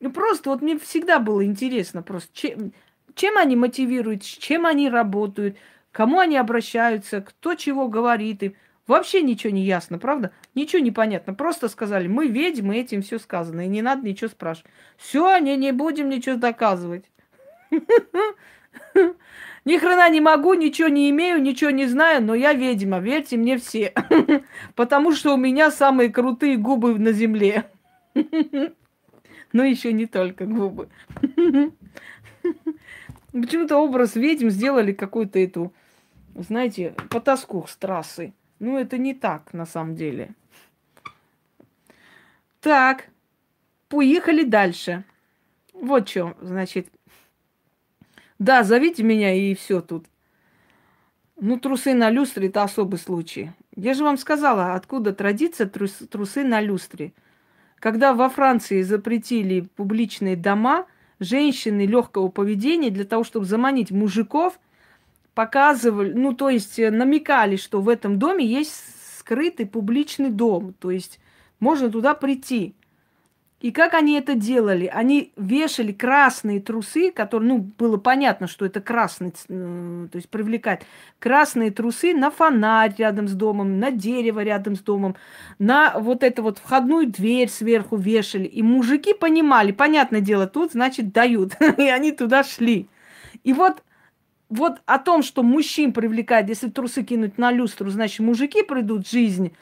Ну, 0.00 0.10
просто 0.12 0.50
вот 0.50 0.62
мне 0.62 0.78
всегда 0.78 1.18
было 1.18 1.44
интересно 1.44 2.02
просто, 2.02 2.30
чем, 2.34 2.72
чем 3.14 3.38
они 3.38 3.56
мотивируют, 3.56 4.24
с 4.24 4.26
чем 4.26 4.66
они 4.66 4.90
работают, 4.90 5.56
кому 5.92 6.18
они 6.18 6.36
обращаются, 6.36 7.20
кто 7.20 7.54
чего 7.54 7.88
говорит 7.88 8.42
им. 8.42 8.54
Вообще 8.86 9.22
ничего 9.22 9.50
не 9.50 9.62
ясно, 9.62 9.98
правда? 9.98 10.32
Ничего 10.54 10.82
не 10.82 10.90
понятно. 10.90 11.32
Просто 11.32 11.68
сказали, 11.68 12.06
мы 12.06 12.26
ведьмы, 12.28 12.76
этим 12.76 13.00
все 13.00 13.18
сказано, 13.18 13.64
и 13.64 13.68
не 13.68 13.80
надо 13.80 14.06
ничего 14.06 14.28
спрашивать. 14.28 14.70
Все, 14.98 15.38
не, 15.38 15.56
не 15.56 15.72
будем 15.72 16.10
ничего 16.10 16.36
доказывать. 16.36 17.06
Ни 19.64 19.78
хрена 19.78 20.10
не 20.10 20.20
могу, 20.20 20.54
ничего 20.54 20.88
не 20.88 21.08
имею, 21.10 21.40
ничего 21.40 21.70
не 21.70 21.86
знаю, 21.86 22.22
но 22.22 22.34
я 22.34 22.52
ведьма, 22.52 22.98
верьте 22.98 23.36
мне 23.38 23.56
все. 23.56 23.94
Потому 24.74 25.12
что 25.12 25.34
у 25.34 25.38
меня 25.38 25.70
самые 25.70 26.10
крутые 26.10 26.56
губы 26.56 26.98
на 26.98 27.12
земле. 27.12 27.70
Но 29.52 29.64
еще 29.64 29.92
не 29.92 30.06
только 30.06 30.44
губы. 30.46 30.88
Почему-то 33.32 33.78
образ 33.78 34.16
ведьм 34.16 34.50
сделали 34.50 34.92
какую-то 34.92 35.38
эту, 35.38 35.72
знаете, 36.34 36.94
потаску 37.08 37.64
с 37.68 37.76
трассы. 37.76 38.34
Ну, 38.58 38.76
это 38.78 38.98
не 38.98 39.14
так 39.14 39.52
на 39.52 39.64
самом 39.64 39.94
деле. 39.94 40.34
Так, 42.60 43.08
поехали 43.88 44.44
дальше. 44.44 45.04
Вот 45.72 46.08
что, 46.08 46.36
значит. 46.40 46.88
Да, 48.38 48.64
зовите 48.64 49.02
меня 49.02 49.34
и 49.34 49.54
все 49.54 49.80
тут. 49.80 50.06
Ну, 51.40 51.58
трусы 51.58 51.94
на 51.94 52.10
люстре– 52.10 52.48
это 52.48 52.62
особый 52.62 52.98
случай. 52.98 53.52
Я 53.74 53.94
же 53.94 54.04
вам 54.04 54.16
сказала, 54.16 54.74
откуда 54.74 55.12
традиция 55.12 55.66
трус, 55.66 55.92
трусы 56.10 56.44
на 56.44 56.60
люстре– 56.60 57.12
когда 57.84 58.14
во 58.14 58.30
Франции 58.30 58.80
запретили 58.80 59.60
публичные 59.76 60.36
дома, 60.36 60.86
женщины 61.20 61.84
легкого 61.84 62.28
поведения 62.28 62.88
для 62.88 63.04
того, 63.04 63.24
чтобы 63.24 63.44
заманить 63.44 63.90
мужиков, 63.90 64.58
показывали, 65.34 66.14
ну, 66.14 66.32
то 66.32 66.48
есть 66.48 66.78
э, 66.78 66.90
намекали, 66.90 67.56
что 67.56 67.82
в 67.82 67.90
этом 67.90 68.18
доме 68.18 68.46
есть 68.46 68.72
скрытый 69.18 69.66
публичный 69.66 70.30
дом, 70.30 70.72
то 70.72 70.90
есть 70.90 71.20
можно 71.60 71.90
туда 71.90 72.14
прийти. 72.14 72.74
И 73.64 73.72
как 73.72 73.94
они 73.94 74.18
это 74.18 74.34
делали? 74.34 74.92
Они 74.92 75.32
вешали 75.38 75.90
красные 75.92 76.60
трусы, 76.60 77.10
которые, 77.10 77.48
ну, 77.48 77.58
было 77.78 77.96
понятно, 77.96 78.46
что 78.46 78.66
это 78.66 78.82
красный, 78.82 79.32
э, 79.48 80.06
то 80.12 80.16
есть 80.16 80.28
привлекать 80.28 80.82
красные 81.18 81.70
трусы 81.70 82.12
на 82.12 82.30
фонарь 82.30 82.94
рядом 82.98 83.26
с 83.26 83.32
домом, 83.32 83.78
на 83.78 83.90
дерево 83.90 84.40
рядом 84.40 84.76
с 84.76 84.80
домом, 84.80 85.16
на 85.58 85.98
вот 85.98 86.22
эту 86.24 86.42
вот 86.42 86.58
входную 86.58 87.06
дверь 87.06 87.48
сверху 87.48 87.96
вешали. 87.96 88.44
И 88.44 88.62
мужики 88.62 89.14
понимали, 89.14 89.72
понятное 89.72 90.20
дело, 90.20 90.46
тут, 90.46 90.72
значит, 90.72 91.14
дают. 91.14 91.54
И 91.78 91.88
они 91.88 92.12
туда 92.12 92.44
шли. 92.44 92.86
И 93.44 93.54
вот 93.54 93.82
вот 94.50 94.82
о 94.84 94.98
том, 94.98 95.22
что 95.22 95.42
мужчин 95.42 95.94
привлекает, 95.94 96.50
если 96.50 96.68
трусы 96.68 97.02
кинуть 97.02 97.38
на 97.38 97.50
люстру, 97.50 97.88
значит, 97.88 98.20
мужики 98.20 98.62
придут 98.62 99.06
в 99.06 99.10
жизнь. 99.10 99.56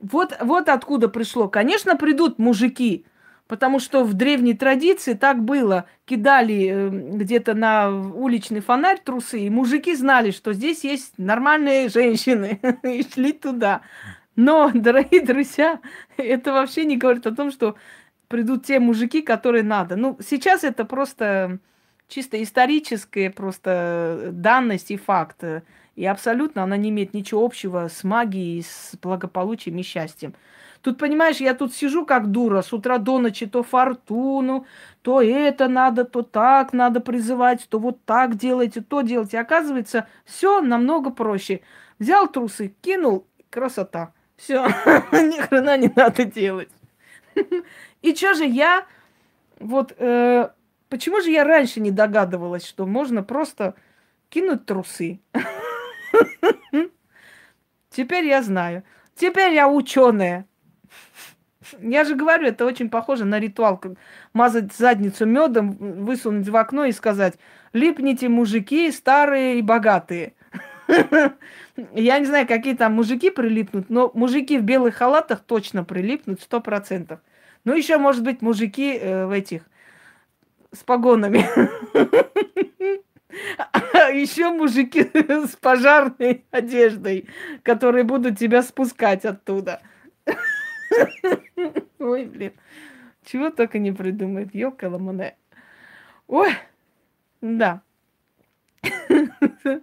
Вот, 0.00 0.34
вот 0.40 0.70
откуда 0.70 1.10
пришло. 1.10 1.48
Конечно, 1.48 1.96
придут 1.96 2.38
мужики, 2.38 3.04
Потому 3.48 3.78
что 3.78 4.02
в 4.02 4.14
древней 4.14 4.54
традиции 4.54 5.14
так 5.14 5.42
было. 5.42 5.86
Кидали 6.04 6.68
э, 6.68 6.88
где-то 6.88 7.54
на 7.54 7.90
уличный 7.90 8.60
фонарь 8.60 9.00
трусы, 9.00 9.40
и 9.40 9.50
мужики 9.50 9.94
знали, 9.94 10.32
что 10.32 10.52
здесь 10.52 10.82
есть 10.82 11.14
нормальные 11.16 11.88
женщины, 11.88 12.60
и 12.82 13.06
шли 13.08 13.32
туда. 13.32 13.82
Но, 14.34 14.70
дорогие 14.74 15.22
друзья, 15.22 15.80
это 16.16 16.52
вообще 16.52 16.84
не 16.84 16.96
говорит 16.96 17.26
о 17.26 17.34
том, 17.34 17.50
что 17.50 17.76
придут 18.28 18.66
те 18.66 18.80
мужики, 18.80 19.22
которые 19.22 19.62
надо. 19.62 19.96
Ну, 19.96 20.18
сейчас 20.20 20.64
это 20.64 20.84
просто 20.84 21.60
чисто 22.08 22.42
историческая 22.42 23.30
просто 23.30 24.30
данность 24.32 24.90
и 24.90 24.96
факт. 24.96 25.42
И 25.94 26.04
абсолютно 26.04 26.62
она 26.62 26.76
не 26.76 26.90
имеет 26.90 27.14
ничего 27.14 27.44
общего 27.44 27.88
с 27.88 28.04
магией, 28.04 28.62
с 28.62 28.96
благополучием 29.00 29.78
и 29.78 29.82
счастьем. 29.82 30.34
Тут, 30.86 30.98
понимаешь, 30.98 31.38
я 31.38 31.52
тут 31.52 31.74
сижу 31.74 32.06
как 32.06 32.30
дура 32.30 32.62
с 32.62 32.72
утра 32.72 32.98
до 32.98 33.18
ночи, 33.18 33.46
то 33.46 33.64
фортуну, 33.64 34.66
то 35.02 35.20
это 35.20 35.66
надо, 35.66 36.04
то 36.04 36.22
так 36.22 36.72
надо 36.72 37.00
призывать, 37.00 37.66
то 37.68 37.80
вот 37.80 38.04
так 38.04 38.36
делайте, 38.36 38.82
то 38.82 39.00
делайте. 39.00 39.40
Оказывается, 39.40 40.06
все 40.24 40.60
намного 40.60 41.10
проще. 41.10 41.62
Взял 41.98 42.28
трусы, 42.28 42.72
кинул, 42.82 43.26
красота. 43.50 44.12
Все, 44.36 44.64
ни 45.10 45.40
хрена 45.40 45.76
не 45.76 45.90
надо 45.92 46.24
делать. 46.24 46.68
И 48.02 48.14
что 48.14 48.34
же 48.34 48.44
я, 48.44 48.86
вот, 49.58 49.92
э, 49.98 50.50
почему 50.88 51.20
же 51.20 51.32
я 51.32 51.42
раньше 51.42 51.80
не 51.80 51.90
догадывалась, 51.90 52.64
что 52.64 52.86
можно 52.86 53.24
просто 53.24 53.74
кинуть 54.28 54.66
трусы. 54.66 55.18
Теперь 57.90 58.26
я 58.26 58.40
знаю. 58.40 58.84
Теперь 59.16 59.52
я 59.52 59.68
ученая. 59.68 60.46
Я 61.80 62.04
же 62.04 62.14
говорю, 62.14 62.46
это 62.46 62.64
очень 62.64 62.90
похоже 62.90 63.24
на 63.24 63.38
ритуал. 63.38 63.80
Мазать 64.32 64.72
задницу 64.72 65.26
медом, 65.26 65.72
высунуть 65.72 66.48
в 66.48 66.56
окно 66.56 66.84
и 66.84 66.92
сказать, 66.92 67.34
липните 67.72 68.28
мужики 68.28 68.90
старые 68.90 69.58
и 69.58 69.62
богатые. 69.62 70.34
Я 71.94 72.18
не 72.18 72.26
знаю, 72.26 72.46
какие 72.46 72.74
там 72.74 72.94
мужики 72.94 73.30
прилипнут, 73.30 73.90
но 73.90 74.10
мужики 74.14 74.58
в 74.58 74.62
белых 74.62 74.94
халатах 74.94 75.40
точно 75.40 75.84
прилипнут, 75.84 76.40
сто 76.40 76.60
процентов. 76.60 77.20
Ну, 77.64 77.74
еще, 77.74 77.98
может 77.98 78.22
быть, 78.22 78.42
мужики 78.42 78.96
э, 78.96 79.26
в 79.26 79.32
этих, 79.32 79.62
с 80.72 80.78
погонами. 80.84 81.44
А 83.72 84.10
еще 84.10 84.50
мужики 84.50 85.10
с 85.12 85.56
пожарной 85.56 86.44
одеждой, 86.50 87.28
которые 87.62 88.04
будут 88.04 88.38
тебя 88.38 88.62
спускать 88.62 89.24
оттуда. 89.24 89.82
Ой, 91.98 92.24
блин. 92.26 92.52
Чего 93.24 93.50
только 93.50 93.78
не 93.78 93.92
придумает. 93.92 94.54
Ёлка 94.54 94.88
ломаная. 94.88 95.36
Ой, 96.28 96.50
да. 97.40 97.82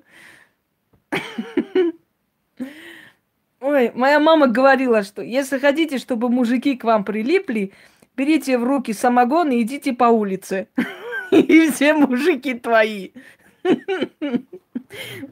Ой, 3.59 3.91
моя 3.93 4.19
мама 4.19 4.47
говорила, 4.47 5.03
что 5.03 5.21
если 5.21 5.57
хотите, 5.57 5.97
чтобы 5.97 6.29
мужики 6.29 6.75
к 6.75 6.83
вам 6.83 7.03
прилипли, 7.05 7.71
берите 8.15 8.57
в 8.57 8.63
руки 8.63 8.93
самогон 8.93 9.51
и 9.51 9.61
идите 9.61 9.93
по 9.93 10.05
улице. 10.05 10.67
И 11.31 11.71
все 11.71 11.93
мужики 11.93 12.53
твои. 12.53 13.11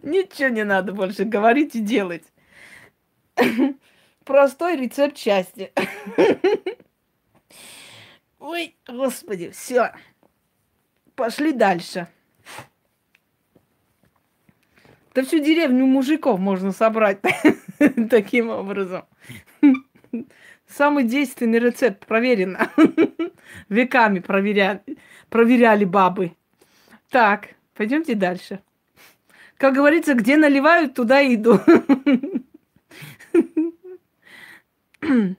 Ничего 0.02 0.50
не 0.50 0.64
надо 0.64 0.94
больше 0.94 1.26
говорить 1.26 1.76
и 1.76 1.80
делать. 1.80 2.24
Простой 4.26 4.76
рецепт 4.76 5.18
счастья. 5.18 5.72
Ой, 8.40 8.76
господи, 8.88 9.50
все. 9.50 9.94
Пошли 11.16 11.52
дальше. 11.54 12.08
Да 15.14 15.24
всю 15.24 15.40
деревню 15.40 15.86
мужиков 15.86 16.40
можно 16.40 16.72
собрать 16.72 17.20
таким 18.10 18.50
образом. 18.50 19.06
Самый 20.68 21.04
действенный 21.04 21.60
рецепт 21.60 22.06
проверено. 22.06 22.70
Веками 23.70 24.20
проверяли, 24.20 24.82
проверяли 25.30 25.84
бабы. 25.84 26.32
Так, 27.10 27.50
пойдемте 27.76 28.16
дальше. 28.16 28.62
Как 29.58 29.74
говорится, 29.74 30.14
где 30.14 30.38
наливают, 30.38 30.94
туда 30.94 31.22
и 31.22 31.36
иду. 31.36 31.60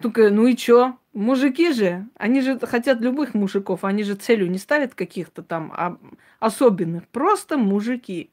Только, 0.00 0.30
ну 0.30 0.46
и 0.46 0.56
чё? 0.56 0.96
Мужики 1.12 1.72
же, 1.72 2.06
они 2.14 2.40
же 2.40 2.58
хотят 2.60 3.00
любых 3.00 3.34
мужиков, 3.34 3.84
они 3.84 4.04
же 4.04 4.14
целью 4.14 4.48
не 4.48 4.58
ставят 4.58 4.94
каких-то 4.94 5.42
там 5.42 5.72
а, 5.76 5.98
особенных, 6.38 7.08
просто 7.08 7.58
мужики. 7.58 8.30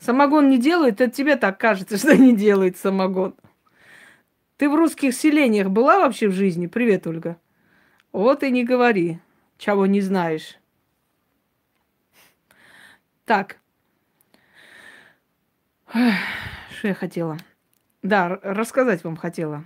Самогон 0.00 0.48
не 0.48 0.58
делают, 0.58 1.00
это 1.00 1.12
тебе 1.12 1.36
так 1.36 1.60
кажется, 1.60 1.96
что 1.98 2.16
не 2.16 2.34
делает 2.34 2.76
самогон. 2.76 3.36
Ты 4.56 4.68
в 4.68 4.74
русских 4.74 5.14
селениях 5.14 5.70
была 5.70 6.00
вообще 6.00 6.28
в 6.28 6.32
жизни? 6.32 6.66
Привет, 6.66 7.06
Ольга. 7.06 7.38
Вот 8.12 8.42
и 8.42 8.50
не 8.50 8.64
говори, 8.64 9.20
чего 9.56 9.86
не 9.86 10.00
знаешь. 10.00 10.58
Так. 13.24 13.58
Что 15.92 16.88
я 16.88 16.94
хотела? 16.94 17.38
Да, 18.02 18.40
рассказать 18.42 19.04
вам 19.04 19.16
хотела. 19.16 19.64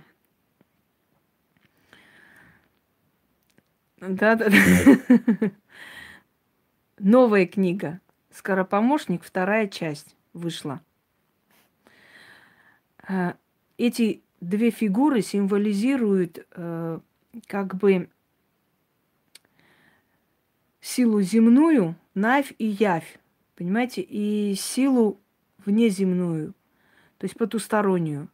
Да, 3.97 4.35
да, 4.35 4.49
да. 4.49 5.51
Новая 6.99 7.45
книга. 7.45 8.01
Скоропомощник, 8.31 9.23
вторая 9.23 9.67
часть 9.67 10.15
вышла. 10.33 10.81
А, 13.07 13.35
эти 13.77 14.21
две 14.41 14.71
фигуры 14.71 15.21
символизируют 15.21 16.45
э, 16.51 16.99
как 17.47 17.75
бы 17.75 18.09
силу 20.81 21.21
земную, 21.21 21.95
Навь 22.13 22.53
и 22.57 22.65
Явь, 22.65 23.19
понимаете, 23.55 24.01
и 24.01 24.55
силу 24.55 25.19
внеземную, 25.65 26.53
то 27.25 27.27
есть 27.27 27.39
потустороннюю. 27.39 28.29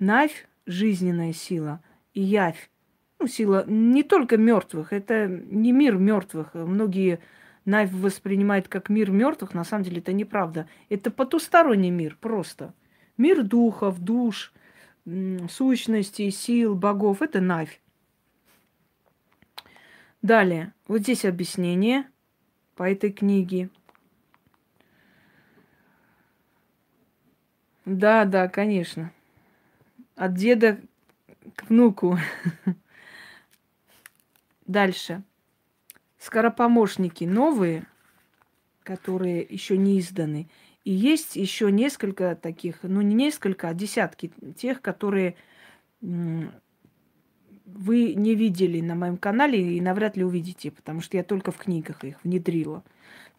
Навь– 0.00 0.48
жизненная 0.66 1.32
сила, 1.32 1.80
и 2.14 2.20
Явь 2.20 2.68
ну, 3.20 3.28
сила 3.28 3.64
не 3.68 4.02
только 4.02 4.36
мертвых, 4.36 4.92
это 4.92 5.28
не 5.28 5.70
мир 5.70 5.98
мертвых. 5.98 6.54
Многие 6.54 7.20
Найв 7.64 7.92
воспринимают 7.92 8.66
как 8.66 8.88
мир 8.88 9.12
мертвых, 9.12 9.54
на 9.54 9.62
самом 9.62 9.84
деле 9.84 9.98
это 9.98 10.12
неправда. 10.12 10.68
Это 10.88 11.12
потусторонний 11.12 11.90
мир 11.90 12.18
просто. 12.20 12.74
Мир 13.16 13.44
духов, 13.44 14.00
душ, 14.00 14.52
сущностей, 15.48 16.32
сил, 16.32 16.74
богов. 16.74 17.22
Это 17.22 17.40
Найв. 17.40 17.70
Далее, 20.22 20.72
вот 20.88 21.02
здесь 21.02 21.24
объяснение 21.24 22.08
по 22.74 22.90
этой 22.90 23.12
книге. 23.12 23.70
Да, 27.90 28.24
да, 28.24 28.46
конечно. 28.46 29.10
От 30.14 30.34
деда 30.34 30.78
к 31.56 31.68
внуку. 31.68 32.18
Дальше. 34.66 35.24
Скоропомощники 36.16 37.24
новые, 37.24 37.84
которые 38.84 39.42
еще 39.42 39.76
не 39.76 39.98
изданы. 39.98 40.48
И 40.84 40.92
есть 40.92 41.34
еще 41.34 41.72
несколько 41.72 42.36
таких, 42.36 42.84
ну 42.84 43.00
не 43.00 43.14
несколько, 43.14 43.68
а 43.68 43.74
десятки 43.74 44.30
тех, 44.56 44.80
которые 44.80 45.34
вы 46.00 46.52
не 48.14 48.36
видели 48.36 48.80
на 48.80 48.94
моем 48.94 49.16
канале 49.16 49.76
и 49.76 49.80
навряд 49.80 50.16
ли 50.16 50.22
увидите, 50.22 50.70
потому 50.70 51.00
что 51.00 51.16
я 51.16 51.24
только 51.24 51.50
в 51.50 51.56
книгах 51.56 52.04
их 52.04 52.22
внедрила. 52.22 52.84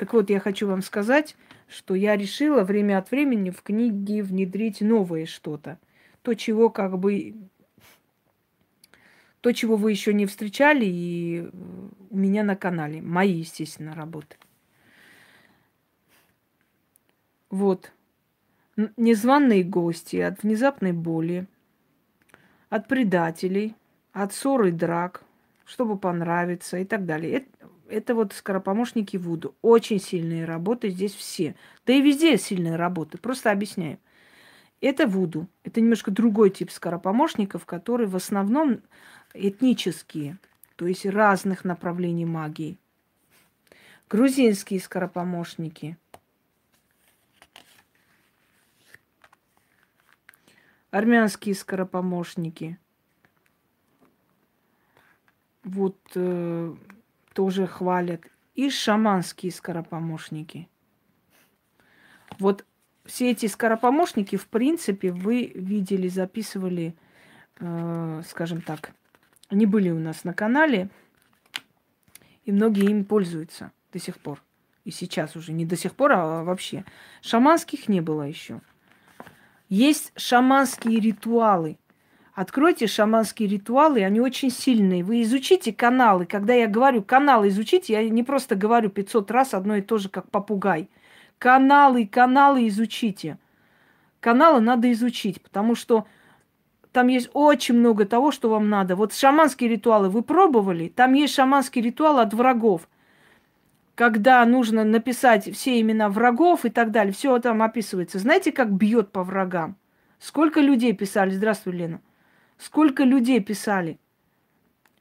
Так 0.01 0.13
вот, 0.13 0.31
я 0.31 0.39
хочу 0.39 0.65
вам 0.67 0.81
сказать, 0.81 1.35
что 1.67 1.93
я 1.93 2.17
решила 2.17 2.63
время 2.63 2.97
от 2.97 3.11
времени 3.11 3.51
в 3.51 3.61
книге 3.61 4.23
внедрить 4.23 4.81
новое 4.81 5.27
что-то. 5.27 5.77
То, 6.23 6.33
чего 6.33 6.71
как 6.71 6.97
бы 6.97 7.35
то, 9.41 9.51
чего 9.51 9.75
вы 9.75 9.91
еще 9.91 10.11
не 10.15 10.25
встречали, 10.25 10.85
и 10.87 11.47
у 12.09 12.17
меня 12.17 12.43
на 12.43 12.55
канале. 12.55 12.99
Мои, 12.99 13.31
естественно, 13.31 13.93
работы. 13.93 14.37
Вот. 17.51 17.91
Незваные 18.97 19.63
гости 19.63 20.15
от 20.15 20.41
внезапной 20.41 20.93
боли, 20.93 21.45
от 22.69 22.87
предателей, 22.87 23.75
от 24.13 24.33
ссор 24.33 24.65
и 24.65 24.71
драк, 24.71 25.23
чтобы 25.63 25.95
понравиться 25.95 26.79
и 26.79 26.85
так 26.85 27.05
далее. 27.05 27.33
Это, 27.33 27.60
это 27.91 28.15
вот 28.15 28.33
скоропомощники 28.33 29.17
Вуду. 29.17 29.55
Очень 29.61 29.99
сильные 29.99 30.45
работы 30.45 30.89
здесь 30.89 31.13
все. 31.13 31.55
Да 31.85 31.93
и 31.93 32.01
везде 32.01 32.37
сильные 32.37 32.77
работы. 32.77 33.17
Просто 33.17 33.51
объясняю. 33.51 33.99
Это 34.79 35.05
Вуду. 35.05 35.47
Это 35.63 35.81
немножко 35.81 36.09
другой 36.09 36.49
тип 36.49 36.71
скоропомощников, 36.71 37.65
который 37.65 38.07
в 38.07 38.15
основном 38.15 38.81
этнические, 39.33 40.39
то 40.75 40.87
есть 40.87 41.05
разных 41.05 41.63
направлений 41.65 42.25
магии. 42.25 42.79
Грузинские 44.09 44.79
скоропомощники. 44.79 45.97
Армянские 50.89 51.55
скоропомощники. 51.55 52.77
Вот 55.63 55.97
э, 56.15 56.75
тоже 57.33 57.67
хвалят. 57.67 58.21
И 58.55 58.69
шаманские 58.69 59.51
скоропомощники. 59.51 60.67
Вот 62.39 62.65
все 63.05 63.31
эти 63.31 63.45
скоропомощники, 63.45 64.35
в 64.35 64.47
принципе, 64.47 65.11
вы 65.11 65.51
видели, 65.55 66.07
записывали, 66.07 66.95
э, 67.59 68.21
скажем 68.27 68.61
так, 68.61 68.93
они 69.49 69.65
были 69.65 69.89
у 69.89 69.99
нас 69.99 70.23
на 70.23 70.33
канале, 70.33 70.89
и 72.45 72.51
многие 72.51 72.89
им 72.89 73.05
пользуются 73.05 73.71
до 73.91 73.99
сих 73.99 74.19
пор. 74.19 74.41
И 74.83 74.91
сейчас 74.91 75.35
уже 75.35 75.51
не 75.51 75.65
до 75.65 75.75
сих 75.75 75.95
пор, 75.95 76.13
а 76.13 76.43
вообще. 76.43 76.85
Шаманских 77.21 77.87
не 77.87 78.01
было 78.01 78.23
еще. 78.23 78.61
Есть 79.69 80.11
шаманские 80.15 80.99
ритуалы. 80.99 81.77
Откройте 82.33 82.87
шаманские 82.87 83.49
ритуалы, 83.49 84.03
они 84.03 84.21
очень 84.21 84.51
сильные. 84.51 85.03
Вы 85.03 85.23
изучите 85.23 85.73
каналы. 85.73 86.25
Когда 86.25 86.53
я 86.53 86.67
говорю 86.67 87.03
каналы 87.03 87.49
изучите, 87.49 87.93
я 87.93 88.09
не 88.09 88.23
просто 88.23 88.55
говорю 88.55 88.89
500 88.89 89.29
раз 89.31 89.53
одно 89.53 89.75
и 89.75 89.81
то 89.81 89.97
же, 89.97 90.07
как 90.07 90.29
попугай. 90.29 90.89
Каналы, 91.39 92.07
каналы 92.07 92.67
изучите. 92.69 93.37
Каналы 94.21 94.61
надо 94.61 94.91
изучить, 94.93 95.41
потому 95.41 95.75
что 95.75 96.05
там 96.93 97.07
есть 97.07 97.29
очень 97.33 97.75
много 97.75 98.05
того, 98.05 98.31
что 98.31 98.49
вам 98.49 98.69
надо. 98.69 98.95
Вот 98.95 99.13
шаманские 99.13 99.69
ритуалы 99.69 100.09
вы 100.09 100.21
пробовали? 100.21 100.87
Там 100.87 101.13
есть 101.13 101.33
шаманский 101.33 101.81
ритуал 101.81 102.19
от 102.19 102.33
врагов. 102.33 102.87
Когда 103.95 104.45
нужно 104.45 104.85
написать 104.85 105.53
все 105.53 105.81
имена 105.81 106.07
врагов 106.07 106.63
и 106.63 106.69
так 106.69 106.91
далее. 106.91 107.13
Все 107.13 107.37
там 107.39 107.61
описывается. 107.61 108.19
Знаете, 108.19 108.53
как 108.53 108.71
бьет 108.71 109.11
по 109.11 109.23
врагам? 109.23 109.75
Сколько 110.17 110.61
людей 110.61 110.93
писали? 110.93 111.31
Здравствуй, 111.31 111.73
Лена. 111.73 111.99
Сколько 112.61 113.03
людей 113.03 113.39
писали? 113.41 113.99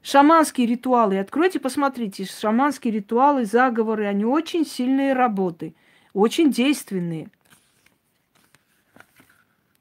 Шаманские 0.01 0.67
ритуалы. 0.67 1.19
Откройте, 1.19 1.61
посмотрите. 1.61 2.25
Шаманские 2.25 2.91
ритуалы, 2.91 3.45
заговоры, 3.45 4.07
они 4.07 4.25
очень 4.25 4.65
сильные 4.65 5.13
работы. 5.13 5.75
Очень 6.15 6.51
действенные. 6.51 7.29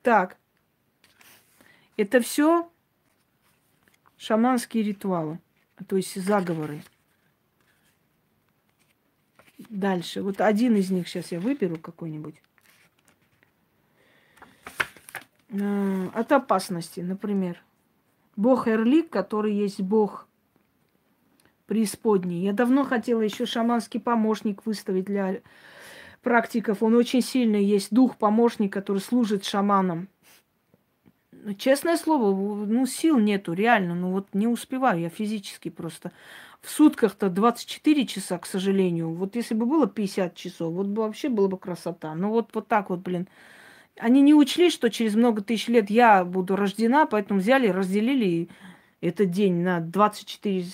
Так. 0.02 0.36
Это 1.96 2.20
все 2.20 2.70
шаманские 4.18 4.84
ритуалы, 4.84 5.40
то 5.88 5.96
есть 5.96 6.22
заговоры. 6.22 6.84
Дальше. 9.70 10.22
Вот 10.22 10.42
один 10.42 10.76
из 10.76 10.92
них 10.92 11.08
сейчас 11.08 11.32
я 11.32 11.40
выберу 11.40 11.78
какой-нибудь. 11.78 12.36
А, 15.52 16.12
от 16.14 16.32
опасности, 16.34 17.00
например. 17.00 17.64
Бог 18.40 18.70
Эрлик, 18.70 19.10
который 19.10 19.54
есть 19.54 19.82
бог 19.82 20.26
преисподней. 21.66 22.42
Я 22.42 22.54
давно 22.54 22.86
хотела 22.86 23.20
еще 23.20 23.46
шаманский 23.46 24.00
помощник 24.00 24.66
выставить 24.66 25.04
для 25.04 25.42
практиков. 26.22 26.82
Он 26.82 26.96
очень 26.96 27.22
сильный. 27.22 27.66
Есть 27.66 27.94
дух-помощник, 27.94 28.72
который 28.72 29.00
служит 29.00 29.44
шаманам. 29.44 30.08
Ну, 31.34 31.54
честное 31.54 31.98
слово, 31.98 32.34
ну, 32.66 32.86
сил 32.86 33.20
нету, 33.20 33.52
реально. 33.52 33.94
Ну, 33.94 34.12
вот 34.12 34.30
не 34.32 34.48
успеваю 34.48 35.02
я 35.02 35.10
физически 35.10 35.68
просто. 35.68 36.14
В 36.62 36.70
сутках-то 36.70 37.30
24 37.30 38.08
часа, 38.08 38.38
к 38.38 38.46
сожалению. 38.46 39.10
Вот 39.14 39.36
если 39.36 39.54
бы 39.54 39.66
было 39.66 39.86
50 39.86 40.34
часов, 40.34 40.74
вот 40.74 40.88
бы 40.88 41.02
вообще 41.02 41.28
была 41.28 41.50
бы 41.50 41.58
красота. 41.58 42.16
Ну, 42.16 42.30
вот, 42.30 42.52
вот 42.54 42.70
так 42.70 42.90
вот, 42.90 43.00
блин. 43.00 43.28
Они 44.00 44.22
не 44.22 44.34
учли, 44.34 44.70
что 44.70 44.90
через 44.90 45.16
много 45.16 45.42
тысяч 45.42 45.68
лет 45.68 45.90
я 45.90 46.24
буду 46.24 46.56
рождена, 46.56 47.06
поэтому 47.06 47.42
взяли, 47.42 47.68
разделили 47.68 48.48
этот 49.02 49.30
день 49.30 49.56
на 49.56 49.82
24 49.82 50.66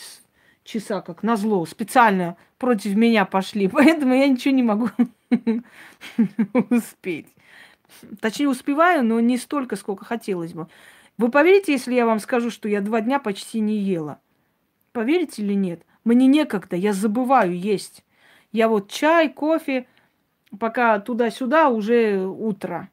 часа, 0.63 1.01
как 1.01 1.23
назло. 1.23 1.65
Специально 1.65 2.37
против 2.59 2.95
меня 2.95 3.25
пошли. 3.25 3.67
Поэтому 3.71 4.13
я 4.13 4.27
ничего 4.27 4.53
не 4.53 4.63
могу 4.63 4.89
успеть. 6.69 7.27
Точнее, 8.19 8.47
успеваю, 8.47 9.03
но 9.03 9.19
не 9.19 9.37
столько, 9.37 9.75
сколько 9.75 10.05
хотелось 10.05 10.53
бы. 10.53 10.67
Вы 11.17 11.29
поверите, 11.29 11.71
если 11.71 11.93
я 11.93 12.05
вам 12.05 12.19
скажу, 12.19 12.51
что 12.51 12.67
я 12.67 12.81
два 12.81 13.01
дня 13.01 13.19
почти 13.19 13.59
не 13.59 13.77
ела? 13.77 14.19
Поверите 14.91 15.41
или 15.41 15.53
нет? 15.53 15.81
Мне 16.03 16.27
некогда, 16.27 16.75
я 16.75 16.93
забываю 16.93 17.57
есть. 17.57 18.03
Я 18.51 18.67
вот 18.67 18.89
чай, 18.89 19.29
кофе, 19.29 19.87
пока 20.59 20.99
туда-сюда 20.99 21.69
уже 21.69 22.25
утро. 22.25 22.89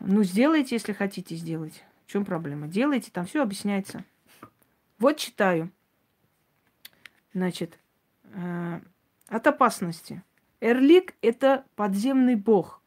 Ну, 0.00 0.22
сделайте, 0.22 0.74
если 0.74 0.92
хотите 0.92 1.34
сделать. 1.34 1.84
В 2.06 2.10
чем 2.10 2.24
проблема? 2.24 2.68
Делайте, 2.68 3.10
там 3.10 3.26
все 3.26 3.42
объясняется. 3.42 4.04
Вот 4.98 5.16
читаю. 5.16 5.70
Значит, 7.34 7.78
э, 8.32 8.80
от 9.28 9.46
опасности. 9.46 10.22
Эрлик– 10.60 11.14
это 11.22 11.64
подземный 11.76 12.34
бог. 12.34 12.80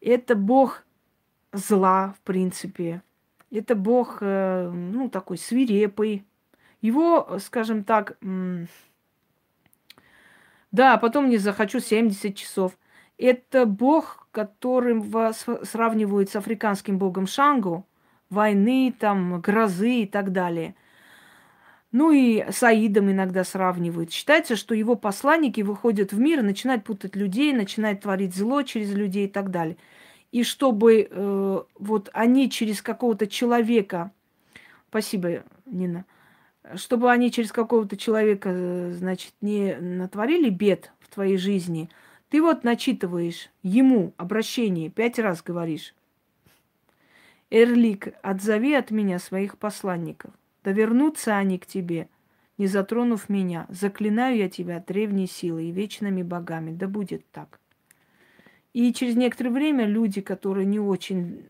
Это 0.00 0.34
бог 0.34 0.84
зла, 1.52 2.14
в 2.18 2.20
принципе. 2.20 3.02
Это 3.50 3.74
бог, 3.74 4.18
э, 4.20 4.70
ну, 4.70 5.08
такой 5.08 5.38
свирепый. 5.38 6.26
Его, 6.80 7.38
скажем 7.38 7.84
так, 7.84 8.18
да, 10.70 10.98
потом 10.98 11.30
не 11.30 11.38
захочу 11.38 11.80
70 11.80 12.36
часов. 12.36 12.76
Это 13.16 13.64
бог, 13.64 14.23
которым 14.34 15.32
сравнивают 15.62 16.28
с 16.30 16.36
африканским 16.36 16.98
богом 16.98 17.26
Шангу, 17.26 17.86
войны, 18.28 18.94
там, 18.98 19.40
грозы 19.40 20.02
и 20.02 20.06
так 20.06 20.32
далее– 20.32 20.74
ну 21.94 22.10
и 22.10 22.44
с 22.50 22.60
Аидом 22.64 23.12
иногда 23.12 23.44
сравнивают. 23.44 24.10
Считается, 24.10 24.56
что 24.56 24.74
его 24.74 24.96
посланники 24.96 25.60
выходят 25.60 26.12
в 26.12 26.18
мир 26.18 26.42
начинают 26.42 26.82
путать 26.82 27.14
людей, 27.14 27.52
начинают 27.52 28.00
творить 28.00 28.34
зло 28.34 28.62
через 28.62 28.92
людей 28.92 29.26
и 29.26 29.30
так 29.30 29.52
далее. 29.52 29.76
И 30.32 30.42
чтобы 30.42 31.06
э, 31.08 31.62
вот 31.78 32.10
они 32.12 32.50
через 32.50 32.82
какого-то 32.82 33.28
человека, 33.28 34.10
спасибо, 34.88 35.44
Нина, 35.66 36.04
чтобы 36.74 37.12
они 37.12 37.30
через 37.30 37.52
какого-то 37.52 37.96
человека, 37.96 38.50
э, 38.52 38.92
значит, 38.94 39.34
не 39.40 39.76
натворили 39.76 40.50
бед 40.50 40.90
в 40.98 41.14
твоей 41.14 41.36
жизни, 41.36 41.90
ты 42.34 42.42
вот 42.42 42.64
начитываешь 42.64 43.48
ему 43.62 44.12
обращение, 44.16 44.90
пять 44.90 45.20
раз 45.20 45.40
говоришь. 45.40 45.94
Эрлик, 47.48 48.08
отзови 48.22 48.74
от 48.74 48.90
меня 48.90 49.20
своих 49.20 49.56
посланников. 49.56 50.32
Да 50.64 50.72
вернутся 50.72 51.36
они 51.36 51.60
к 51.60 51.66
тебе, 51.66 52.08
не 52.58 52.66
затронув 52.66 53.28
меня. 53.28 53.66
Заклинаю 53.68 54.36
я 54.36 54.48
тебя 54.48 54.80
древней 54.84 55.28
силой 55.28 55.66
и 55.66 55.70
вечными 55.70 56.24
богами. 56.24 56.72
Да 56.72 56.88
будет 56.88 57.24
так. 57.30 57.60
И 58.72 58.92
через 58.92 59.14
некоторое 59.14 59.50
время 59.50 59.86
люди, 59.86 60.20
которые 60.20 60.66
не 60.66 60.80
очень 60.80 61.48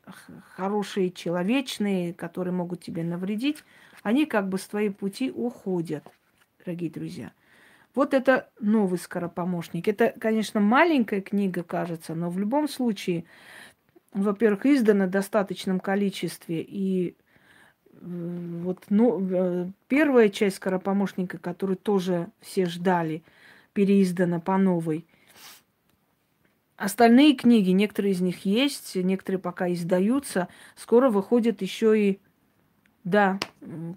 хорошие, 0.55 1.11
человечные, 1.11 2.12
которые 2.12 2.53
могут 2.53 2.82
тебе 2.82 3.05
навредить, 3.05 3.64
они 4.03 4.26
как 4.26 4.51
бы 4.51 4.59
с 4.59 4.66
твоей 4.66 4.91
пути 4.91 5.30
уходят, 5.30 6.05
дорогие 6.59 6.91
друзья. 6.91 7.32
Вот 7.95 8.12
это 8.12 8.51
новый 8.61 8.99
скоропомощник. 8.99 9.86
Это, 9.88 10.14
конечно, 10.18 10.61
маленькая 10.61 11.20
книга, 11.20 11.62
кажется, 11.62 12.14
но 12.14 12.28
в 12.28 12.38
любом 12.38 12.68
случае, 12.68 13.24
во-первых, 14.12 14.66
издана 14.66 15.07
в 15.07 15.11
достаточном 15.11 15.78
количестве, 15.78 16.61
и 16.61 17.16
вот 18.01 18.84
ну, 18.90 19.26
э, 19.30 19.70
первая 19.88 20.28
часть 20.28 20.57
скоропомощника, 20.57 21.38
которую 21.38 21.76
тоже 21.76 22.28
все 22.40 22.66
ждали, 22.66 23.22
переиздана 23.72 24.40
по 24.40 24.59
новой. 24.59 25.07
Остальные 26.76 27.34
книги, 27.34 27.70
некоторые 27.70 28.12
из 28.12 28.20
них 28.20 28.45
есть, 28.45 28.97
некоторые 28.97 29.40
пока 29.40 29.72
издаются. 29.72 30.49
Скоро 30.76 31.09
выходит 31.09 31.62
еще 31.62 31.99
и... 31.99 32.20
Да, 33.05 33.38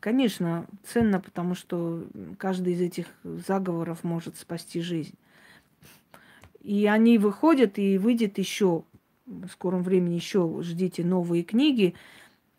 конечно, 0.01 0.67
ценно, 0.83 1.21
потому 1.21 1.55
что 1.55 2.05
каждый 2.37 2.73
из 2.73 2.81
этих 2.81 3.07
заговоров 3.23 4.03
может 4.03 4.37
спасти 4.37 4.81
жизнь. 4.81 5.15
И 6.61 6.85
они 6.87 7.17
выходят, 7.17 7.79
и 7.79 7.97
выйдет 7.97 8.37
еще 8.37 8.83
в 9.25 9.47
скором 9.47 9.83
времени 9.83 10.15
еще 10.15 10.61
ждите 10.61 11.05
новые 11.05 11.43
книги. 11.43 11.93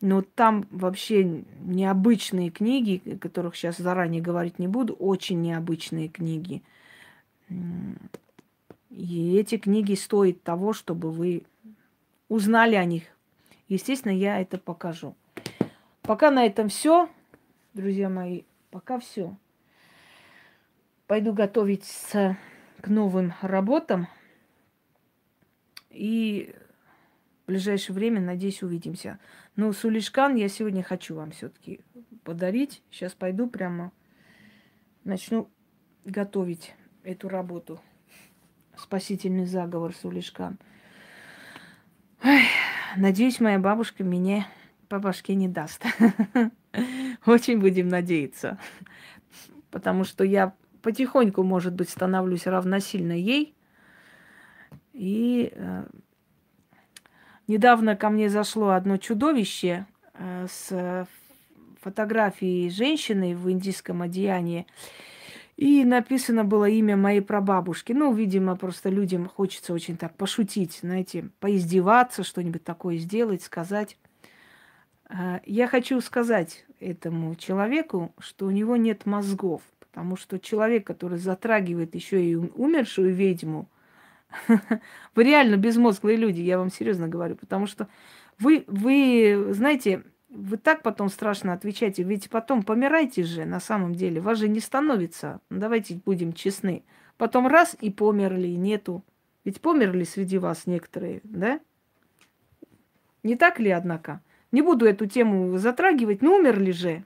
Но 0.01 0.23
там 0.23 0.65
вообще 0.71 1.43
необычные 1.61 2.49
книги, 2.49 3.01
о 3.05 3.17
которых 3.17 3.55
сейчас 3.55 3.77
заранее 3.77 4.21
говорить 4.21 4.57
не 4.57 4.67
буду, 4.67 4.93
очень 4.93 5.41
необычные 5.41 6.07
книги. 6.07 6.63
И 8.89 9.35
эти 9.35 9.57
книги 9.57 9.93
стоят 9.93 10.41
того, 10.41 10.73
чтобы 10.73 11.11
вы 11.11 11.43
узнали 12.27 12.75
о 12.75 12.85
них. 12.85 13.03
Естественно, 13.67 14.13
я 14.13 14.39
это 14.39 14.57
покажу. 14.57 15.15
Пока 16.09 16.31
на 16.31 16.43
этом 16.43 16.69
все, 16.69 17.07
друзья 17.75 18.09
мои, 18.09 18.41
пока 18.71 18.97
все. 18.97 19.37
Пойду 21.05 21.33
готовиться 21.33 22.35
к 22.81 22.87
новым 22.87 23.35
работам. 23.43 24.07
И 25.91 26.55
в 27.43 27.49
ближайшее 27.49 27.93
время, 27.93 28.19
надеюсь, 28.21 28.63
увидимся. 28.63 29.19
Но 29.55 29.71
сулишкан 29.71 30.33
я 30.33 30.49
сегодня 30.49 30.81
хочу 30.81 31.13
вам 31.13 31.29
все-таки 31.29 31.79
подарить. 32.23 32.81
Сейчас 32.89 33.13
пойду 33.13 33.47
прямо 33.47 33.91
начну 35.03 35.47
готовить 36.05 36.73
эту 37.03 37.29
работу. 37.29 37.79
Спасительный 38.75 39.45
заговор 39.45 39.93
сулишкан. 39.93 40.57
Ой, 42.23 42.45
надеюсь, 42.97 43.39
моя 43.39 43.59
бабушка 43.59 44.03
меня 44.03 44.47
по 44.89 44.99
башке 44.99 45.35
не 45.35 45.47
даст. 45.47 45.83
Очень 47.25 47.59
будем 47.59 47.87
надеяться. 47.87 48.57
Потому 49.71 50.03
что 50.03 50.23
я 50.23 50.53
потихоньку, 50.81 51.43
может 51.43 51.73
быть, 51.73 51.89
становлюсь 51.89 52.47
равносильно 52.47 53.13
ей. 53.13 53.55
И 54.93 55.53
э, 55.55 55.85
Недавно 57.49 57.95
ко 57.95 58.11
мне 58.11 58.29
зашло 58.29 58.69
одно 58.69 58.97
чудовище 58.97 59.87
э, 60.13 60.45
с 60.47 61.07
фотографией 61.81 62.69
женщины 62.69 63.35
в 63.35 63.49
индийском 63.49 64.03
одеянии. 64.03 64.67
И 65.57 65.83
написано 65.83 66.43
было 66.43 66.69
имя 66.69 66.95
моей 66.95 67.21
прабабушки. 67.21 67.91
Ну, 67.91 68.13
видимо, 68.13 68.55
просто 68.55 68.89
людям 68.89 69.27
хочется 69.27 69.73
очень 69.73 69.97
так 69.97 70.15
пошутить, 70.15 70.77
знаете, 70.83 71.31
поиздеваться, 71.39 72.23
что-нибудь 72.23 72.63
такое 72.63 72.97
сделать, 72.97 73.41
сказать. 73.41 73.97
А, 75.09 75.41
я 75.45 75.67
хочу 75.67 75.99
сказать 76.01 76.65
этому 76.79 77.35
человеку, 77.35 78.13
что 78.19 78.45
у 78.45 78.51
него 78.51 78.77
нет 78.77 79.05
мозгов, 79.05 79.61
потому 79.79 80.15
что 80.15 80.39
человек, 80.39 80.85
который 80.85 81.17
затрагивает 81.17 81.95
еще 81.95 82.23
и 82.23 82.35
умершую 82.35 83.13
ведьму, 83.13 83.67
вы 84.47 85.23
реально 85.23 85.57
безмозглые 85.57 86.15
люди, 86.15 86.41
я 86.41 86.59
вам 86.59 86.71
серьезно 86.71 87.07
говорю, 87.07 87.35
потому 87.35 87.65
что 87.65 87.87
вы, 88.37 88.63
вы, 88.67 89.47
знаете, 89.51 90.03
вы 90.29 90.57
так 90.57 90.83
потом 90.83 91.09
страшно 91.09 91.53
отвечаете, 91.53 92.03
ведь 92.03 92.29
потом 92.29 92.61
помираете 92.61 93.23
же 93.23 93.45
на 93.45 93.59
самом 93.59 93.95
деле, 93.95 94.21
вас 94.21 94.37
же 94.37 94.47
не 94.47 94.59
становится. 94.59 95.41
Ну, 95.49 95.59
давайте 95.59 95.99
будем 96.05 96.33
честны. 96.33 96.83
Потом 97.17 97.47
раз 97.47 97.75
и 97.81 97.89
померли, 97.89 98.49
нету. 98.49 99.03
Ведь 99.43 99.59
померли 99.59 100.03
среди 100.03 100.37
вас 100.37 100.67
некоторые, 100.67 101.21
да? 101.23 101.59
Не 103.23 103.35
так 103.35 103.59
ли, 103.59 103.71
однако? 103.71 104.21
Не 104.51 104.61
буду 104.61 104.85
эту 104.85 105.05
тему 105.05 105.57
затрагивать, 105.57 106.21
но 106.21 106.35
умерли 106.35 106.71
же. 106.71 107.03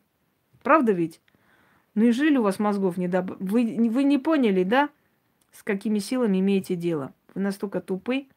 Правда 0.61 0.91
ведь? 0.91 1.21
Ну 1.95 2.05
и 2.05 2.11
жили 2.11 2.37
у 2.37 2.43
вас 2.43 2.59
мозгов 2.59 2.97
не 2.97 3.07
доб... 3.07 3.35
вы, 3.39 3.89
вы 3.89 4.03
не 4.03 4.17
поняли, 4.17 4.63
да, 4.63 4.89
с 5.51 5.61
какими 5.61 5.99
силами 5.99 6.39
имеете 6.39 6.75
дело? 6.75 7.13
Вы 7.35 7.41
настолько 7.41 7.81
тупы. 7.81 8.27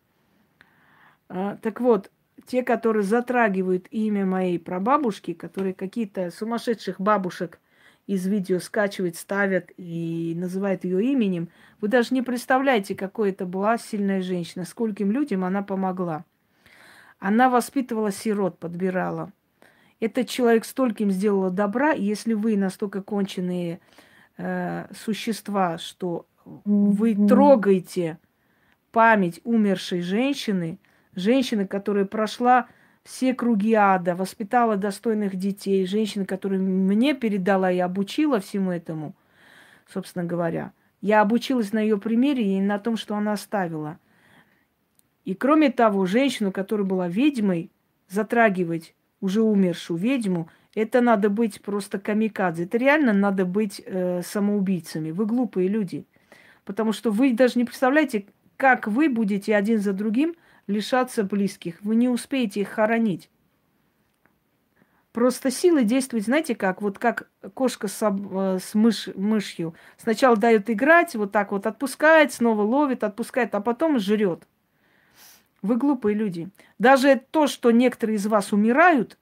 А, 1.29 1.57
так 1.63 1.81
вот, 1.81 2.11
те, 2.47 2.63
которые 2.63 3.03
затрагивают 3.03 3.87
имя 3.91 4.27
моей 4.27 4.59
прабабушки, 4.59 5.33
которые 5.33 5.73
какие-то 5.73 6.31
сумасшедших 6.31 7.01
бабушек 7.01 7.61
из 8.07 8.27
видео 8.27 8.61
скачивают, 8.61 9.17
ставят 9.17 9.71
и 9.77 10.35
называют 10.37 10.85
ее 10.85 11.05
именем, 11.13 11.49
вы 11.81 11.89
даже 11.89 12.15
не 12.15 12.23
представляете, 12.23 12.95
какой 12.95 13.31
это 13.31 13.47
была 13.47 13.79
сильная 13.79 14.21
женщина, 14.21 14.65
скольким 14.65 15.11
людям 15.11 15.45
она 15.45 15.63
помогла. 15.63 16.25
Она 17.19 17.49
воспитывала 17.49 18.13
сирот, 18.13 18.59
подбирала. 18.59 19.33
Этот 20.01 20.29
человек 20.29 20.65
стольким 20.65 21.11
сделала 21.11 21.51
добра, 21.51 21.93
и 21.93 22.03
если 22.03 22.35
вы 22.35 22.57
настолько 22.57 23.03
конченые 23.03 23.81
э, 24.37 24.87
существа, 24.95 25.79
что 25.79 26.27
вы 26.45 27.15
трогаете 27.15 28.19
память 28.93 29.41
умершей 29.45 30.03
женщины, 30.03 30.79
Женщина, 31.17 31.67
которая 31.67 32.05
прошла 32.05 32.69
все 33.03 33.35
круги 33.35 33.73
ада, 33.73 34.15
воспитала 34.15 34.77
достойных 34.77 35.35
детей, 35.35 35.87
женщина, 35.87 36.27
которая 36.27 36.61
мне 36.61 37.15
передала 37.15 37.73
и 37.73 37.79
обучила 37.79 38.39
всему 38.39 38.71
этому, 38.71 39.15
собственно 39.89 40.27
говоря. 40.27 40.73
Я 41.01 41.23
обучилась 41.23 41.73
на 41.73 41.79
ее 41.79 41.99
примере 41.99 42.59
и 42.59 42.61
на 42.61 42.79
том, 42.79 42.99
что 42.99 43.17
она 43.17 43.33
оставила. 43.33 43.99
И 45.27 45.35
кроме 45.35 45.71
того, 45.71 46.07
женщину, 46.07 46.51
которая 46.51 46.87
была 46.87 47.09
ведьмой, 47.09 47.71
затрагивать 48.09 48.95
уже 49.21 49.43
умершую 49.43 49.99
ведьму, 49.99 50.49
это 50.75 51.03
надо 51.03 51.29
быть 51.29 51.61
просто 51.61 51.99
камикадзе. 51.99 52.65
Это 52.65 52.79
реально 52.79 53.13
надо 53.13 53.45
быть 53.45 53.83
э, 53.85 54.23
самоубийцами. 54.23 55.11
Вы 55.11 55.27
глупые 55.27 55.69
люди. 55.69 56.07
Потому 56.65 56.93
что 56.93 57.11
вы 57.11 57.35
даже 57.35 57.59
не 57.59 57.65
представляете, 57.65 58.27
как 58.57 58.87
вы 58.87 59.11
будете 59.11 59.55
один 59.55 59.81
за 59.81 59.93
другим– 59.93 60.35
лишаться 60.67 61.23
близких. 61.23 61.81
Вы 61.83 61.97
не 61.97 62.09
успеете 62.09 62.61
их 62.61 62.69
хоронить. 62.69 63.31
Просто 65.13 65.51
силы 65.51 65.85
действуют, 65.85 66.27
знаете 66.27 66.55
как? 66.55 66.83
Вот 66.83 66.99
как 66.99 67.31
кошка 67.55 67.89
с, 67.89 68.03
э, 68.03 68.59
с 68.63 68.75
мышь, 68.75 69.09
мышью. 69.15 69.75
Сначала 69.97 70.37
дает 70.37 70.69
играть, 70.69 71.15
вот 71.15 71.33
так 71.33 71.53
вот 71.53 71.67
отпускает, 71.67 72.33
снова 72.33 72.63
ловит, 72.63 73.03
отпускает, 73.03 73.55
а 73.55 73.61
потом 73.61 73.99
жрет. 73.99 74.47
Вы 75.67 75.77
глупые 75.77 76.15
люди. 76.15 76.49
Даже 76.79 77.21
то, 77.31 77.47
что 77.47 77.71
некоторые 77.71 78.17
из 78.17 78.27
вас 78.27 78.53
умирают, 78.53 79.19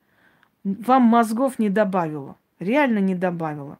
вам 0.62 1.02
мозгов 1.02 1.58
не 1.58 1.70
добавило. 1.70 2.36
Реально 2.58 2.98
не 2.98 3.14
добавило. 3.14 3.78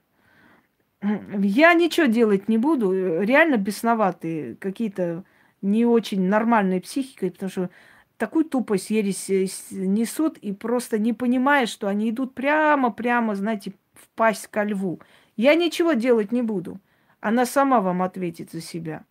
Я 1.38 1.74
ничего 1.74 2.06
делать 2.06 2.48
не 2.48 2.58
буду. 2.58 2.92
Реально 3.20 3.56
бесноватые 3.56 4.56
какие-то 4.56 5.24
не 5.62 5.86
очень 5.86 6.28
нормальной 6.28 6.80
психикой, 6.80 7.30
потому 7.30 7.50
что 7.50 7.70
такую 8.16 8.44
тупость 8.44 8.90
ересь 8.90 9.30
э, 9.30 9.46
несут 9.70 10.38
и 10.38 10.52
просто 10.52 10.98
не 10.98 11.12
понимая, 11.12 11.66
что 11.66 11.88
они 11.88 12.10
идут 12.10 12.34
прямо-прямо, 12.34 13.34
знаете, 13.34 13.72
в 13.94 14.08
пасть 14.14 14.46
ко 14.48 14.62
льву. 14.62 15.00
Я 15.36 15.54
ничего 15.54 15.94
делать 15.94 16.32
не 16.32 16.42
буду. 16.42 16.80
Она 17.20 17.46
сама 17.46 17.80
вам 17.80 18.02
ответит 18.02 18.52
за 18.52 18.60
себя. 18.60 19.04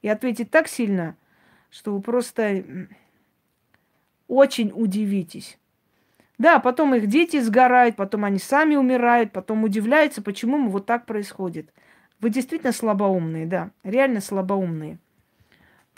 И 0.00 0.08
ответит 0.08 0.50
так 0.50 0.68
сильно, 0.68 1.16
что 1.70 1.94
вы 1.94 2.00
просто 2.00 2.64
очень 4.26 4.72
удивитесь. 4.74 5.58
Да, 6.38 6.60
потом 6.60 6.94
их 6.94 7.08
дети 7.08 7.40
сгорают, 7.40 7.96
потом 7.96 8.24
они 8.24 8.38
сами 8.38 8.76
умирают, 8.76 9.32
потом 9.32 9.64
удивляются, 9.64 10.22
почему 10.22 10.68
вот 10.68 10.86
так 10.86 11.04
происходит. 11.04 11.72
Вы 12.20 12.30
действительно 12.30 12.72
слабоумные, 12.72 13.46
да, 13.46 13.70
реально 13.82 14.20
слабоумные. 14.20 14.98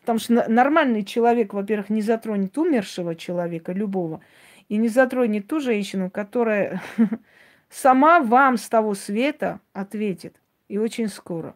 Потому 0.01 0.18
что 0.18 0.49
нормальный 0.49 1.05
человек, 1.05 1.53
во-первых, 1.53 1.91
не 1.91 2.01
затронет 2.01 2.57
умершего 2.57 3.14
человека, 3.14 3.73
любого, 3.73 4.23
и 4.68 4.79
не 4.79 4.89
затронет 4.89 5.47
ту 5.47 5.61
женщину, 5.61 6.11
которая 6.11 6.81
сама 7.68 8.21
вам 8.21 8.57
с 8.57 8.66
того 8.68 8.95
света 8.95 9.61
ответит. 9.75 10.41
И 10.68 10.79
очень 10.79 11.09
скоро. 11.09 11.55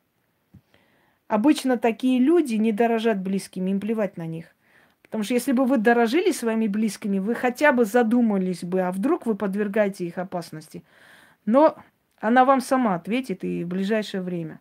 Обычно 1.29 1.79
такие 1.79 2.19
люди 2.19 2.55
не 2.55 2.73
дорожат 2.73 3.21
близкими, 3.21 3.71
им 3.71 3.81
плевать 3.81 4.17
на 4.17 4.27
них. 4.27 4.55
Потому 5.03 5.25
что 5.25 5.35
если 5.35 5.53
бы 5.53 5.65
вы 5.65 5.79
дорожили 5.79 6.33
своими 6.33 6.67
близкими, 6.67 7.19
вы 7.19 7.35
хотя 7.35 7.73
бы 7.73 7.85
задумались 7.85 8.65
бы, 8.65 8.81
а 8.81 8.93
вдруг 8.93 9.27
вы 9.27 9.37
подвергаете 9.37 10.07
их 10.07 10.19
опасности. 10.19 10.83
Но 11.47 11.77
она 12.19 12.45
вам 12.45 12.61
сама 12.61 12.95
ответит 12.95 13.45
и 13.45 13.65
в 13.65 13.69
ближайшее 13.69 14.23
время. 14.23 14.61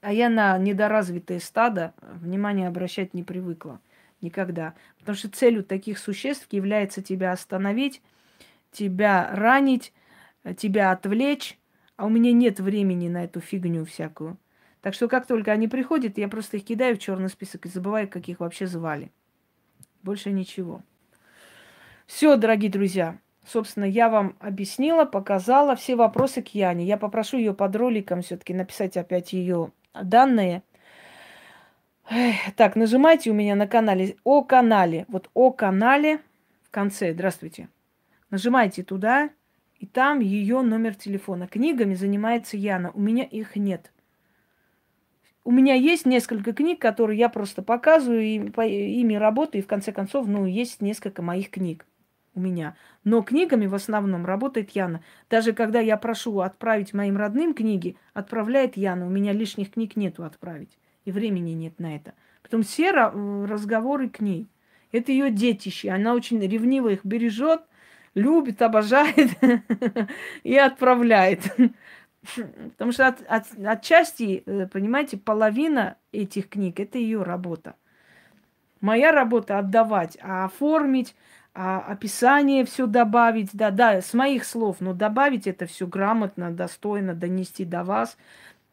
А 0.00 0.12
я 0.12 0.28
на 0.28 0.58
недоразвитое 0.58 1.38
стадо 1.38 1.94
внимание 2.00 2.68
обращать 2.68 3.14
не 3.14 3.22
привыкла. 3.22 3.80
Никогда. 4.20 4.74
Потому 4.98 5.16
что 5.16 5.28
целью 5.28 5.64
таких 5.64 5.98
существ 5.98 6.46
является 6.52 7.02
тебя 7.02 7.32
остановить, 7.32 8.02
тебя 8.70 9.30
ранить, 9.32 9.92
тебя 10.56 10.92
отвлечь. 10.92 11.58
А 11.96 12.06
у 12.06 12.08
меня 12.08 12.32
нет 12.32 12.58
времени 12.58 13.08
на 13.08 13.24
эту 13.24 13.40
фигню 13.40 13.84
всякую. 13.84 14.38
Так 14.82 14.94
что 14.94 15.08
как 15.08 15.26
только 15.26 15.52
они 15.52 15.68
приходят, 15.68 16.18
я 16.18 16.28
просто 16.28 16.56
их 16.58 16.64
кидаю 16.64 16.96
в 16.96 16.98
черный 16.98 17.28
список 17.28 17.64
и 17.66 17.68
забываю, 17.68 18.08
как 18.08 18.28
их 18.28 18.40
вообще 18.40 18.66
звали. 18.66 19.12
Больше 20.02 20.32
ничего. 20.32 20.82
Все, 22.06 22.36
дорогие 22.36 22.70
друзья. 22.70 23.18
Собственно, 23.46 23.84
я 23.84 24.08
вам 24.08 24.36
объяснила, 24.40 25.04
показала 25.04 25.76
все 25.76 25.94
вопросы 25.94 26.42
к 26.42 26.48
Яне. 26.48 26.84
Я 26.84 26.96
попрошу 26.96 27.38
ее 27.38 27.54
под 27.54 27.74
роликом 27.76 28.22
все-таки 28.22 28.54
написать 28.54 28.96
опять 28.96 29.32
ее 29.32 29.72
данные. 29.94 30.62
Так, 32.56 32.74
нажимайте 32.74 33.30
у 33.30 33.34
меня 33.34 33.54
на 33.54 33.68
канале 33.68 34.16
о 34.24 34.42
канале. 34.42 35.06
Вот 35.08 35.30
о 35.34 35.52
канале 35.52 36.20
в 36.62 36.70
конце. 36.70 37.12
Здравствуйте. 37.12 37.68
Нажимайте 38.30 38.82
туда, 38.82 39.30
и 39.78 39.86
там 39.86 40.18
ее 40.20 40.62
номер 40.62 40.94
телефона. 40.96 41.46
Книгами 41.46 41.94
занимается 41.94 42.56
Яна. 42.56 42.90
У 42.92 43.00
меня 43.00 43.24
их 43.24 43.54
нет. 43.56 43.92
У 45.44 45.50
меня 45.50 45.74
есть 45.74 46.06
несколько 46.06 46.52
книг, 46.52 46.80
которые 46.80 47.18
я 47.18 47.28
просто 47.28 47.62
показываю, 47.62 48.22
и 48.22 48.50
по, 48.50 48.60
ими 48.62 49.14
работаю, 49.14 49.62
и 49.62 49.64
в 49.64 49.68
конце 49.68 49.92
концов, 49.92 50.28
ну, 50.28 50.46
есть 50.46 50.80
несколько 50.80 51.20
моих 51.20 51.50
книг 51.50 51.84
у 52.34 52.40
меня. 52.40 52.76
Но 53.04 53.22
книгами 53.22 53.66
в 53.66 53.74
основном 53.74 54.24
работает 54.24 54.70
Яна. 54.70 55.02
Даже 55.28 55.52
когда 55.52 55.80
я 55.80 55.96
прошу 55.96 56.40
отправить 56.40 56.94
моим 56.94 57.16
родным 57.16 57.54
книги, 57.54 57.96
отправляет 58.14 58.76
Яна. 58.76 59.06
У 59.06 59.10
меня 59.10 59.32
лишних 59.32 59.72
книг 59.72 59.96
нету 59.96 60.24
отправить. 60.24 60.78
И 61.04 61.12
времени 61.12 61.50
нет 61.50 61.78
на 61.80 61.96
это. 61.96 62.14
Потом 62.42 62.62
все 62.62 62.92
разговоры 62.92 64.08
к 64.08 64.20
ней. 64.20 64.48
Это 64.92 65.10
ее 65.10 65.30
детище. 65.30 65.90
Она 65.90 66.14
очень 66.14 66.40
ревниво 66.40 66.88
их 66.88 67.04
бережет, 67.04 67.62
любит, 68.14 68.62
обожает 68.62 69.30
и 70.44 70.56
отправляет. 70.56 71.40
Потому 72.72 72.92
что 72.92 73.08
от, 73.08 73.22
от, 73.26 73.46
отчасти, 73.64 74.42
э, 74.46 74.66
понимаете, 74.66 75.16
половина 75.16 75.96
этих 76.12 76.48
книг 76.48 76.78
это 76.80 76.98
ее 76.98 77.22
работа. 77.22 77.74
Моя 78.80 79.12
работа 79.12 79.58
отдавать, 79.58 80.18
а 80.20 80.44
оформить, 80.44 81.14
а 81.54 81.80
описание 81.80 82.64
все 82.64 82.86
добавить, 82.86 83.50
да, 83.52 83.70
да, 83.70 84.00
с 84.00 84.14
моих 84.14 84.44
слов, 84.44 84.78
но 84.80 84.94
добавить 84.94 85.46
это 85.46 85.66
все 85.66 85.86
грамотно, 85.86 86.50
достойно, 86.50 87.14
донести 87.14 87.64
до 87.64 87.84
вас. 87.84 88.16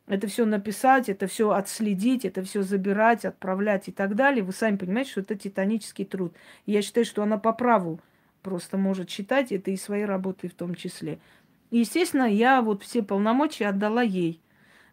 это 0.07 0.27
все 0.27 0.45
написать, 0.45 1.09
это 1.09 1.27
все 1.27 1.51
отследить, 1.51 2.25
это 2.25 2.43
все 2.43 2.63
забирать, 2.63 3.25
отправлять 3.25 3.89
и 3.89 3.91
так 3.91 4.15
далее, 4.15 4.43
вы 4.43 4.53
сами 4.53 4.77
понимаете, 4.77 5.11
что 5.11 5.21
это 5.21 5.35
титанический 5.35 6.05
труд. 6.05 6.33
Я 6.65 6.81
считаю, 6.81 7.05
что 7.05 7.21
она 7.21 7.37
по 7.37 7.53
праву 7.53 7.99
просто 8.41 8.77
может 8.77 9.09
считать 9.09 9.51
это 9.51 9.71
и 9.71 9.77
своей 9.77 10.05
работой 10.05 10.49
в 10.49 10.55
том 10.55 10.73
числе. 10.73 11.19
Естественно, 11.71 12.23
я 12.23 12.61
вот 12.61 12.83
все 12.83 13.03
полномочия 13.03 13.67
отдала 13.67 14.01
ей. 14.01 14.41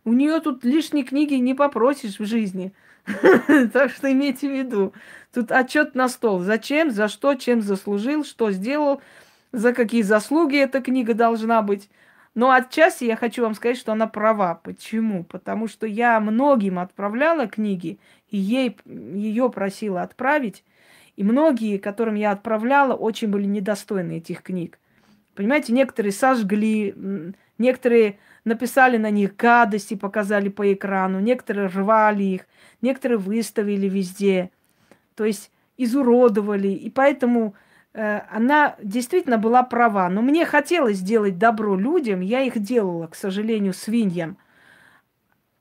У 0.04 0.12
нее 0.12 0.40
тут 0.40 0.64
лишней 0.64 1.04
книги 1.04 1.34
не 1.34 1.54
попросишь 1.54 2.18
в 2.18 2.26
жизни. 2.26 2.72
Так 3.72 3.90
что 3.90 4.10
имейте 4.10 4.48
в 4.48 4.52
виду. 4.52 4.92
Тут 5.32 5.52
отчет 5.52 5.94
на 5.94 6.08
стол. 6.08 6.40
Зачем, 6.40 6.90
за 6.90 7.08
что, 7.08 7.34
чем 7.34 7.62
заслужил, 7.62 8.24
что 8.24 8.50
сделал, 8.50 9.00
за 9.52 9.72
какие 9.72 10.02
заслуги 10.02 10.58
эта 10.58 10.80
книга 10.80 11.14
должна 11.14 11.62
быть. 11.62 11.88
Но 12.34 12.50
отчасти 12.50 13.04
я 13.04 13.16
хочу 13.16 13.42
вам 13.42 13.54
сказать, 13.54 13.78
что 13.78 13.92
она 13.92 14.06
права. 14.06 14.60
Почему? 14.62 15.24
Потому 15.24 15.68
что 15.68 15.86
я 15.86 16.20
многим 16.20 16.78
отправляла 16.78 17.46
книги, 17.46 17.98
и 18.28 18.36
ей 18.36 18.76
ее 18.84 19.50
просила 19.50 20.02
отправить. 20.02 20.62
И 21.16 21.24
многие, 21.24 21.78
которым 21.78 22.14
я 22.14 22.32
отправляла, 22.32 22.94
очень 22.94 23.28
были 23.28 23.46
недостойны 23.46 24.18
этих 24.18 24.42
книг. 24.42 24.78
Понимаете, 25.36 25.72
некоторые 25.74 26.12
сожгли, 26.12 26.94
некоторые 27.58 28.18
написали 28.44 28.96
на 28.96 29.10
них 29.10 29.36
гадости, 29.36 29.94
показали 29.94 30.48
по 30.48 30.72
экрану, 30.72 31.20
некоторые 31.20 31.68
рвали 31.68 32.24
их, 32.24 32.46
некоторые 32.80 33.18
выставили 33.18 33.86
везде, 33.86 34.50
то 35.14 35.24
есть 35.24 35.50
изуродовали. 35.76 36.68
И 36.68 36.88
поэтому 36.88 37.54
э, 37.92 38.20
она 38.30 38.76
действительно 38.82 39.36
была 39.36 39.62
права. 39.62 40.08
Но 40.08 40.22
мне 40.22 40.46
хотелось 40.46 40.98
сделать 40.98 41.38
добро 41.38 41.76
людям, 41.76 42.20
я 42.20 42.40
их 42.40 42.58
делала, 42.58 43.06
к 43.06 43.14
сожалению, 43.14 43.74
свиньям. 43.74 44.38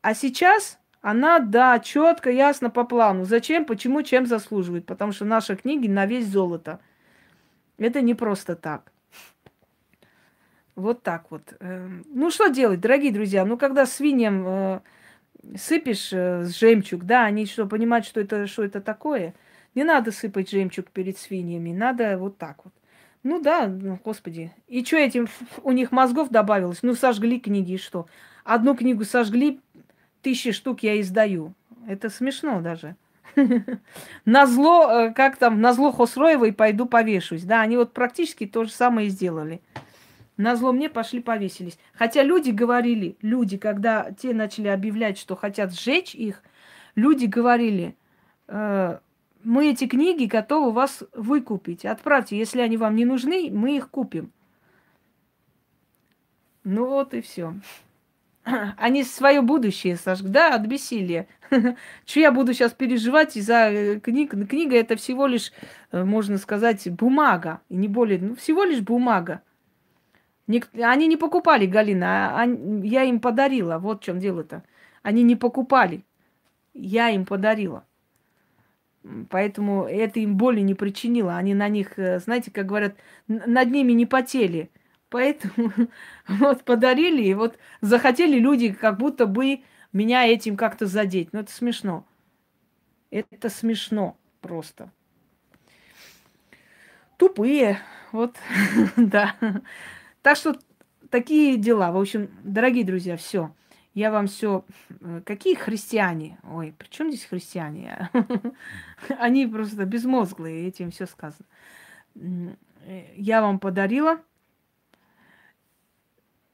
А 0.01 0.13
сейчас 0.13 0.79
она, 1.01 1.39
да, 1.39 1.79
четко, 1.79 2.31
ясно 2.31 2.69
по 2.69 2.85
плану. 2.85 3.25
Зачем, 3.25 3.65
почему, 3.65 4.03
чем 4.03 4.25
заслуживает. 4.25 4.85
Потому 4.85 5.11
что 5.11 5.25
наши 5.25 5.55
книги 5.55 5.87
на 5.87 6.05
весь 6.05 6.27
золото. 6.27 6.79
Это 7.77 8.01
не 8.01 8.15
просто 8.15 8.55
так. 8.55 8.91
Вот 10.75 11.03
так 11.03 11.25
вот. 11.29 11.53
Эм, 11.59 12.03
ну, 12.09 12.29
что 12.29 12.47
делать, 12.47 12.81
дорогие 12.81 13.11
друзья? 13.11 13.45
Ну, 13.45 13.57
когда 13.57 13.85
свиньям 13.85 14.43
э, 14.45 14.79
сыпешь 15.57 16.09
э, 16.11 16.43
жемчуг, 16.43 17.05
да, 17.05 17.23
они 17.23 17.45
что, 17.45 17.65
понимают, 17.65 18.05
что 18.05 18.19
это, 18.19 18.45
что 18.45 18.63
это 18.63 18.81
такое? 18.81 19.33
Не 19.73 19.83
надо 19.83 20.11
сыпать 20.11 20.49
жемчуг 20.49 20.87
перед 20.91 21.17
свиньями, 21.17 21.71
надо 21.71 22.17
вот 22.17 22.37
так 22.37 22.65
вот. 22.65 22.73
Ну 23.23 23.41
да, 23.41 23.67
ну, 23.67 23.97
господи. 24.03 24.53
И 24.67 24.83
что 24.83 24.97
этим 24.97 25.27
у 25.63 25.71
них 25.71 25.91
мозгов 25.91 26.29
добавилось? 26.29 26.79
Ну, 26.83 26.93
сожгли 26.93 27.39
книги 27.39 27.73
и 27.73 27.77
что? 27.77 28.07
Одну 28.43 28.75
книгу 28.75 29.03
сожгли, 29.05 29.59
тысячи 30.21 30.51
штук 30.51 30.83
я 30.83 30.99
издаю. 30.99 31.53
Это 31.87 32.09
смешно 32.09 32.61
даже. 32.61 32.95
На 34.25 34.45
зло, 34.45 34.89
э, 34.91 35.13
как 35.13 35.37
там, 35.37 35.61
на 35.61 35.73
зло 35.73 35.91
Хосроевой 35.91 36.53
пойду 36.53 36.85
повешусь. 36.85 37.43
Да, 37.43 37.61
они 37.61 37.77
вот 37.77 37.93
практически 37.93 38.45
то 38.45 38.63
же 38.63 38.71
самое 38.71 39.07
и 39.07 39.09
сделали. 39.09 39.61
На 40.37 40.55
зло 40.55 40.73
мне 40.73 40.89
пошли 40.89 41.21
повесились. 41.21 41.77
Хотя 41.93 42.23
люди 42.23 42.51
говорили, 42.51 43.17
люди, 43.21 43.57
когда 43.57 44.11
те 44.11 44.33
начали 44.33 44.67
объявлять, 44.67 45.17
что 45.17 45.35
хотят 45.35 45.73
сжечь 45.73 46.13
их, 46.13 46.43
люди 46.95 47.25
говорили, 47.25 47.95
э, 48.47 48.99
мы 49.43 49.71
эти 49.71 49.87
книги 49.87 50.25
готовы 50.25 50.71
вас 50.71 51.03
выкупить. 51.13 51.85
Отправьте, 51.85 52.37
если 52.37 52.61
они 52.61 52.77
вам 52.77 52.95
не 52.95 53.05
нужны, 53.05 53.49
мы 53.51 53.77
их 53.77 53.89
купим. 53.89 54.31
Ну 56.63 56.87
вот 56.87 57.13
и 57.13 57.21
все. 57.21 57.53
Они 58.77 59.03
свое 59.03 59.41
будущее 59.41 59.97
сожгли, 59.97 60.31
да, 60.31 60.55
от 60.55 60.65
бессилия. 60.65 61.27
Что 62.05 62.19
я 62.19 62.31
буду 62.31 62.53
сейчас 62.53 62.73
переживать 62.73 63.37
из-за 63.37 63.69
э, 63.69 63.99
книг? 63.99 64.31
Книга 64.49 64.75
это 64.75 64.95
всего 64.95 65.27
лишь, 65.27 65.51
э, 65.91 66.03
можно 66.03 66.37
сказать, 66.37 66.89
бумага, 66.91 67.61
и 67.69 67.75
не 67.75 67.87
более, 67.87 68.19
ну 68.19 68.35
всего 68.35 68.63
лишь 68.63 68.81
бумага. 68.81 69.41
Они 70.47 71.07
не 71.07 71.17
покупали, 71.17 71.65
Галина, 71.65 72.39
а 72.39 72.45
я 72.83 73.03
им 73.03 73.19
подарила. 73.19 73.79
Вот 73.79 74.01
в 74.01 74.05
чем 74.05 74.19
дело-то. 74.19 74.63
Они 75.01 75.23
не 75.23 75.35
покупали. 75.35 76.03
Я 76.73 77.09
им 77.09 77.25
подарила. 77.25 77.85
Поэтому 79.29 79.85
это 79.85 80.19
им 80.19 80.35
боли 80.35 80.61
не 80.61 80.73
причинило. 80.73 81.37
Они 81.37 81.53
на 81.53 81.67
них, 81.69 81.97
э, 81.97 82.19
знаете, 82.19 82.51
как 82.51 82.65
говорят, 82.65 82.95
над 83.27 83.71
ними 83.71 83.91
не 83.93 84.05
потели. 84.05 84.69
Поэтому 85.09 85.71
вот 86.27 86.63
подарили, 86.63 87.23
и 87.23 87.33
вот 87.33 87.57
захотели 87.81 88.39
люди 88.39 88.71
как 88.71 88.97
будто 88.97 89.27
бы 89.27 89.61
меня 89.93 90.25
этим 90.25 90.57
как-то 90.57 90.87
задеть. 90.87 91.33
Ну, 91.33 91.39
это 91.39 91.51
смешно. 91.51 92.05
Это 93.11 93.49
смешно 93.49 94.17
просто. 94.41 94.91
Тупые. 97.17 97.79
Вот, 98.11 98.35
да. 98.97 99.35
Так 100.25 100.37
что 100.37 100.57
такие 101.11 101.55
дела. 101.55 101.91
В 101.91 101.97
общем, 101.97 102.31
дорогие 102.43 102.83
друзья, 102.83 103.15
все. 103.15 103.53
Я 103.93 104.09
вам 104.09 104.25
все. 104.25 104.65
Э, 105.01 105.21
какие 105.23 105.53
христиане? 105.53 106.39
Ой, 106.51 106.73
при 106.75 106.87
чем 106.87 107.11
здесь 107.11 107.25
христиане? 107.25 108.09
Они 109.19 109.45
просто 109.45 109.85
безмозглые, 109.85 110.67
этим 110.67 110.89
все 110.89 111.05
сказано. 111.05 111.45
Я 113.15 113.43
вам 113.43 113.59
подарила 113.59 114.19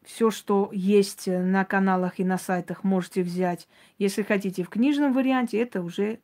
все, 0.04 0.32
что 0.32 0.70
есть 0.74 1.28
на 1.28 1.64
каналах 1.64 2.20
и 2.20 2.26
на 2.26 2.38
сайтах, 2.38 2.84
можете 2.84 3.24
взять. 3.24 3.70
Если 3.98 4.22
хотите 4.22 4.66
в 4.66 4.70
книжном 4.70 5.14
варианте, 5.14 5.58
это 5.62 5.82
уже 5.82 6.20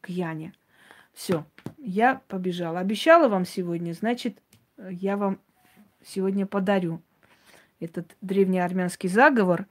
к 0.00 0.08
Яне. 0.08 0.54
Все, 1.12 1.44
я 1.76 2.22
побежала. 2.26 2.80
Обещала 2.80 3.28
вам 3.28 3.44
сегодня, 3.44 3.92
значит, 3.92 4.40
я 4.78 5.18
вам 5.18 5.40
сегодня 6.06 6.46
подарю 6.46 7.02
этот 7.80 8.16
древний 8.20 8.60
армянский 8.60 9.08
заговор. 9.08 9.66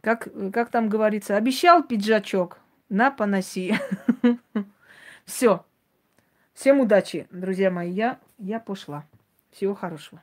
Как, 0.00 0.28
как 0.52 0.70
там 0.70 0.88
говорится, 0.88 1.36
обещал 1.36 1.82
пиджачок, 1.82 2.58
на 2.88 3.10
поноси. 3.10 3.74
Все. 5.24 5.64
Всем 6.52 6.80
удачи, 6.80 7.26
друзья 7.30 7.70
мои. 7.70 7.90
Я, 7.90 8.18
я 8.38 8.60
пошла. 8.60 9.04
Всего 9.50 9.74
хорошего. 9.74 10.22